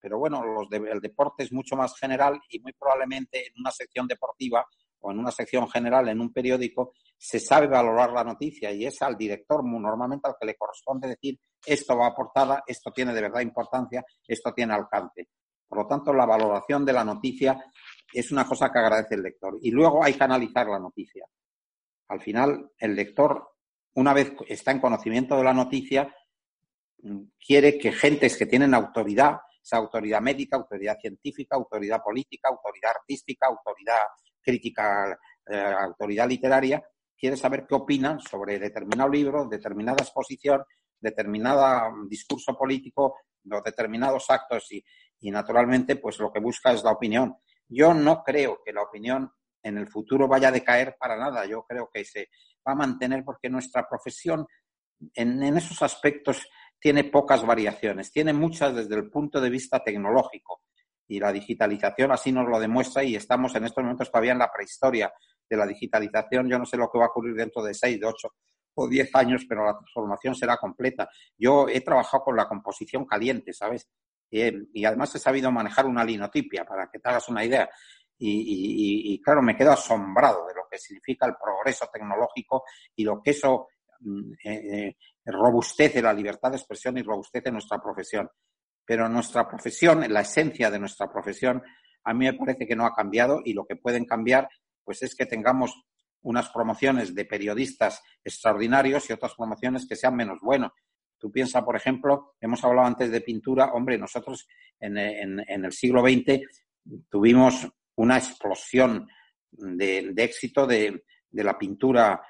pero 0.00 0.18
bueno, 0.18 0.42
el 0.70 1.00
deporte 1.00 1.42
es 1.42 1.52
mucho 1.52 1.76
más 1.76 1.96
general 1.98 2.40
y 2.50 2.60
muy 2.60 2.72
probablemente 2.72 3.46
en 3.46 3.52
una 3.58 3.70
sección 3.70 4.06
deportiva 4.06 4.64
o 5.00 5.12
en 5.12 5.18
una 5.18 5.30
sección 5.30 5.68
general 5.68 6.08
en 6.08 6.20
un 6.20 6.32
periódico 6.32 6.92
se 7.16 7.40
sabe 7.40 7.66
valorar 7.66 8.12
la 8.12 8.24
noticia 8.24 8.70
y 8.70 8.84
es 8.84 9.00
al 9.02 9.16
director 9.16 9.64
normalmente 9.64 10.28
al 10.28 10.36
que 10.38 10.46
le 10.46 10.56
corresponde 10.56 11.08
decir 11.08 11.38
esto 11.64 11.96
va 11.96 12.08
a 12.08 12.14
portada, 12.14 12.62
esto 12.66 12.92
tiene 12.92 13.12
de 13.12 13.22
verdad 13.22 13.40
importancia, 13.40 14.04
esto 14.26 14.52
tiene 14.52 14.74
alcance. 14.74 15.28
Por 15.68 15.78
lo 15.78 15.86
tanto, 15.86 16.14
la 16.14 16.24
valoración 16.24 16.84
de 16.84 16.92
la 16.92 17.04
noticia 17.04 17.62
es 18.12 18.32
una 18.32 18.46
cosa 18.46 18.70
que 18.72 18.78
agradece 18.78 19.16
el 19.16 19.22
lector. 19.22 19.58
Y 19.60 19.70
luego 19.70 20.02
hay 20.02 20.14
que 20.14 20.24
analizar 20.24 20.66
la 20.66 20.78
noticia. 20.78 21.26
Al 22.08 22.20
final, 22.20 22.70
el 22.78 22.94
lector, 22.94 23.56
una 23.94 24.12
vez 24.12 24.32
está 24.46 24.70
en 24.70 24.80
conocimiento 24.80 25.36
de 25.36 25.44
la 25.44 25.54
noticia, 25.54 26.14
quiere 27.44 27.78
que 27.78 27.92
gentes 27.92 28.36
que 28.36 28.46
tienen 28.46 28.74
autoridad 28.74 29.38
esa 29.68 29.76
autoridad 29.76 30.22
médica, 30.22 30.56
autoridad 30.56 30.98
científica, 30.98 31.56
autoridad 31.56 32.02
política, 32.02 32.48
autoridad 32.48 32.92
artística, 32.96 33.46
autoridad 33.46 34.00
crítica, 34.40 35.18
eh, 35.46 35.74
autoridad 35.80 36.26
literaria, 36.26 36.82
quiere 37.18 37.36
saber 37.36 37.66
qué 37.66 37.74
opinan 37.74 38.18
sobre 38.18 38.58
determinado 38.58 39.10
libro, 39.10 39.46
determinada 39.46 40.02
exposición, 40.02 40.64
determinado 40.98 41.92
discurso 42.08 42.56
político, 42.56 43.16
los 43.44 43.62
determinados 43.62 44.30
actos 44.30 44.72
y, 44.72 44.82
y 45.20 45.30
naturalmente 45.30 45.96
pues 45.96 46.18
lo 46.18 46.32
que 46.32 46.40
busca 46.40 46.72
es 46.72 46.82
la 46.82 46.92
opinión. 46.92 47.36
Yo 47.68 47.92
no 47.92 48.22
creo 48.24 48.62
que 48.64 48.72
la 48.72 48.82
opinión 48.82 49.30
en 49.62 49.78
el 49.78 49.88
futuro 49.88 50.28
vaya 50.28 50.48
a 50.48 50.52
decaer 50.52 50.96
para 50.98 51.16
nada. 51.16 51.46
Yo 51.46 51.64
creo 51.68 51.88
que 51.92 52.04
se 52.04 52.28
va 52.66 52.72
a 52.72 52.76
mantener 52.76 53.24
porque 53.24 53.48
nuestra 53.48 53.88
profesión 53.88 54.46
en, 55.14 55.42
esos 55.56 55.82
aspectos 55.82 56.48
tiene 56.80 57.04
pocas 57.04 57.44
variaciones, 57.44 58.12
tiene 58.12 58.32
muchas 58.32 58.74
desde 58.74 58.96
el 58.96 59.10
punto 59.10 59.40
de 59.40 59.50
vista 59.50 59.82
tecnológico. 59.82 60.62
Y 61.10 61.18
la 61.18 61.32
digitalización 61.32 62.12
así 62.12 62.32
nos 62.32 62.48
lo 62.48 62.60
demuestra 62.60 63.02
y 63.02 63.16
estamos 63.16 63.54
en 63.54 63.64
estos 63.64 63.82
momentos 63.82 64.10
todavía 64.10 64.32
en 64.32 64.38
la 64.38 64.52
prehistoria 64.52 65.10
de 65.48 65.56
la 65.56 65.66
digitalización. 65.66 66.48
Yo 66.48 66.58
no 66.58 66.66
sé 66.66 66.76
lo 66.76 66.90
que 66.90 66.98
va 66.98 67.06
a 67.06 67.08
ocurrir 67.08 67.34
dentro 67.34 67.62
de 67.62 67.72
seis, 67.72 67.98
de 67.98 68.06
ocho 68.06 68.34
o 68.74 68.86
diez 68.86 69.10
años, 69.14 69.44
pero 69.48 69.64
la 69.64 69.76
transformación 69.76 70.34
será 70.34 70.56
completa. 70.58 71.08
Yo 71.36 71.66
he 71.68 71.80
trabajado 71.80 72.24
con 72.24 72.36
la 72.36 72.46
composición 72.46 73.06
caliente, 73.06 73.52
¿sabes? 73.52 73.88
y 74.30 74.84
además 74.84 75.14
he 75.14 75.18
sabido 75.18 75.50
manejar 75.50 75.86
una 75.86 76.04
linotipia, 76.04 76.62
para 76.64 76.90
que 76.90 76.98
te 76.98 77.08
hagas 77.08 77.30
una 77.30 77.42
idea. 77.42 77.68
Y, 78.18 79.20
claro, 79.22 79.42
me 79.42 79.56
quedo 79.56 79.72
asombrado 79.72 80.46
de 80.46 80.54
lo 80.54 80.62
que 80.70 80.78
significa 80.78 81.26
el 81.26 81.34
progreso 81.40 81.88
tecnológico 81.92 82.64
y 82.96 83.04
lo 83.04 83.22
que 83.22 83.30
eso 83.30 83.68
mm, 84.00 84.32
eh, 84.44 84.88
eh, 84.88 84.96
robustece 85.26 86.02
la 86.02 86.12
libertad 86.12 86.50
de 86.50 86.56
expresión 86.56 86.98
y 86.98 87.02
robustece 87.02 87.50
nuestra 87.52 87.80
profesión. 87.80 88.28
Pero 88.84 89.08
nuestra 89.08 89.46
profesión, 89.46 90.04
la 90.12 90.22
esencia 90.22 90.70
de 90.70 90.78
nuestra 90.78 91.10
profesión, 91.12 91.62
a 92.04 92.14
mí 92.14 92.24
me 92.24 92.32
parece 92.34 92.66
que 92.66 92.74
no 92.74 92.86
ha 92.86 92.94
cambiado 92.94 93.40
y 93.44 93.52
lo 93.52 93.66
que 93.66 93.76
pueden 93.76 94.04
cambiar 94.04 94.48
pues 94.82 95.02
es 95.02 95.14
que 95.14 95.26
tengamos 95.26 95.74
unas 96.22 96.48
promociones 96.48 97.14
de 97.14 97.24
periodistas 97.24 98.02
extraordinarios 98.24 99.08
y 99.08 99.12
otras 99.12 99.34
promociones 99.34 99.86
que 99.86 99.96
sean 99.96 100.16
menos 100.16 100.40
buenos. 100.40 100.72
Tú 101.18 101.30
piensas, 101.30 101.62
por 101.64 101.76
ejemplo, 101.76 102.34
hemos 102.40 102.64
hablado 102.64 102.86
antes 102.86 103.10
de 103.10 103.20
pintura, 103.20 103.72
hombre, 103.72 103.98
nosotros 103.98 104.48
en, 104.78 104.96
el 104.96 105.72
siglo 105.72 106.02
XX 106.02 106.40
tuvimos 107.10 107.68
una 107.98 108.16
explosión 108.16 109.08
de, 109.50 110.12
éxito 110.16 110.66
de, 110.66 111.04
la 111.32 111.58
pintura 111.58 112.22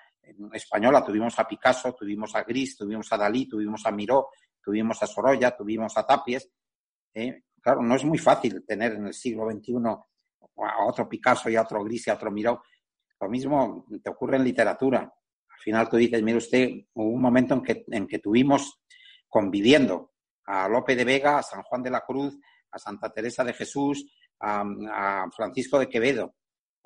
española 0.52 1.04
tuvimos 1.04 1.38
a 1.38 1.46
Picasso, 1.46 1.94
tuvimos 1.94 2.34
a 2.34 2.42
Gris, 2.42 2.76
tuvimos 2.76 3.10
a 3.12 3.16
Dalí, 3.16 3.48
tuvimos 3.48 3.84
a 3.86 3.90
Miró, 3.90 4.28
tuvimos 4.62 5.02
a 5.02 5.06
Sorolla, 5.06 5.56
tuvimos 5.56 5.96
a 5.96 6.06
Tapies. 6.06 6.50
¿eh? 7.14 7.42
Claro, 7.60 7.82
no 7.82 7.96
es 7.96 8.04
muy 8.04 8.18
fácil 8.18 8.64
tener 8.66 8.92
en 8.92 9.06
el 9.06 9.14
siglo 9.14 9.50
XXI 9.50 9.74
a 10.56 10.84
otro 10.86 11.08
Picasso 11.08 11.50
y 11.50 11.56
a 11.56 11.62
otro 11.62 11.84
Gris 11.84 12.06
y 12.06 12.10
a 12.10 12.14
otro 12.14 12.30
Miró. 12.30 12.62
Lo 13.20 13.28
mismo 13.28 13.86
te 14.02 14.10
ocurre 14.10 14.36
en 14.36 14.44
literatura. 14.44 15.00
Al 15.00 15.60
final 15.60 15.88
tú 15.88 15.96
dices, 15.96 16.22
mire 16.22 16.38
usted, 16.38 16.70
hubo 16.94 17.10
un 17.10 17.20
momento 17.20 17.62
en 17.66 18.06
que 18.06 18.18
tuvimos 18.20 18.80
conviviendo 19.28 20.12
a 20.46 20.68
Lope 20.68 20.96
de 20.96 21.04
Vega, 21.04 21.38
a 21.38 21.42
San 21.42 21.62
Juan 21.62 21.82
de 21.82 21.90
la 21.90 22.00
Cruz, 22.00 22.38
a 22.70 22.78
Santa 22.78 23.10
Teresa 23.10 23.44
de 23.44 23.52
Jesús, 23.52 24.06
a 24.40 25.26
Francisco 25.34 25.78
de 25.78 25.88
Quevedo 25.88 26.34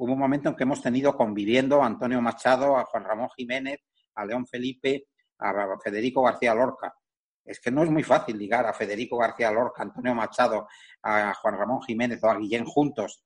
hubo 0.02 0.14
un 0.14 0.18
momento 0.18 0.48
en 0.48 0.56
que 0.56 0.64
hemos 0.64 0.82
tenido 0.82 1.16
conviviendo 1.16 1.80
a 1.80 1.86
Antonio 1.86 2.20
Machado, 2.20 2.76
a 2.76 2.84
Juan 2.84 3.04
Ramón 3.04 3.28
Jiménez, 3.36 3.80
a 4.16 4.24
León 4.24 4.46
Felipe, 4.48 5.06
a 5.38 5.52
Federico 5.82 6.22
García 6.22 6.54
Lorca. 6.54 6.92
Es 7.44 7.60
que 7.60 7.70
no 7.70 7.84
es 7.84 7.90
muy 7.90 8.02
fácil 8.02 8.36
ligar 8.36 8.66
a 8.66 8.72
Federico 8.72 9.16
García 9.18 9.52
Lorca, 9.52 9.82
a 9.82 9.86
Antonio 9.86 10.14
Machado, 10.14 10.66
a 11.02 11.32
Juan 11.34 11.56
Ramón 11.56 11.82
Jiménez 11.82 12.22
o 12.22 12.28
a 12.28 12.36
Guillén 12.36 12.64
juntos. 12.64 13.22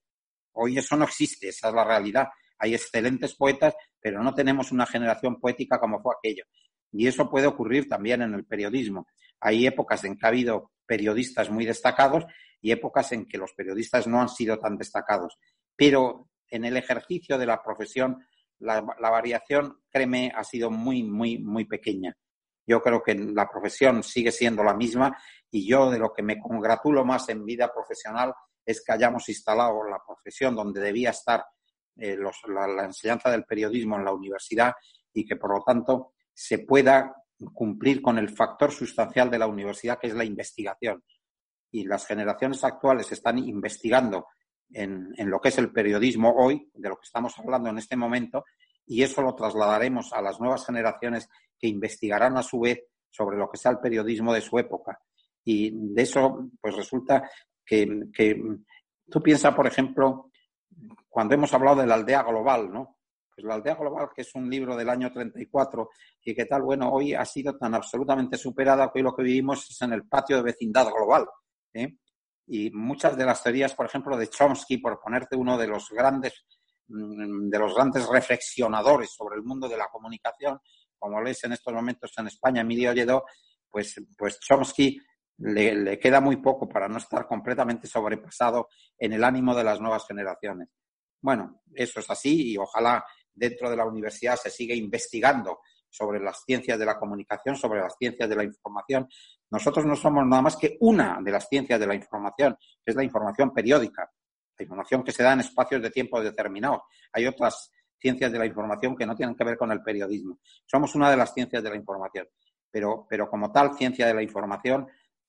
Hoy 0.53 0.77
eso 0.77 0.95
no 0.95 1.05
existe, 1.05 1.49
esa 1.49 1.69
es 1.69 1.73
la 1.73 1.83
realidad. 1.83 2.27
Hay 2.59 2.75
excelentes 2.75 3.35
poetas, 3.35 3.75
pero 3.99 4.21
no 4.21 4.33
tenemos 4.35 4.71
una 4.71 4.85
generación 4.85 5.39
poética 5.39 5.79
como 5.79 5.99
fue 5.99 6.13
aquello. 6.15 6.43
Y 6.91 7.07
eso 7.07 7.29
puede 7.29 7.47
ocurrir 7.47 7.87
también 7.87 8.21
en 8.21 8.35
el 8.35 8.45
periodismo. 8.45 9.07
Hay 9.39 9.67
épocas 9.67 10.03
en 10.03 10.15
que 10.15 10.25
ha 10.25 10.29
habido 10.29 10.71
periodistas 10.85 11.49
muy 11.49 11.65
destacados 11.65 12.25
y 12.61 12.71
épocas 12.71 13.11
en 13.11 13.25
que 13.25 13.37
los 13.37 13.53
periodistas 13.53 14.07
no 14.07 14.21
han 14.21 14.29
sido 14.29 14.57
tan 14.59 14.77
destacados. 14.77 15.37
Pero 15.75 16.29
en 16.49 16.65
el 16.65 16.77
ejercicio 16.77 17.37
de 17.37 17.45
la 17.45 17.61
profesión, 17.61 18.25
la, 18.59 18.81
variación, 18.81 19.81
créeme, 19.89 20.31
ha 20.35 20.43
sido 20.43 20.71
muy, 20.71 21.03
muy, 21.03 21.37
muy 21.37 21.65
pequeña. 21.65 22.15
Yo 22.65 22.81
creo 22.81 23.01
que 23.01 23.15
la 23.15 23.49
profesión 23.49 24.03
sigue 24.03 24.31
siendo 24.31 24.63
la 24.63 24.73
misma 24.73 25.17
y 25.49 25.67
yo 25.67 25.89
de 25.89 25.99
lo 25.99 26.13
que 26.13 26.23
me 26.23 26.39
congratulo 26.39 27.05
más 27.05 27.29
en 27.29 27.45
vida 27.45 27.71
profesional 27.71 28.33
es 28.65 28.83
que 28.83 28.91
hayamos 28.91 29.29
instalado 29.29 29.83
la 29.85 30.01
profesión 30.05 30.55
donde 30.55 30.81
debía 30.81 31.11
estar 31.11 31.45
eh, 31.95 32.17
la, 32.17 32.83
enseñanza 32.83 33.31
del 33.31 33.45
periodismo 33.45 33.95
en 33.95 34.05
la 34.05 34.13
universidad 34.13 34.73
y 35.13 35.25
que, 35.25 35.37
por 35.37 35.57
lo 35.57 35.63
tanto, 35.63 36.13
se 36.33 36.59
pueda 36.59 37.15
cumplir 37.53 38.01
con 38.01 38.17
el 38.17 38.29
factor 38.29 38.71
sustancial 38.71 39.31
de 39.31 39.39
la 39.39 39.47
universidad, 39.47 39.97
que 39.97 40.07
es 40.07 40.13
la 40.13 40.25
investigación. 40.25 41.03
Y 41.77 41.83
las 41.83 42.07
generaciones 42.07 42.63
actuales 42.63 43.11
están 43.11 43.37
investigando 43.37 44.27
en, 44.71 45.13
en, 45.15 45.29
lo 45.29 45.39
que 45.39 45.49
es 45.49 45.57
el 45.59 45.71
periodismo 45.71 46.33
hoy, 46.35 46.69
de 46.73 46.89
lo 46.89 46.95
que 46.95 47.05
estamos 47.05 47.37
hablando 47.37 47.69
en 47.69 47.77
este 47.77 47.95
momento, 47.95 48.45
y 48.87 49.03
eso 49.03 49.21
lo 49.21 49.35
trasladaremos 49.35 50.11
a 50.13 50.21
las 50.21 50.39
nuevas 50.39 50.65
generaciones 50.65 51.29
que 51.59 51.67
investigarán 51.67 52.35
a 52.37 52.41
su 52.43 52.61
vez 52.61 52.83
sobre 53.11 53.37
lo 53.37 53.49
que 53.49 53.57
sea 53.57 53.71
el 53.71 53.79
periodismo 53.79 54.33
de 54.33 54.41
su 54.41 54.57
época. 54.57 54.99
Y 55.43 55.71
de 55.93 56.01
eso, 56.01 56.49
pues 56.59 56.75
resulta 56.75 57.29
que, 57.65 58.07
que 58.11 58.41
tú 59.09 59.21
piensas, 59.21 59.53
por 59.53 59.67
ejemplo, 59.67 60.31
cuando 61.07 61.35
hemos 61.35 61.53
hablado 61.53 61.81
de 61.81 61.87
la 61.87 61.95
aldea 61.95 62.23
global, 62.23 62.71
¿no? 62.71 62.97
Pues 63.33 63.45
la 63.45 63.53
aldea 63.53 63.75
global, 63.75 64.09
que 64.15 64.23
es 64.23 64.33
un 64.33 64.49
libro 64.49 64.75
del 64.75 64.89
año 64.89 65.11
34 65.11 65.89
y 66.23 66.33
que 66.33 66.45
tal, 66.45 66.63
bueno, 66.63 66.89
hoy 66.91 67.13
ha 67.13 67.23
sido 67.23 67.55
tan 67.55 67.75
absolutamente 67.75 68.35
superada 68.35 68.91
que 68.91 68.99
hoy 68.99 69.03
lo 69.03 69.15
que 69.15 69.21
vivimos 69.21 69.69
es 69.69 69.81
en 69.83 69.93
el 69.93 70.07
patio 70.07 70.37
de 70.37 70.43
vecindad 70.43 70.87
global. 70.87 71.27
¿Eh? 71.77 71.97
Y 72.47 72.71
muchas 72.71 73.17
de 73.17 73.25
las 73.25 73.43
teorías, 73.43 73.73
por 73.73 73.85
ejemplo, 73.85 74.17
de 74.17 74.29
Chomsky, 74.29 74.77
por 74.77 74.99
ponerte 74.99 75.35
uno 75.35 75.57
de 75.57 75.67
los 75.67 75.89
grandes 75.89 76.45
mm, 76.87 77.49
de 77.49 77.59
los 77.59 77.75
grandes 77.75 78.07
reflexionadores 78.07 79.11
sobre 79.11 79.35
el 79.35 79.43
mundo 79.43 79.67
de 79.67 79.77
la 79.77 79.87
comunicación, 79.87 80.59
como 80.97 81.21
lees 81.21 81.43
en 81.43 81.53
estos 81.53 81.73
momentos 81.73 82.11
en 82.17 82.27
España, 82.27 82.61
Emilio 82.61 82.93
Lledó, 82.93 83.25
pues, 83.69 83.95
pues 84.17 84.39
Chomsky 84.39 84.99
le, 85.39 85.99
queda 85.99 86.19
muy 86.19 86.37
poco 86.37 86.67
para 86.67 86.87
no 86.87 86.97
estar 86.97 87.27
completamente 87.27 87.87
sobrepasado 87.87 88.69
en 88.97 89.13
el 89.13 89.23
ánimo 89.23 89.53
de 89.53 89.63
las 89.63 89.79
nuevas 89.79 90.05
generaciones. 90.07 90.69
Bueno, 91.21 91.61
eso 91.73 91.99
es 91.99 92.09
así 92.09 92.53
y 92.53 92.57
ojalá 92.57 93.05
dentro 93.33 93.69
de 93.69 93.75
la 93.75 93.85
universidad 93.85 94.35
se 94.35 94.49
sigue 94.49 94.75
investigando 94.75 95.59
sobre 95.97 96.19
las 96.19 96.43
ciencias 96.45 96.77
de 96.77 96.85
la 96.85 96.99
comunicación, 96.99 97.55
sobre 97.55 97.79
las 97.79 97.95
ciencias 97.97 98.29
de 98.29 98.35
la 98.35 98.43
información. 98.43 99.07
Nosotros 99.49 99.85
no 99.85 99.95
somos 99.95 100.25
nada 100.27 100.41
más 100.43 100.55
que 100.55 100.77
una 100.81 101.19
de 101.21 101.31
las 101.31 101.47
ciencias 101.49 101.79
de 101.79 101.87
la 101.87 101.95
información, 101.95 102.55
que 102.85 102.91
es 102.91 102.95
la 102.95 103.03
información 103.03 103.53
periódica, 103.53 104.11
la 104.57 104.63
información 104.63 105.03
que 105.03 105.11
se 105.11 105.23
da 105.23 105.33
en 105.33 105.39
espacios 105.39 105.81
de 105.81 105.89
tiempo 105.89 106.21
determinados. 106.21 106.81
Hay 107.13 107.25
otras 107.25 107.71
ciencias 107.99 108.31
de 108.31 108.37
la 108.37 108.45
información 108.45 108.95
que 108.95 109.05
no 109.05 109.15
tienen 109.15 109.35
que 109.35 109.43
ver 109.43 109.57
con 109.57 109.71
el 109.71 109.81
periodismo. 109.81 110.39
Somos 110.65 110.93
una 110.95 111.09
de 111.09 111.17
las 111.17 111.33
ciencias 111.33 111.63
de 111.63 111.69
la 111.69 111.75
información. 111.75 112.27
Pero, 112.69 113.07
pero 113.09 113.29
como 113.29 113.51
tal 113.51 113.75
ciencia 113.75 114.05
de 114.05 114.13
la 114.13 114.21
información, 114.21 114.87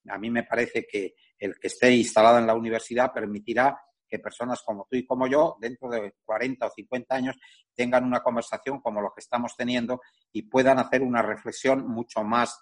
a 0.09 0.19
mí 0.19 0.31
me 0.31 0.43
parece 0.43 0.87
que 0.87 1.15
el 1.39 1.59
que 1.59 1.69
esté 1.69 1.93
instalada 1.93 2.41
en 2.41 2.47
la 2.47 2.55
universidad 2.55 3.13
permitirá 3.13 3.81
que 4.09 4.19
personas 4.19 4.63
como 4.63 4.87
tú 4.91 4.97
y 4.97 5.07
como 5.07 5.27
yo, 5.27 5.57
dentro 5.61 5.89
de 5.89 6.15
40 6.25 6.67
o 6.67 6.71
50 6.71 7.15
años, 7.15 7.37
tengan 7.75 8.05
una 8.05 8.23
conversación 8.23 8.81
como 8.81 9.01
lo 9.01 9.13
que 9.15 9.21
estamos 9.21 9.55
teniendo 9.57 10.01
y 10.33 10.43
puedan 10.43 10.79
hacer 10.79 11.03
una 11.03 11.23
reflexión 11.23 11.87
mucho 11.87 12.25
más 12.25 12.59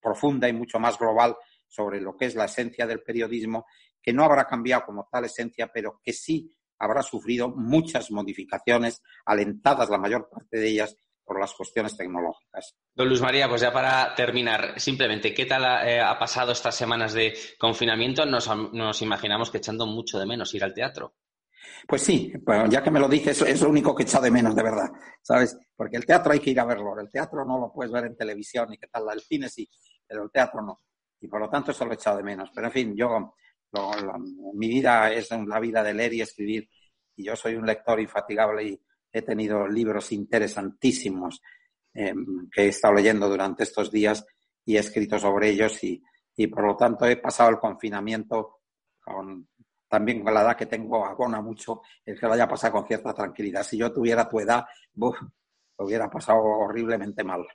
profunda 0.00 0.48
y 0.48 0.52
mucho 0.52 0.78
más 0.78 0.98
global 0.98 1.36
sobre 1.66 2.00
lo 2.00 2.16
que 2.16 2.26
es 2.26 2.34
la 2.34 2.44
esencia 2.44 2.86
del 2.86 3.02
periodismo, 3.02 3.66
que 4.00 4.12
no 4.12 4.24
habrá 4.24 4.46
cambiado 4.46 4.84
como 4.84 5.08
tal 5.10 5.24
esencia, 5.24 5.70
pero 5.72 6.00
que 6.02 6.12
sí 6.12 6.54
habrá 6.78 7.02
sufrido 7.02 7.48
muchas 7.48 8.10
modificaciones, 8.10 9.02
alentadas 9.24 9.88
la 9.88 9.98
mayor 9.98 10.28
parte 10.28 10.58
de 10.58 10.68
ellas 10.68 10.96
por 11.24 11.40
las 11.40 11.54
cuestiones 11.54 11.96
tecnológicas. 11.96 12.76
Don 12.94 13.08
Luis 13.08 13.20
María, 13.20 13.48
pues 13.48 13.62
ya 13.62 13.72
para 13.72 14.14
terminar, 14.14 14.78
simplemente, 14.78 15.32
¿qué 15.32 15.46
tal 15.46 15.64
ha, 15.64 15.90
eh, 15.90 16.18
pasado 16.18 16.52
estas 16.52 16.74
semanas 16.74 17.14
de 17.14 17.34
confinamiento? 17.58 18.26
Nos, 18.26 19.02
imaginamos 19.02 19.50
que 19.50 19.58
echando 19.58 19.86
mucho 19.86 20.18
de 20.18 20.26
menos 20.26 20.54
ir 20.54 20.64
al 20.64 20.74
teatro. 20.74 21.14
Pues 21.88 22.02
sí, 22.02 22.32
ya 22.68 22.82
que 22.82 22.90
me 22.90 23.00
lo 23.00 23.08
dices, 23.08 23.40
es 23.42 23.60
lo 23.62 23.70
único 23.70 23.94
que 23.94 24.02
he 24.02 24.06
echado 24.06 24.24
de 24.24 24.30
menos, 24.30 24.54
de 24.54 24.62
verdad, 24.62 24.90
¿sabes? 25.22 25.56
Porque 25.74 25.96
el 25.96 26.04
teatro 26.04 26.32
hay 26.32 26.40
que 26.40 26.50
ir 26.50 26.60
a 26.60 26.64
verlo, 26.64 26.98
el 26.98 27.10
teatro 27.10 27.44
no 27.44 27.58
lo 27.58 27.72
puedes 27.72 27.92
ver 27.92 28.04
en 28.04 28.16
televisión 28.16 28.72
y 28.72 28.78
qué 28.78 28.86
tal, 28.86 29.04
el 29.12 29.20
cine 29.20 29.48
sí, 29.48 29.68
pero 30.06 30.24
el 30.24 30.30
teatro 30.30 30.62
no. 30.62 30.80
Y 31.20 31.28
por 31.28 31.40
lo 31.40 31.48
tanto 31.48 31.70
eso 31.70 31.84
lo 31.84 31.92
he 31.92 31.94
echado 31.94 32.18
de 32.18 32.22
menos. 32.22 32.50
Pero 32.54 32.66
en 32.66 32.72
fin, 32.72 32.94
yo, 32.96 33.34
mi 34.54 34.68
vida 34.68 35.10
es 35.12 35.30
la 35.30 35.58
vida 35.58 35.82
de 35.82 35.94
leer 35.94 36.14
y 36.14 36.20
escribir 36.20 36.68
y 37.16 37.24
yo 37.24 37.36
soy 37.36 37.54
un 37.54 37.66
lector 37.66 37.98
infatigable 38.00 38.64
y, 38.64 38.80
he 39.14 39.22
tenido 39.22 39.66
libros 39.68 40.10
interesantísimos 40.10 41.40
em, 41.94 42.50
que 42.50 42.62
he 42.62 42.68
estado 42.68 42.94
leyendo 42.94 43.28
durante 43.28 43.62
estos 43.62 43.90
días 43.90 44.26
y 44.64 44.76
he 44.76 44.80
escrito 44.80 45.18
sobre 45.20 45.50
ellos 45.50 45.78
y, 45.84 46.02
por 46.48 46.66
lo 46.66 46.76
tanto 46.76 47.06
he 47.06 47.16
pasado 47.16 47.50
el 47.50 47.58
confinamiento 47.58 48.58
con, 49.00 49.48
también 49.88 50.24
con 50.24 50.34
la 50.34 50.42
edad 50.42 50.56
que 50.56 50.66
tengo 50.66 51.06
abona 51.06 51.40
mucho 51.40 51.82
el 52.04 52.18
que 52.18 52.26
lo 52.26 52.32
haya 52.32 52.48
pasado 52.48 52.72
con 52.72 52.86
cierta 52.88 53.14
tranquilidad. 53.14 53.62
Si 53.62 53.78
yo 53.78 53.92
tuviera 53.92 54.28
tu 54.28 54.40
edad, 54.40 54.64
lo 54.96 55.14
hubiera 55.78 56.10
pasado 56.10 56.42
horriblemente 56.42 57.22
mal. 57.22 57.46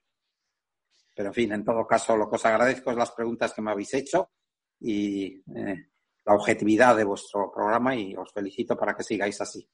Pero 1.14 1.30
en 1.30 1.34
fin, 1.34 1.52
en 1.52 1.66
todo 1.66 1.86
caso, 1.86 2.16
lo 2.16 2.30
que 2.30 2.38
os 2.38 2.46
agradezco 2.46 2.92
es 2.92 2.98
las 2.98 3.12
preguntas 3.12 3.54
que 3.54 3.62
me 3.62 3.72
habéis 3.72 3.94
hecho 3.94 4.32
y 4.80 5.44
eh, 5.54 5.90
la 6.24 6.36
objetividad 6.36 6.96
de 6.96 7.04
vuestro 7.04 7.52
programa 7.52 7.94
y 7.94 8.16
os 8.16 8.32
felicito 8.32 8.78
para 8.78 8.96
que 8.96 9.04
sigáis 9.04 9.42
así. 9.42 9.68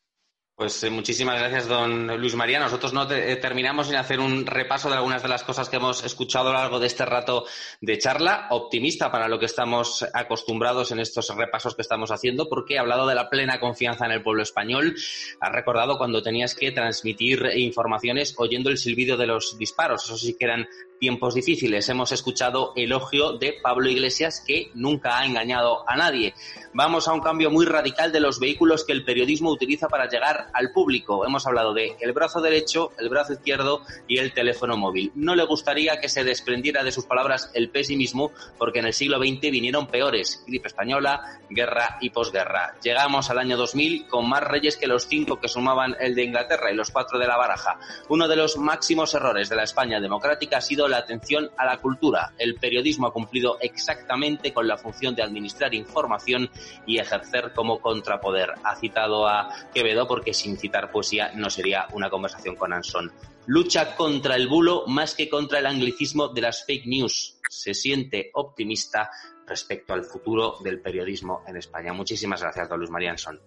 Pues 0.57 0.81
eh, 0.85 0.89
muchísimas 0.89 1.37
gracias, 1.37 1.67
don 1.67 2.07
Luis 2.17 2.33
María. 2.33 2.59
Nosotros 2.59 2.93
no 2.93 3.11
eh, 3.11 3.35
terminamos 3.35 3.87
sin 3.87 3.97
hacer 3.97 4.21
un 4.21 4.45
repaso 4.45 4.89
de 4.89 4.95
algunas 4.95 5.21
de 5.21 5.27
las 5.27 5.43
cosas 5.43 5.67
que 5.67 5.75
hemos 5.75 6.05
escuchado 6.05 6.47
a 6.47 6.53
lo 6.53 6.59
largo 6.59 6.79
de 6.79 6.87
este 6.87 7.03
rato 7.05 7.43
de 7.81 7.97
charla. 7.97 8.47
Optimista 8.51 9.11
para 9.11 9.27
lo 9.27 9.37
que 9.37 9.47
estamos 9.47 10.05
acostumbrados 10.13 10.93
en 10.93 10.99
estos 10.99 11.27
repasos 11.35 11.75
que 11.75 11.81
estamos 11.81 12.09
haciendo, 12.09 12.47
porque 12.47 12.77
ha 12.77 12.81
hablado 12.81 13.05
de 13.05 13.15
la 13.15 13.29
plena 13.29 13.59
confianza 13.59 14.05
en 14.05 14.13
el 14.13 14.23
pueblo 14.23 14.43
español. 14.43 14.95
Ha 15.41 15.49
recordado 15.49 15.97
cuando 15.97 16.23
tenías 16.23 16.55
que 16.55 16.71
transmitir 16.71 17.51
informaciones 17.57 18.33
oyendo 18.37 18.69
el 18.69 18.77
silbido 18.77 19.17
de 19.17 19.27
los 19.27 19.57
disparos. 19.57 20.05
Eso 20.05 20.15
sí 20.15 20.37
que 20.39 20.45
eran 20.45 20.69
tiempos 20.99 21.35
difíciles. 21.35 21.87
Hemos 21.89 22.11
escuchado 22.11 22.73
elogio 22.75 23.33
de 23.33 23.53
Pablo 23.61 23.89
Iglesias 23.89 24.43
que 24.45 24.71
nunca 24.73 25.19
ha 25.19 25.25
engañado 25.25 25.87
a 25.89 25.95
nadie. 25.95 26.33
Vamos 26.73 27.07
a 27.07 27.13
un 27.13 27.21
cambio 27.21 27.49
muy 27.49 27.65
radical 27.65 28.11
de 28.11 28.19
los 28.19 28.39
vehículos 28.39 28.83
que 28.83 28.93
el 28.93 29.05
periodismo 29.05 29.49
utiliza 29.49 29.87
para 29.87 30.09
llegar 30.09 30.47
al 30.53 30.71
público. 30.71 31.25
Hemos 31.25 31.47
hablado 31.47 31.73
de 31.73 31.95
el 31.99 32.13
brazo 32.13 32.41
derecho, 32.41 32.91
el 32.99 33.09
brazo 33.09 33.33
izquierdo 33.33 33.81
y 34.07 34.17
el 34.17 34.33
teléfono 34.33 34.77
móvil. 34.77 35.11
No 35.15 35.35
le 35.35 35.45
gustaría 35.45 35.99
que 35.99 36.09
se 36.09 36.23
desprendiera 36.23 36.83
de 36.83 36.91
sus 36.91 37.05
palabras 37.05 37.51
el 37.53 37.69
pesimismo 37.69 38.31
porque 38.57 38.79
en 38.79 38.87
el 38.87 38.93
siglo 38.93 39.17
XX 39.19 39.51
vinieron 39.51 39.87
peores, 39.87 40.43
gripe 40.47 40.67
española, 40.67 41.39
guerra 41.49 41.97
y 42.01 42.09
posguerra. 42.09 42.75
Llegamos 42.81 43.29
al 43.29 43.39
año 43.39 43.57
2000 43.57 44.07
con 44.07 44.27
más 44.27 44.43
reyes 44.43 44.77
que 44.77 44.87
los 44.87 45.07
cinco 45.07 45.39
que 45.39 45.47
sumaban 45.47 45.95
el 45.99 46.15
de 46.15 46.23
Inglaterra 46.23 46.71
y 46.71 46.75
los 46.75 46.91
cuatro 46.91 47.19
de 47.19 47.27
la 47.27 47.37
baraja. 47.37 47.79
Uno 48.09 48.27
de 48.27 48.35
los 48.35 48.57
máximos 48.57 49.13
errores 49.13 49.49
de 49.49 49.55
la 49.55 49.63
España 49.63 49.99
democrática 49.99 50.57
ha 50.57 50.61
sido 50.61 50.84
la 50.87 50.97
atención 50.97 51.49
a 51.57 51.65
la 51.65 51.77
cultura. 51.77 52.33
El 52.37 52.55
periodismo 52.55 53.07
ha 53.07 53.13
cumplido 53.13 53.57
exactamente 53.61 54.53
con 54.53 54.67
la 54.67 54.77
función 54.77 55.15
de 55.15 55.23
administrar 55.23 55.73
información 55.73 56.49
y 56.85 56.99
ejercer 56.99 57.53
como 57.53 57.79
contrapoder. 57.79 58.53
Ha 58.63 58.75
citado 58.75 59.27
a 59.27 59.49
Quevedo 59.73 60.07
porque 60.07 60.33
sin 60.33 60.57
citar 60.57 60.91
poesía 60.91 61.31
no 61.35 61.49
sería 61.49 61.87
una 61.93 62.09
conversación 62.09 62.55
con 62.55 62.73
Anson. 62.73 63.11
Lucha 63.47 63.95
contra 63.95 64.35
el 64.35 64.47
bulo 64.47 64.85
más 64.87 65.13
que 65.13 65.29
contra 65.29 65.59
el 65.59 65.67
anglicismo 65.67 66.29
de 66.29 66.41
las 66.41 66.65
fake 66.65 66.87
news. 66.87 67.39
Se 67.49 67.73
siente 67.73 68.31
optimista 68.33 69.09
respecto 69.45 69.93
al 69.93 70.03
futuro 70.03 70.57
del 70.63 70.81
periodismo 70.81 71.43
en 71.47 71.57
España. 71.57 71.93
Muchísimas 71.93 72.41
gracias, 72.41 72.67
don 72.67 72.79
Luis 72.79 72.89
María 72.89 73.11
Anson. 73.11 73.39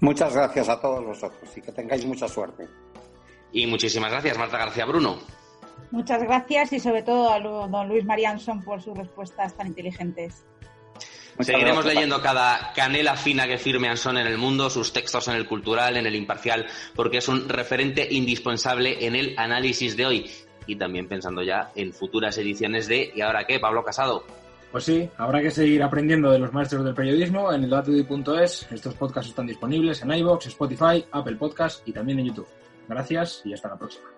Muchas 0.00 0.32
gracias 0.32 0.68
a 0.68 0.80
todos 0.80 1.04
vosotros 1.04 1.56
y 1.56 1.60
que 1.60 1.72
tengáis 1.72 2.04
mucha 2.06 2.28
suerte. 2.28 2.68
Y 3.52 3.66
muchísimas 3.66 4.10
gracias, 4.10 4.38
Marta 4.38 4.58
García 4.58 4.84
Bruno. 4.84 5.18
Muchas 5.90 6.22
gracias 6.22 6.72
y 6.72 6.80
sobre 6.80 7.02
todo 7.02 7.32
a 7.32 7.40
don 7.40 7.88
Luis 7.88 8.04
Marianson 8.04 8.62
por 8.62 8.82
sus 8.82 8.96
respuestas 8.96 9.56
tan 9.56 9.68
inteligentes. 9.68 10.44
Seguiremos 11.40 11.84
leyendo 11.84 12.20
cada 12.20 12.72
canela 12.74 13.16
fina 13.16 13.46
que 13.46 13.58
firme 13.58 13.88
Anson 13.88 14.18
en 14.18 14.26
el 14.26 14.38
mundo, 14.38 14.68
sus 14.70 14.92
textos 14.92 15.28
en 15.28 15.36
el 15.36 15.46
cultural, 15.46 15.96
en 15.96 16.06
el 16.06 16.16
imparcial, 16.16 16.66
porque 16.96 17.18
es 17.18 17.28
un 17.28 17.48
referente 17.48 18.06
indispensable 18.10 19.06
en 19.06 19.14
el 19.14 19.34
análisis 19.38 19.96
de 19.96 20.06
hoy. 20.06 20.30
Y 20.66 20.76
también 20.76 21.08
pensando 21.08 21.42
ya 21.42 21.70
en 21.76 21.92
futuras 21.92 22.36
ediciones 22.38 22.88
de 22.88 23.12
¿Y 23.14 23.20
ahora 23.20 23.46
qué, 23.46 23.60
Pablo 23.60 23.84
Casado? 23.84 24.24
Pues 24.72 24.84
sí, 24.84 25.08
habrá 25.16 25.40
que 25.40 25.50
seguir 25.50 25.82
aprendiendo 25.82 26.30
de 26.30 26.40
los 26.40 26.52
maestros 26.52 26.84
del 26.84 26.94
periodismo 26.94 27.52
en 27.52 27.64
el 27.64 27.70
datudi.es. 27.70 28.66
Estos 28.70 28.94
podcasts 28.94 29.30
están 29.30 29.46
disponibles 29.46 30.02
en 30.02 30.12
iVoox, 30.12 30.46
Spotify, 30.48 31.04
Apple 31.10 31.36
Podcasts 31.36 31.82
y 31.86 31.92
también 31.92 32.18
en 32.18 32.26
YouTube. 32.26 32.48
Gracias 32.86 33.42
y 33.44 33.54
hasta 33.54 33.68
la 33.68 33.78
próxima. 33.78 34.17